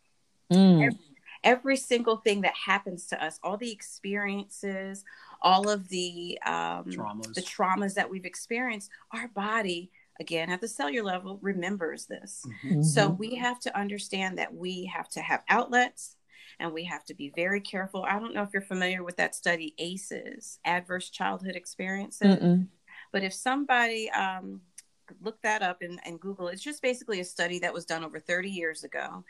Mm. 0.53 0.87
Every, 0.87 0.99
every, 1.45 1.77
single 1.77 2.17
thing 2.17 2.43
that 2.43 2.55
happens 2.55 3.07
to 3.07 3.25
us, 3.25 3.39
all 3.43 3.57
the 3.57 3.73
experiences, 3.73 5.05
all 5.41 5.69
of 5.69 5.89
the 5.89 6.39
um, 6.45 6.85
traumas. 6.85 7.35
the 7.35 7.43
traumas 7.43 7.95
that 7.95 8.11
we've 8.11 8.27
experienced, 8.27 8.91
our 9.13 9.29
body 9.29 9.91
again 10.21 10.51
at 10.51 10.61
the 10.61 10.69
cellular 10.69 11.11
level 11.11 11.39
remembers 11.41 12.07
this. 12.07 12.45
Mm-hmm. 12.65 12.83
So 12.83 13.09
mm-hmm. 13.09 13.19
we 13.19 13.35
have 13.37 13.61
to 13.61 13.77
understand 13.77 14.39
that 14.39 14.55
we 14.55 14.85
have 14.95 15.09
to 15.11 15.21
have 15.21 15.43
outlets 15.49 16.17
and 16.63 16.73
we 16.73 16.85
have 16.85 17.05
to 17.07 17.15
be 17.15 17.33
very 17.35 17.61
careful. 17.61 18.05
I 18.09 18.19
don't 18.19 18.35
know 18.35 18.43
if 18.43 18.51
you're 18.53 18.63
familiar 18.63 19.03
with 19.03 19.17
that 19.17 19.35
study, 19.35 19.75
ACEs, 19.79 20.61
Adverse 20.65 21.11
Childhood 21.11 21.57
Experiences. 21.57 22.39
Mm-mm. 22.39 22.69
But 23.13 23.25
if 23.25 23.35
somebody 23.35 24.09
um, 24.11 24.61
look 25.21 25.43
that 25.43 25.63
up 25.63 25.83
and, 25.83 26.01
and 26.07 26.21
Google, 26.21 26.49
it's 26.49 26.63
just 26.63 26.81
basically 26.81 27.21
a 27.21 27.25
study 27.25 27.59
that 27.59 27.75
was 27.75 27.85
done 27.85 28.05
over 28.05 28.21
30 28.21 28.49
years 28.49 28.85
ago. 28.85 29.25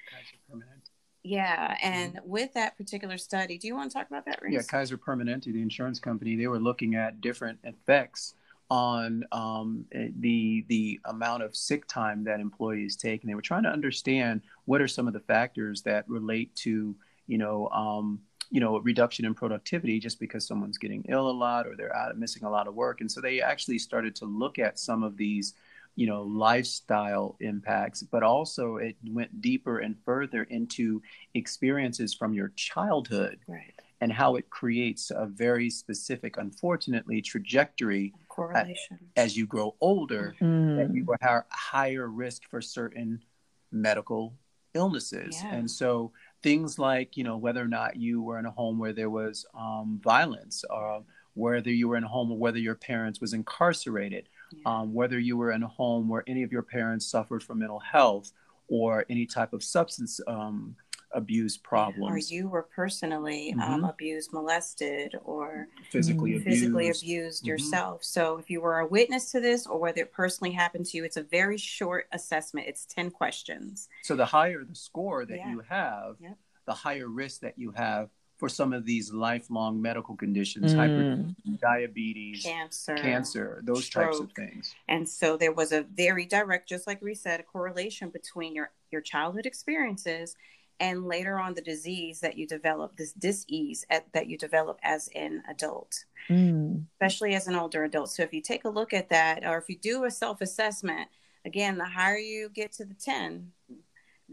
Yeah, 1.24 1.76
and 1.82 2.14
mm-hmm. 2.16 2.28
with 2.28 2.52
that 2.52 2.76
particular 2.76 3.16
study, 3.16 3.56
do 3.56 3.66
you 3.66 3.74
want 3.74 3.90
to 3.90 3.96
talk 3.96 4.08
about 4.08 4.26
that? 4.26 4.40
Reese? 4.42 4.54
Yeah, 4.54 4.62
Kaiser 4.62 4.98
Permanente, 4.98 5.52
the 5.52 5.62
insurance 5.62 5.98
company, 5.98 6.36
they 6.36 6.48
were 6.48 6.58
looking 6.58 6.96
at 6.96 7.20
different 7.20 7.58
effects 7.64 8.34
on 8.70 9.22
um, 9.32 9.84
the 10.20 10.64
the 10.68 10.98
amount 11.04 11.42
of 11.42 11.54
sick 11.54 11.86
time 11.86 12.24
that 12.24 12.40
employees 12.40 12.96
take, 12.96 13.22
and 13.22 13.30
they 13.30 13.34
were 13.34 13.42
trying 13.42 13.62
to 13.62 13.68
understand 13.68 14.40
what 14.64 14.80
are 14.80 14.88
some 14.88 15.06
of 15.06 15.12
the 15.12 15.20
factors 15.20 15.82
that 15.82 16.08
relate 16.08 16.54
to 16.56 16.96
you 17.26 17.38
know 17.38 17.68
um, 17.68 18.20
you 18.50 18.60
know 18.60 18.78
reduction 18.78 19.24
in 19.24 19.34
productivity 19.34 19.98
just 19.98 20.20
because 20.20 20.46
someone's 20.46 20.78
getting 20.78 21.04
ill 21.08 21.30
a 21.30 21.32
lot 21.32 21.66
or 21.66 21.76
they're 21.76 21.96
out 21.96 22.16
missing 22.18 22.44
a 22.44 22.50
lot 22.50 22.68
of 22.68 22.74
work, 22.74 23.00
and 23.00 23.10
so 23.10 23.20
they 23.20 23.40
actually 23.40 23.78
started 23.78 24.14
to 24.16 24.24
look 24.24 24.58
at 24.58 24.78
some 24.78 25.02
of 25.02 25.16
these 25.16 25.54
you 25.94 26.06
know 26.06 26.22
lifestyle 26.22 27.36
impacts 27.40 28.02
but 28.02 28.22
also 28.22 28.76
it 28.76 28.96
went 29.10 29.42
deeper 29.42 29.80
and 29.80 29.94
further 30.06 30.44
into 30.44 31.02
experiences 31.34 32.14
from 32.14 32.32
your 32.32 32.50
childhood 32.56 33.38
right 33.46 33.74
and 34.02 34.12
how 34.12 34.34
it 34.34 34.50
creates 34.50 35.12
a 35.12 35.26
very 35.26 35.70
specific, 35.70 36.36
unfortunately, 36.36 37.22
trajectory 37.22 38.12
correlation 38.28 38.98
as 39.16 39.36
you 39.36 39.46
grow 39.46 39.76
older, 39.80 40.34
mm. 40.40 40.76
that 40.76 40.92
you 40.92 41.06
are 41.22 41.46
higher 41.50 42.08
risk 42.08 42.42
for 42.50 42.60
certain 42.60 43.22
medical 43.70 44.34
illnesses. 44.74 45.38
Yeah. 45.40 45.54
And 45.54 45.70
so 45.70 46.10
things 46.42 46.78
like, 46.78 47.16
you 47.16 47.24
know, 47.24 47.36
whether 47.36 47.62
or 47.62 47.68
not 47.68 47.96
you 47.96 48.22
were 48.22 48.38
in 48.38 48.46
a 48.46 48.50
home 48.50 48.78
where 48.78 48.92
there 48.92 49.10
was 49.10 49.46
um, 49.58 50.00
violence, 50.02 50.64
or 50.68 51.04
whether 51.34 51.70
you 51.70 51.88
were 51.88 51.96
in 51.96 52.04
a 52.04 52.08
home 52.08 52.30
or 52.30 52.38
whether 52.38 52.58
your 52.58 52.74
parents 52.74 53.20
was 53.20 53.32
incarcerated, 53.32 54.28
yeah. 54.50 54.60
um, 54.66 54.92
whether 54.92 55.18
you 55.18 55.36
were 55.36 55.52
in 55.52 55.62
a 55.62 55.68
home 55.68 56.08
where 56.08 56.24
any 56.26 56.42
of 56.42 56.52
your 56.52 56.62
parents 56.62 57.06
suffered 57.06 57.42
from 57.42 57.60
mental 57.60 57.80
health 57.80 58.32
or 58.68 59.04
any 59.08 59.26
type 59.26 59.52
of 59.52 59.62
substance 59.62 60.20
um, 60.26 60.74
abuse 61.14 61.56
problems. 61.56 62.10
Or 62.10 62.34
you 62.34 62.48
were 62.48 62.62
personally 62.62 63.52
um, 63.54 63.60
mm-hmm. 63.60 63.72
um, 63.72 63.84
abused, 63.84 64.32
molested, 64.32 65.14
or 65.24 65.68
physically 65.90 66.36
abused, 66.36 66.60
physically 66.60 66.90
abused 66.90 67.42
mm-hmm. 67.42 67.48
yourself. 67.48 68.04
So 68.04 68.38
if 68.38 68.50
you 68.50 68.60
were 68.60 68.80
a 68.80 68.86
witness 68.86 69.30
to 69.32 69.40
this 69.40 69.66
or 69.66 69.78
whether 69.78 70.00
it 70.00 70.12
personally 70.12 70.52
happened 70.52 70.86
to 70.86 70.96
you, 70.96 71.04
it's 71.04 71.16
a 71.16 71.22
very 71.22 71.58
short 71.58 72.06
assessment. 72.12 72.66
It's 72.68 72.86
10 72.86 73.10
questions. 73.10 73.88
So 74.02 74.16
the 74.16 74.26
higher 74.26 74.64
the 74.64 74.74
score 74.74 75.24
that 75.24 75.36
yeah. 75.36 75.50
you 75.50 75.62
have, 75.68 76.16
yep. 76.20 76.36
the 76.66 76.74
higher 76.74 77.08
risk 77.08 77.40
that 77.40 77.58
you 77.58 77.72
have 77.72 78.10
for 78.42 78.48
some 78.48 78.72
of 78.72 78.84
these 78.84 79.12
lifelong 79.12 79.80
medical 79.80 80.16
conditions, 80.16 80.74
mm. 80.74 81.32
diabetes, 81.60 82.42
cancer, 82.42 82.96
cancer, 82.96 83.62
those 83.62 83.84
stroke. 83.84 84.06
types 84.06 84.18
of 84.18 84.32
things. 84.32 84.74
And 84.88 85.08
so 85.08 85.36
there 85.36 85.52
was 85.52 85.70
a 85.70 85.82
very 85.82 86.26
direct, 86.26 86.68
just 86.68 86.88
like 86.88 87.00
we 87.00 87.14
said, 87.14 87.38
a 87.38 87.44
correlation 87.44 88.10
between 88.10 88.56
your 88.56 88.72
your 88.90 89.00
childhood 89.00 89.46
experiences 89.46 90.34
and 90.80 91.06
later 91.06 91.38
on 91.38 91.54
the 91.54 91.62
disease 91.62 92.20
that 92.20 92.36
you 92.36 92.46
develop 92.46 92.96
this 92.96 93.12
disease 93.12 93.84
at, 93.90 94.12
that 94.12 94.26
you 94.26 94.36
develop 94.36 94.78
as 94.82 95.08
an 95.14 95.42
adult 95.48 96.04
mm. 96.28 96.84
especially 96.94 97.34
as 97.34 97.46
an 97.46 97.54
older 97.54 97.84
adult 97.84 98.10
so 98.10 98.22
if 98.22 98.32
you 98.32 98.40
take 98.40 98.64
a 98.64 98.68
look 98.68 98.92
at 98.92 99.08
that 99.08 99.44
or 99.44 99.58
if 99.58 99.68
you 99.68 99.76
do 99.78 100.04
a 100.04 100.10
self-assessment 100.10 101.08
again 101.44 101.78
the 101.78 101.84
higher 101.84 102.16
you 102.16 102.48
get 102.48 102.72
to 102.72 102.84
the 102.84 102.94
10 102.94 103.52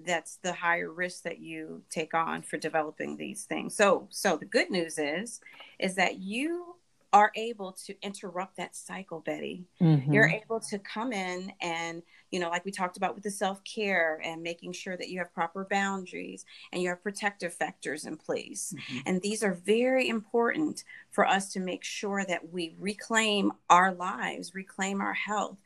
that's 0.05 0.37
the 0.37 0.53
higher 0.53 0.91
risk 0.91 1.23
that 1.23 1.39
you 1.39 1.81
take 1.89 2.13
on 2.13 2.41
for 2.41 2.57
developing 2.57 3.17
these 3.17 3.43
things 3.43 3.75
so 3.75 4.07
so 4.09 4.37
the 4.37 4.45
good 4.45 4.69
news 4.69 4.97
is 4.97 5.41
is 5.77 5.95
that 5.95 6.19
you 6.19 6.75
are 7.11 7.31
able 7.35 7.71
to 7.71 7.95
interrupt 8.01 8.57
that 8.57 8.75
cycle, 8.75 9.19
Betty. 9.21 9.65
Mm-hmm. 9.81 10.13
You're 10.13 10.27
able 10.27 10.59
to 10.59 10.77
come 10.79 11.11
in 11.11 11.51
and, 11.61 12.03
you 12.29 12.39
know, 12.39 12.49
like 12.49 12.65
we 12.65 12.71
talked 12.71 12.97
about 12.97 13.15
with 13.15 13.23
the 13.23 13.31
self 13.31 13.63
care 13.63 14.21
and 14.23 14.43
making 14.43 14.73
sure 14.73 14.95
that 14.95 15.09
you 15.09 15.17
have 15.17 15.33
proper 15.33 15.65
boundaries 15.69 16.45
and 16.71 16.81
you 16.81 16.89
have 16.89 17.01
protective 17.01 17.53
factors 17.53 18.05
in 18.05 18.15
place. 18.15 18.73
Mm-hmm. 18.75 18.99
And 19.07 19.21
these 19.21 19.43
are 19.43 19.53
very 19.53 20.07
important 20.07 20.83
for 21.09 21.25
us 21.25 21.51
to 21.53 21.59
make 21.59 21.83
sure 21.83 22.23
that 22.25 22.51
we 22.53 22.75
reclaim 22.79 23.53
our 23.69 23.91
lives, 23.93 24.53
reclaim 24.53 25.01
our 25.01 25.13
health. 25.13 25.57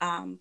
Um, 0.00 0.38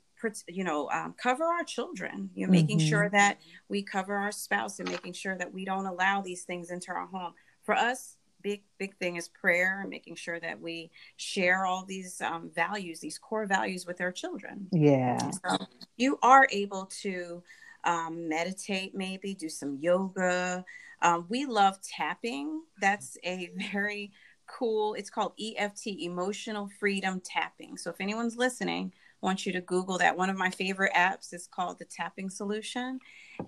you 0.48 0.64
know, 0.64 0.88
um, 0.92 1.16
cover 1.18 1.44
our 1.44 1.64
children, 1.64 2.30
you 2.36 2.46
know, 2.46 2.52
making 2.52 2.78
mm-hmm. 2.78 2.88
sure 2.88 3.10
that 3.10 3.40
we 3.70 3.82
cover 3.82 4.16
our 4.16 4.32
spouse 4.32 4.78
and 4.78 4.88
making 4.88 5.14
sure 5.14 5.36
that 5.36 5.52
we 5.52 5.66
don't 5.66 5.88
allow 5.88 6.22
these 6.22 6.44
things 6.44 6.70
into 6.70 6.92
our 6.92 7.08
home. 7.08 7.34
For 7.64 7.74
us, 7.74 8.18
big 8.42 8.62
big 8.78 8.96
thing 8.98 9.16
is 9.16 9.28
prayer 9.28 9.82
and 9.82 9.90
making 9.90 10.16
sure 10.16 10.40
that 10.40 10.60
we 10.60 10.90
share 11.18 11.66
all 11.66 11.86
these 11.86 12.22
um, 12.22 12.50
values 12.54 13.00
these 13.00 13.18
core 13.18 13.46
values 13.46 13.86
with 13.86 14.02
our 14.02 14.12
children 14.12 14.68
yeah 14.72 15.30
so 15.32 15.58
you 15.98 16.18
are 16.22 16.48
able 16.52 16.86
to 16.86 17.42
um, 17.84 18.28
meditate 18.30 18.96
maybe 18.96 19.34
do 19.34 19.50
some 19.50 19.78
yoga 19.80 20.64
um, 21.02 21.26
we 21.30 21.46
love 21.46 21.80
tapping 21.82 22.62
that's 22.80 23.18
a 23.24 23.52
very 23.72 24.12
cool. 24.52 24.94
It's 24.94 25.10
called 25.10 25.34
EFT, 25.40 25.88
Emotional 26.02 26.70
Freedom 26.80 27.22
Tapping. 27.24 27.78
So 27.78 27.90
if 27.90 27.98
anyone's 28.00 28.38
listening, 28.38 28.94
want 29.22 29.46
you 29.46 29.52
to 29.54 29.62
Google 29.62 29.98
that. 30.00 30.18
One 30.18 30.30
of 30.30 30.38
my 30.38 30.50
favorite 30.50 30.94
apps 30.94 31.34
is 31.34 31.48
called 31.48 31.80
the 31.80 31.86
Tapping 31.86 32.30
Solution, 32.30 33.00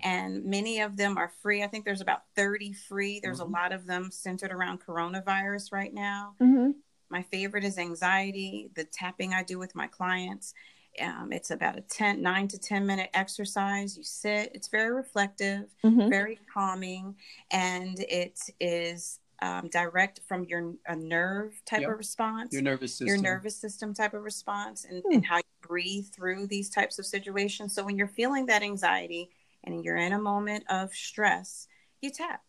and 0.02 0.44
many 0.44 0.80
of 0.80 0.96
them 0.96 1.18
are 1.18 1.32
free. 1.42 1.62
I 1.62 1.66
think 1.66 1.84
there's 1.84 2.00
about 2.00 2.22
30 2.36 2.72
free. 2.72 3.20
There's 3.20 3.40
mm-hmm. 3.40 3.54
a 3.54 3.58
lot 3.58 3.72
of 3.72 3.86
them 3.86 4.10
centered 4.10 4.52
around 4.52 4.80
coronavirus 4.84 5.72
right 5.72 5.92
now. 5.92 6.34
Mm-hmm. 6.40 6.72
My 7.10 7.22
favorite 7.22 7.64
is 7.64 7.78
anxiety, 7.78 8.70
the 8.74 8.84
tapping 8.84 9.34
I 9.34 9.42
do 9.42 9.58
with 9.58 9.74
my 9.74 9.86
clients. 9.86 10.54
Um, 11.00 11.32
it's 11.32 11.50
about 11.50 11.76
a 11.76 11.80
10, 11.80 12.22
9 12.22 12.48
to 12.48 12.58
10 12.58 12.86
minute 12.86 13.10
exercise. 13.14 13.96
You 13.96 14.04
sit, 14.04 14.52
it's 14.54 14.68
very 14.68 14.92
reflective, 14.92 15.66
mm-hmm. 15.84 16.08
very 16.08 16.38
calming, 16.52 17.16
and 17.50 17.98
it 17.98 18.38
is 18.60 19.18
um, 19.42 19.68
direct 19.68 20.20
from 20.26 20.44
your 20.44 20.74
a 20.86 20.96
nerve 20.96 21.52
type 21.66 21.82
yep. 21.82 21.90
of 21.90 21.98
response, 21.98 22.52
your 22.52 22.62
nervous 22.62 22.92
system, 22.92 23.06
your 23.06 23.18
nervous 23.18 23.56
system 23.56 23.94
type 23.94 24.14
of 24.14 24.22
response, 24.22 24.84
and, 24.84 25.02
hmm. 25.06 25.16
and 25.16 25.26
how 25.26 25.36
you 25.36 25.42
breathe 25.62 26.06
through 26.14 26.46
these 26.46 26.70
types 26.70 26.98
of 26.98 27.06
situations. 27.06 27.74
So 27.74 27.84
when 27.84 27.96
you're 27.96 28.08
feeling 28.08 28.46
that 28.46 28.62
anxiety 28.62 29.30
and 29.64 29.84
you're 29.84 29.96
in 29.96 30.12
a 30.12 30.18
moment 30.18 30.64
of 30.68 30.92
stress, 30.94 31.68
you 32.00 32.10
tap, 32.10 32.42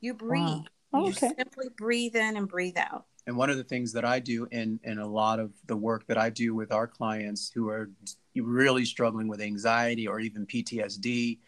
you 0.00 0.14
breathe, 0.14 0.42
wow. 0.42 0.64
oh, 0.92 1.08
okay. 1.08 1.28
you 1.28 1.34
simply 1.36 1.66
breathe 1.76 2.16
in 2.16 2.36
and 2.36 2.48
breathe 2.48 2.76
out. 2.76 3.06
And 3.26 3.36
one 3.36 3.48
of 3.48 3.56
the 3.56 3.64
things 3.64 3.92
that 3.94 4.04
I 4.04 4.18
do 4.18 4.46
in 4.50 4.78
in 4.84 4.98
a 4.98 5.06
lot 5.06 5.40
of 5.40 5.52
the 5.66 5.76
work 5.76 6.06
that 6.08 6.18
I 6.18 6.30
do 6.30 6.54
with 6.54 6.72
our 6.72 6.86
clients 6.86 7.50
who 7.54 7.68
are 7.68 7.90
really 8.36 8.84
struggling 8.84 9.28
with 9.28 9.40
anxiety 9.40 10.06
or 10.06 10.20
even 10.20 10.46
PTSD, 10.46 11.38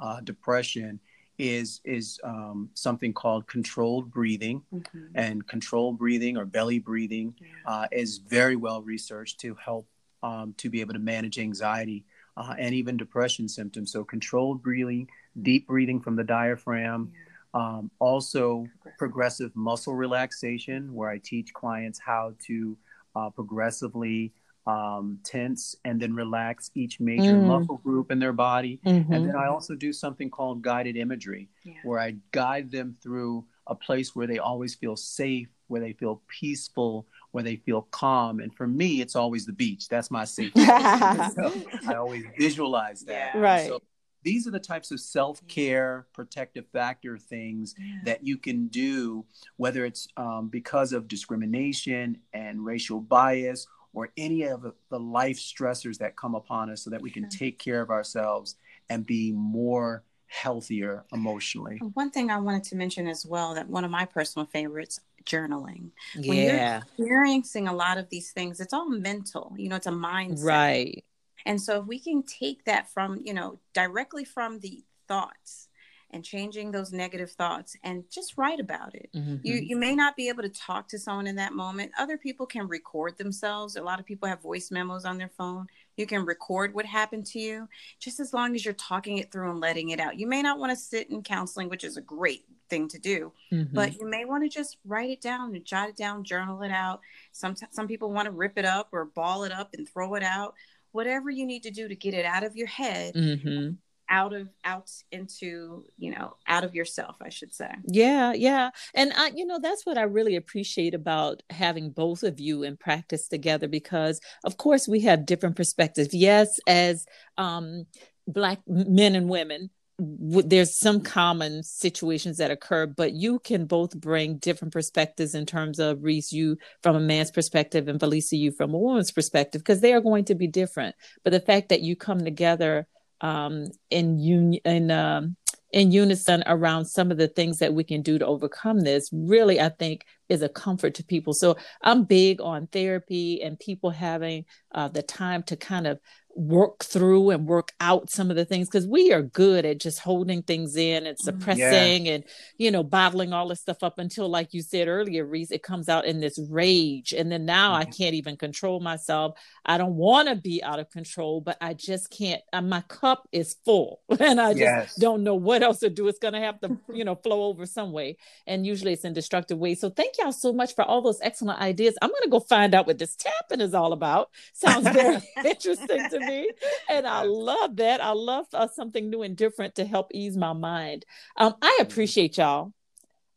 uh, 0.00 0.20
depression, 0.22 0.98
is 1.38 1.80
is 1.84 2.18
um, 2.24 2.70
something 2.74 3.12
called 3.12 3.46
controlled 3.46 4.10
breathing, 4.10 4.62
mm-hmm. 4.72 5.06
and 5.14 5.46
controlled 5.46 5.98
breathing 5.98 6.36
or 6.36 6.44
belly 6.44 6.78
breathing 6.78 7.34
yeah. 7.40 7.46
uh, 7.66 7.86
is 7.92 8.18
very 8.18 8.56
well 8.56 8.82
researched 8.82 9.40
to 9.40 9.54
help 9.54 9.86
um, 10.22 10.54
to 10.58 10.70
be 10.70 10.80
able 10.80 10.94
to 10.94 10.98
manage 10.98 11.38
anxiety 11.38 12.04
uh, 12.36 12.54
and 12.58 12.74
even 12.74 12.96
depression 12.96 13.48
symptoms. 13.48 13.92
So 13.92 14.04
controlled 14.04 14.62
breathing, 14.62 15.08
deep 15.42 15.66
breathing 15.66 16.00
from 16.00 16.16
the 16.16 16.24
diaphragm. 16.24 17.12
Yeah. 17.12 17.22
Um, 17.54 17.90
also, 18.00 18.66
progressive. 18.82 18.98
progressive. 18.98 19.56
muscle 19.56 19.94
relaxation, 19.94 20.92
where 20.94 21.08
I 21.08 21.18
teach 21.18 21.52
clients 21.54 21.98
how 21.98 22.34
to 22.46 22.76
uh, 23.14 23.30
progressively 23.30 24.32
um, 24.66 25.20
tense 25.22 25.76
and 25.84 26.00
then 26.00 26.14
relax 26.14 26.70
each 26.74 26.98
major 26.98 27.34
mm. 27.34 27.46
muscle 27.46 27.78
group 27.78 28.10
in 28.10 28.18
their 28.18 28.32
body. 28.32 28.80
Mm-hmm. 28.84 29.12
And 29.12 29.28
then 29.28 29.36
I 29.36 29.46
also 29.46 29.74
do 29.74 29.92
something 29.92 30.28
called 30.28 30.62
guided 30.62 30.96
imagery, 30.96 31.48
yeah. 31.64 31.74
where 31.84 32.00
I 32.00 32.16
guide 32.32 32.70
them 32.70 32.96
through 33.02 33.44
a 33.68 33.74
place 33.74 34.14
where 34.14 34.26
they 34.26 34.38
always 34.38 34.74
feel 34.74 34.96
safe, 34.96 35.48
where 35.68 35.80
they 35.80 35.92
feel 35.92 36.22
peaceful, 36.28 37.06
where 37.30 37.44
they 37.44 37.56
feel 37.56 37.82
calm. 37.90 38.40
And 38.40 38.54
for 38.54 38.66
me, 38.66 39.00
it's 39.00 39.16
always 39.16 39.46
the 39.46 39.52
beach. 39.52 39.88
That's 39.88 40.10
my 40.10 40.24
safe 40.24 40.52
so 40.56 41.52
I 41.86 41.94
always 41.94 42.24
visualize 42.38 43.02
that. 43.02 43.34
Yeah. 43.34 43.40
Right. 43.40 43.68
So 43.68 43.80
these 44.26 44.48
are 44.48 44.50
the 44.50 44.58
types 44.58 44.90
of 44.90 44.98
self-care 44.98 46.06
protective 46.12 46.66
factor 46.72 47.16
things 47.16 47.76
yeah. 47.78 48.00
that 48.06 48.26
you 48.26 48.36
can 48.36 48.66
do 48.66 49.24
whether 49.56 49.84
it's 49.84 50.08
um, 50.16 50.48
because 50.48 50.92
of 50.92 51.06
discrimination 51.06 52.18
and 52.32 52.64
racial 52.64 53.00
bias 53.00 53.68
or 53.96 54.12
any 54.18 54.42
of 54.42 54.74
the 54.90 55.00
life 55.00 55.38
stressors 55.38 55.96
that 55.96 56.16
come 56.16 56.34
upon 56.34 56.68
us 56.68 56.82
so 56.82 56.90
that 56.90 57.00
we 57.00 57.10
can 57.10 57.26
take 57.30 57.58
care 57.58 57.80
of 57.80 57.88
ourselves 57.88 58.56
and 58.90 59.06
be 59.06 59.32
more 59.32 60.04
healthier 60.26 61.06
emotionally. 61.14 61.80
One 61.94 62.10
thing 62.10 62.30
I 62.30 62.38
wanted 62.38 62.64
to 62.64 62.76
mention 62.76 63.08
as 63.08 63.24
well 63.24 63.54
that 63.54 63.70
one 63.70 63.84
of 63.84 63.90
my 63.90 64.04
personal 64.04 64.44
favorites 64.44 65.00
journaling. 65.24 65.92
Yeah. 66.14 66.28
When 66.28 66.36
you're 66.36 66.76
experiencing 66.76 67.68
a 67.68 67.72
lot 67.74 67.96
of 67.96 68.10
these 68.10 68.32
things, 68.32 68.60
it's 68.60 68.74
all 68.74 68.86
mental. 68.86 69.54
You 69.56 69.70
know, 69.70 69.76
it's 69.76 69.86
a 69.86 69.90
mindset. 69.90 70.44
Right. 70.44 71.04
And 71.46 71.58
so 71.58 71.80
if 71.80 71.86
we 71.86 71.98
can 71.98 72.22
take 72.22 72.66
that 72.66 72.90
from, 72.90 73.22
you 73.24 73.32
know, 73.32 73.60
directly 73.72 74.26
from 74.26 74.60
the 74.60 74.84
thoughts 75.08 75.68
and 76.10 76.24
changing 76.24 76.70
those 76.70 76.92
negative 76.92 77.30
thoughts 77.32 77.76
and 77.82 78.04
just 78.10 78.38
write 78.38 78.60
about 78.60 78.94
it. 78.94 79.10
Mm-hmm. 79.14 79.36
You 79.42 79.54
you 79.54 79.76
may 79.76 79.94
not 79.94 80.16
be 80.16 80.28
able 80.28 80.42
to 80.42 80.48
talk 80.48 80.88
to 80.88 80.98
someone 80.98 81.26
in 81.26 81.36
that 81.36 81.52
moment. 81.52 81.92
Other 81.98 82.16
people 82.16 82.46
can 82.46 82.68
record 82.68 83.18
themselves. 83.18 83.76
A 83.76 83.82
lot 83.82 83.98
of 83.98 84.06
people 84.06 84.28
have 84.28 84.40
voice 84.40 84.70
memos 84.70 85.04
on 85.04 85.18
their 85.18 85.30
phone. 85.36 85.66
You 85.96 86.06
can 86.06 86.24
record 86.24 86.74
what 86.74 86.86
happened 86.86 87.26
to 87.26 87.40
you 87.40 87.68
just 87.98 88.20
as 88.20 88.32
long 88.32 88.54
as 88.54 88.64
you're 88.64 88.74
talking 88.74 89.18
it 89.18 89.32
through 89.32 89.50
and 89.50 89.60
letting 89.60 89.90
it 89.90 90.00
out. 90.00 90.18
You 90.18 90.26
may 90.26 90.42
not 90.42 90.58
want 90.58 90.70
to 90.70 90.76
sit 90.76 91.10
in 91.10 91.22
counseling, 91.22 91.68
which 91.68 91.84
is 91.84 91.96
a 91.96 92.02
great 92.02 92.44
thing 92.68 92.88
to 92.88 92.98
do, 92.98 93.32
mm-hmm. 93.52 93.74
but 93.74 93.94
you 93.94 94.06
may 94.06 94.24
want 94.24 94.44
to 94.44 94.48
just 94.48 94.76
write 94.84 95.10
it 95.10 95.20
down 95.20 95.54
and 95.54 95.64
jot 95.64 95.88
it 95.88 95.96
down, 95.96 96.24
journal 96.24 96.62
it 96.62 96.72
out. 96.72 97.00
Some 97.32 97.56
some 97.70 97.88
people 97.88 98.12
want 98.12 98.26
to 98.26 98.32
rip 98.32 98.58
it 98.58 98.64
up 98.64 98.88
or 98.92 99.06
ball 99.06 99.44
it 99.44 99.52
up 99.52 99.74
and 99.74 99.88
throw 99.88 100.14
it 100.14 100.22
out. 100.22 100.54
Whatever 100.92 101.30
you 101.30 101.44
need 101.44 101.64
to 101.64 101.70
do 101.70 101.88
to 101.88 101.96
get 101.96 102.14
it 102.14 102.24
out 102.24 102.44
of 102.44 102.56
your 102.56 102.68
head. 102.68 103.14
Mm-hmm 103.14 103.74
out 104.08 104.32
of 104.32 104.48
out 104.64 104.90
into 105.10 105.84
you 105.98 106.10
know 106.10 106.36
out 106.46 106.64
of 106.64 106.74
yourself 106.74 107.16
i 107.22 107.28
should 107.28 107.54
say. 107.54 107.70
Yeah 107.86 108.32
yeah. 108.32 108.70
And 108.94 109.12
i 109.16 109.32
you 109.34 109.46
know 109.46 109.58
that's 109.60 109.84
what 109.84 109.98
i 109.98 110.02
really 110.02 110.36
appreciate 110.36 110.94
about 110.94 111.42
having 111.50 111.90
both 111.90 112.22
of 112.22 112.40
you 112.40 112.62
in 112.62 112.76
practice 112.76 113.28
together 113.28 113.68
because 113.68 114.20
of 114.44 114.56
course 114.56 114.86
we 114.88 115.00
have 115.00 115.26
different 115.26 115.56
perspectives. 115.56 116.14
Yes 116.14 116.58
as 116.66 117.06
um 117.38 117.86
black 118.26 118.58
men 118.66 119.14
and 119.14 119.28
women 119.28 119.70
there's 119.98 120.76
some 120.76 121.00
common 121.00 121.62
situations 121.62 122.36
that 122.36 122.50
occur, 122.50 122.86
but 122.86 123.12
you 123.12 123.38
can 123.38 123.64
both 123.64 123.98
bring 123.98 124.36
different 124.36 124.72
perspectives 124.72 125.34
in 125.34 125.46
terms 125.46 125.78
of 125.78 126.02
Reese, 126.04 126.32
you 126.32 126.58
from 126.82 126.96
a 126.96 127.00
man's 127.00 127.30
perspective, 127.30 127.88
and 127.88 127.98
Felicia, 127.98 128.36
you 128.36 128.52
from 128.52 128.74
a 128.74 128.78
woman's 128.78 129.10
perspective, 129.10 129.62
because 129.62 129.80
they 129.80 129.94
are 129.94 130.02
going 130.02 130.26
to 130.26 130.34
be 130.34 130.48
different. 130.48 130.94
But 131.24 131.30
the 131.30 131.40
fact 131.40 131.70
that 131.70 131.80
you 131.80 131.96
come 131.96 132.22
together 132.22 132.86
um, 133.20 133.66
in 133.90 134.18
union 134.18 134.60
in 134.64 134.90
um, 134.90 135.36
in 135.72 135.92
unison 135.92 136.42
around 136.46 136.86
some 136.86 137.10
of 137.10 137.18
the 137.18 137.28
things 137.28 137.58
that 137.58 137.74
we 137.74 137.84
can 137.84 138.02
do 138.02 138.18
to 138.18 138.26
overcome 138.26 138.80
this. 138.80 139.10
Really 139.12 139.60
i 139.60 139.68
think 139.68 140.04
is 140.28 140.42
a 140.42 140.48
comfort 140.48 140.94
to 140.94 141.04
people 141.04 141.32
so 141.32 141.56
i'm 141.82 142.04
big 142.04 142.40
on 142.40 142.66
therapy 142.66 143.42
and 143.42 143.58
people 143.58 143.90
having 143.90 144.44
uh, 144.72 144.88
the 144.88 145.02
time 145.02 145.42
to 145.42 145.56
kind 145.56 145.86
of 145.86 145.98
work 146.36 146.84
through 146.84 147.30
and 147.30 147.46
work 147.46 147.72
out 147.80 148.10
some 148.10 148.28
of 148.28 148.36
the 148.36 148.44
things 148.44 148.68
because 148.68 148.86
we 148.86 149.10
are 149.10 149.22
good 149.22 149.64
at 149.64 149.80
just 149.80 149.98
holding 150.00 150.42
things 150.42 150.76
in 150.76 151.06
and 151.06 151.16
mm-hmm. 151.16 151.24
suppressing 151.24 152.06
yeah. 152.06 152.12
and 152.12 152.24
you 152.58 152.70
know 152.70 152.82
bottling 152.82 153.32
all 153.32 153.48
this 153.48 153.60
stuff 153.60 153.82
up 153.82 153.98
until 153.98 154.28
like 154.28 154.52
you 154.52 154.60
said 154.60 154.86
earlier 154.86 155.24
Reese 155.24 155.50
it 155.50 155.62
comes 155.62 155.88
out 155.88 156.04
in 156.04 156.20
this 156.20 156.38
rage 156.50 157.14
and 157.14 157.32
then 157.32 157.46
now 157.46 157.72
mm-hmm. 157.72 157.80
I 157.80 157.84
can't 157.86 158.14
even 158.14 158.36
control 158.36 158.80
myself 158.80 159.38
I 159.64 159.78
don't 159.78 159.94
want 159.94 160.28
to 160.28 160.36
be 160.36 160.62
out 160.62 160.78
of 160.78 160.90
control 160.90 161.40
but 161.40 161.56
I 161.60 161.72
just 161.72 162.10
can't 162.10 162.42
uh, 162.52 162.60
my 162.60 162.82
cup 162.82 163.26
is 163.32 163.56
full 163.64 164.02
and 164.20 164.38
I 164.38 164.50
just 164.50 164.60
yes. 164.60 164.94
don't 164.96 165.24
know 165.24 165.36
what 165.36 165.62
else 165.62 165.78
to 165.80 165.90
do 165.90 166.06
it's 166.08 166.18
going 166.18 166.34
to 166.34 166.40
have 166.40 166.60
to 166.60 166.78
you 166.92 167.04
know 167.04 167.14
flow 167.14 167.44
over 167.44 167.64
some 167.64 167.92
way 167.92 168.18
and 168.46 168.66
usually 168.66 168.92
it's 168.92 169.04
in 169.04 169.14
destructive 169.14 169.58
ways 169.58 169.80
so 169.80 169.88
thank 169.88 170.15
y'all 170.18 170.32
so 170.32 170.52
much 170.52 170.74
for 170.74 170.84
all 170.84 171.02
those 171.02 171.20
excellent 171.22 171.60
ideas 171.60 171.96
I'm 172.00 172.10
going 172.10 172.22
to 172.22 172.30
go 172.30 172.40
find 172.40 172.74
out 172.74 172.86
what 172.86 172.98
this 172.98 173.16
tapping 173.16 173.60
is 173.60 173.74
all 173.74 173.92
about 173.92 174.30
sounds 174.52 174.88
very 174.88 175.18
interesting 175.44 176.08
to 176.10 176.20
me. 176.20 176.50
And 176.88 177.06
I 177.06 177.22
love 177.22 177.76
that. 177.76 178.00
I 178.00 178.12
love 178.12 178.46
uh, 178.52 178.68
something 178.68 179.10
new 179.10 179.22
and 179.22 179.36
different 179.36 179.76
to 179.76 179.84
help 179.84 180.08
ease 180.12 180.36
my 180.36 180.52
mind. 180.52 181.04
Um, 181.36 181.54
I 181.60 181.66
mm-hmm. 181.66 181.82
appreciate 181.82 182.38
y'all. 182.38 182.72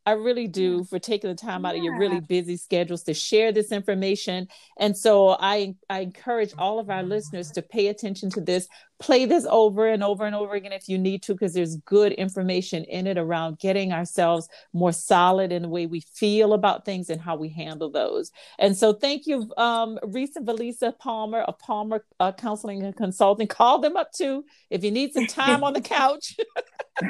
I 0.05 0.13
really 0.13 0.47
do 0.47 0.86
for 0.86 0.97
taking 0.97 1.30
the 1.30 1.36
time 1.36 1.65
out 1.65 1.75
of 1.75 1.84
your 1.84 1.99
really 1.99 2.19
busy 2.19 2.57
schedules 2.57 3.03
to 3.03 3.13
share 3.13 3.51
this 3.51 3.71
information. 3.71 4.47
And 4.80 4.97
so 4.97 5.38
I, 5.39 5.75
I 5.88 5.99
encourage 5.99 6.51
all 6.57 6.80
of 6.80 6.89
our 6.89 7.03
listeners 7.03 7.51
to 7.51 7.61
pay 7.61 7.89
attention 7.89 8.32
to 8.32 8.41
this, 8.41 8.67
play 9.00 9.26
this 9.26 9.45
over 9.50 9.88
and 9.88 10.04
over 10.04 10.26
and 10.26 10.36
over 10.36 10.54
again 10.54 10.74
if 10.74 10.89
you 10.89 10.97
need 10.97 11.24
to, 11.24 11.34
because 11.34 11.54
there's 11.54 11.78
good 11.78 12.12
information 12.14 12.84
in 12.84 13.08
it 13.08 13.18
around 13.18 13.58
getting 13.60 13.93
ourselves 13.93 14.50
more 14.74 14.91
solid 14.91 15.52
in 15.52 15.62
the 15.62 15.70
way 15.70 15.86
we 15.86 16.02
feel 16.02 16.54
about 16.54 16.86
things 16.86 17.10
and 17.10 17.22
how 17.22 17.36
we 17.36 17.50
handle 17.50 17.89
those. 17.89 18.32
And 18.60 18.76
so 18.76 18.93
thank 18.93 19.26
you, 19.26 19.52
um, 19.58 19.97
Reese 20.04 20.36
and 20.36 20.45
Valisa 20.45 20.97
Palmer 20.97 21.41
of 21.41 21.58
Palmer 21.60 22.06
uh, 22.20 22.34
Counseling 22.34 22.84
and 22.84 22.95
Consulting. 22.95 23.47
Call 23.47 23.80
them 23.80 23.95
up 23.95 24.12
too 24.12 24.43
if 24.70 24.84
you 24.84 24.91
need 24.91 25.14
some 25.14 25.28
time 25.28 25.64
on 25.64 25.74
the 25.74 25.82
couch. 26.00 26.36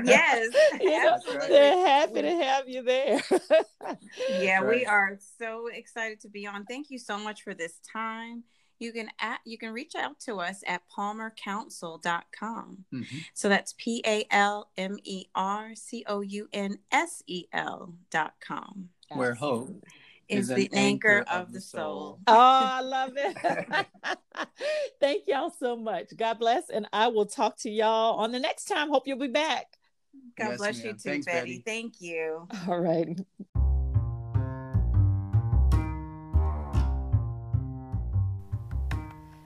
yes, 0.03 0.47
you 0.79 0.89
know, 0.89 1.17
they're 1.47 1.87
happy 1.87 2.21
to 2.21 2.31
have 2.31 2.69
you 2.69 2.83
there. 2.83 3.21
yeah, 4.29 4.59
right. 4.59 4.79
we 4.79 4.85
are 4.85 5.17
so 5.39 5.67
excited 5.67 6.19
to 6.21 6.29
be 6.29 6.45
on. 6.45 6.65
Thank 6.65 6.91
you 6.91 6.99
so 6.99 7.17
much 7.17 7.41
for 7.41 7.55
this 7.55 7.79
time. 7.91 8.43
You 8.79 8.91
can 8.93 9.09
at, 9.19 9.39
you 9.45 9.57
can 9.57 9.73
reach 9.73 9.95
out 9.95 10.19
to 10.21 10.37
us 10.37 10.63
at 10.65 10.81
palmercounsel.com. 10.95 12.85
Mm-hmm. 12.93 13.17
So 13.33 13.49
that's 13.49 13.73
P 13.77 14.01
A 14.05 14.25
L 14.31 14.69
M 14.77 14.97
E 15.03 15.25
R 15.35 15.71
C 15.75 16.03
O 16.07 16.21
U 16.21 16.47
N 16.53 16.79
S 16.91 17.21
E 17.27 17.45
L 17.53 17.93
dot 18.09 18.33
com. 18.39 18.89
Where 19.11 19.33
hope 19.33 19.83
is, 20.29 20.47
the 20.47 20.69
anchor, 20.73 21.19
anchor 21.19 21.25
of 21.29 21.51
the 21.51 21.61
soul. 21.61 22.19
Oh, 22.27 22.33
I 22.35 22.81
love 22.81 23.13
it. 23.15 23.37
Thank 24.99 25.23
y'all 25.27 25.53
so 25.59 25.75
much. 25.75 26.15
God 26.15 26.39
bless. 26.39 26.69
And 26.69 26.87
I 26.93 27.07
will 27.07 27.25
talk 27.25 27.57
to 27.59 27.69
y'all 27.69 28.19
on 28.19 28.31
the 28.31 28.39
next 28.39 28.65
time. 28.65 28.89
Hope 28.89 29.07
you'll 29.07 29.17
be 29.17 29.27
back. 29.27 29.77
God 30.37 30.49
yes, 30.49 30.57
bless 30.57 30.77
ma'am. 30.77 30.85
you 30.87 30.93
too, 30.93 30.99
Thanks, 30.99 31.25
Betty. 31.25 31.57
Betty. 31.57 31.63
Thank 31.65 32.01
you. 32.01 32.47
All 32.67 32.79
right. 32.79 33.19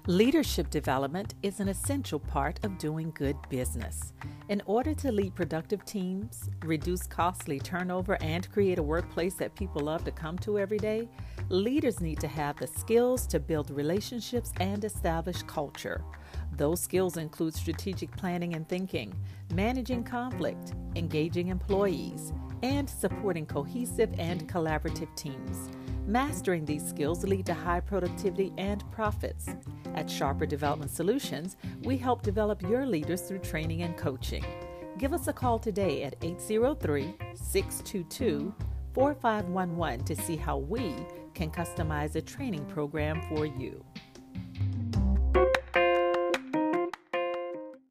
Leadership 0.07 0.69
development 0.69 1.33
is 1.43 1.61
an 1.61 1.69
essential 1.69 2.19
part 2.19 2.59
of 2.65 2.77
doing 2.77 3.09
good 3.15 3.37
business. 3.47 4.11
In 4.49 4.61
order 4.65 4.93
to 4.95 5.13
lead 5.13 5.33
productive 5.33 5.85
teams, 5.85 6.49
reduce 6.65 7.07
costly 7.07 7.57
turnover, 7.57 8.21
and 8.21 8.51
create 8.51 8.79
a 8.79 8.83
workplace 8.83 9.35
that 9.35 9.55
people 9.55 9.83
love 9.83 10.03
to 10.03 10.11
come 10.11 10.37
to 10.39 10.59
every 10.59 10.77
day, 10.77 11.07
leaders 11.47 12.01
need 12.01 12.19
to 12.19 12.27
have 12.27 12.57
the 12.57 12.67
skills 12.67 13.25
to 13.27 13.39
build 13.39 13.71
relationships 13.71 14.51
and 14.59 14.83
establish 14.83 15.41
culture. 15.43 16.03
Those 16.51 16.81
skills 16.81 17.15
include 17.15 17.53
strategic 17.53 18.11
planning 18.11 18.55
and 18.55 18.67
thinking, 18.67 19.15
managing 19.53 20.03
conflict, 20.03 20.73
engaging 20.97 21.47
employees, 21.47 22.33
and 22.61 22.89
supporting 22.89 23.45
cohesive 23.45 24.13
and 24.17 24.49
collaborative 24.49 25.15
teams. 25.15 25.69
Mastering 26.05 26.65
these 26.65 26.85
skills 26.85 27.23
lead 27.23 27.45
to 27.45 27.53
high 27.53 27.79
productivity 27.79 28.51
and 28.57 28.83
profits. 28.91 29.47
At 29.95 30.09
Sharper 30.09 30.45
Development 30.45 30.91
Solutions, 30.91 31.55
we 31.83 31.95
help 31.95 32.23
develop 32.23 32.61
your 32.61 32.85
leaders 32.85 33.21
through 33.21 33.39
training 33.39 33.83
and 33.83 33.95
coaching. 33.95 34.43
Give 34.97 35.13
us 35.13 35.27
a 35.29 35.33
call 35.33 35.59
today 35.59 36.03
at 36.03 36.15
803 36.21 37.15
622 37.35 38.53
4511 38.93 40.05
to 40.05 40.15
see 40.15 40.35
how 40.35 40.57
we 40.57 40.93
can 41.33 41.49
customize 41.49 42.15
a 42.15 42.21
training 42.21 42.65
program 42.65 43.21
for 43.29 43.45
you. 43.45 43.83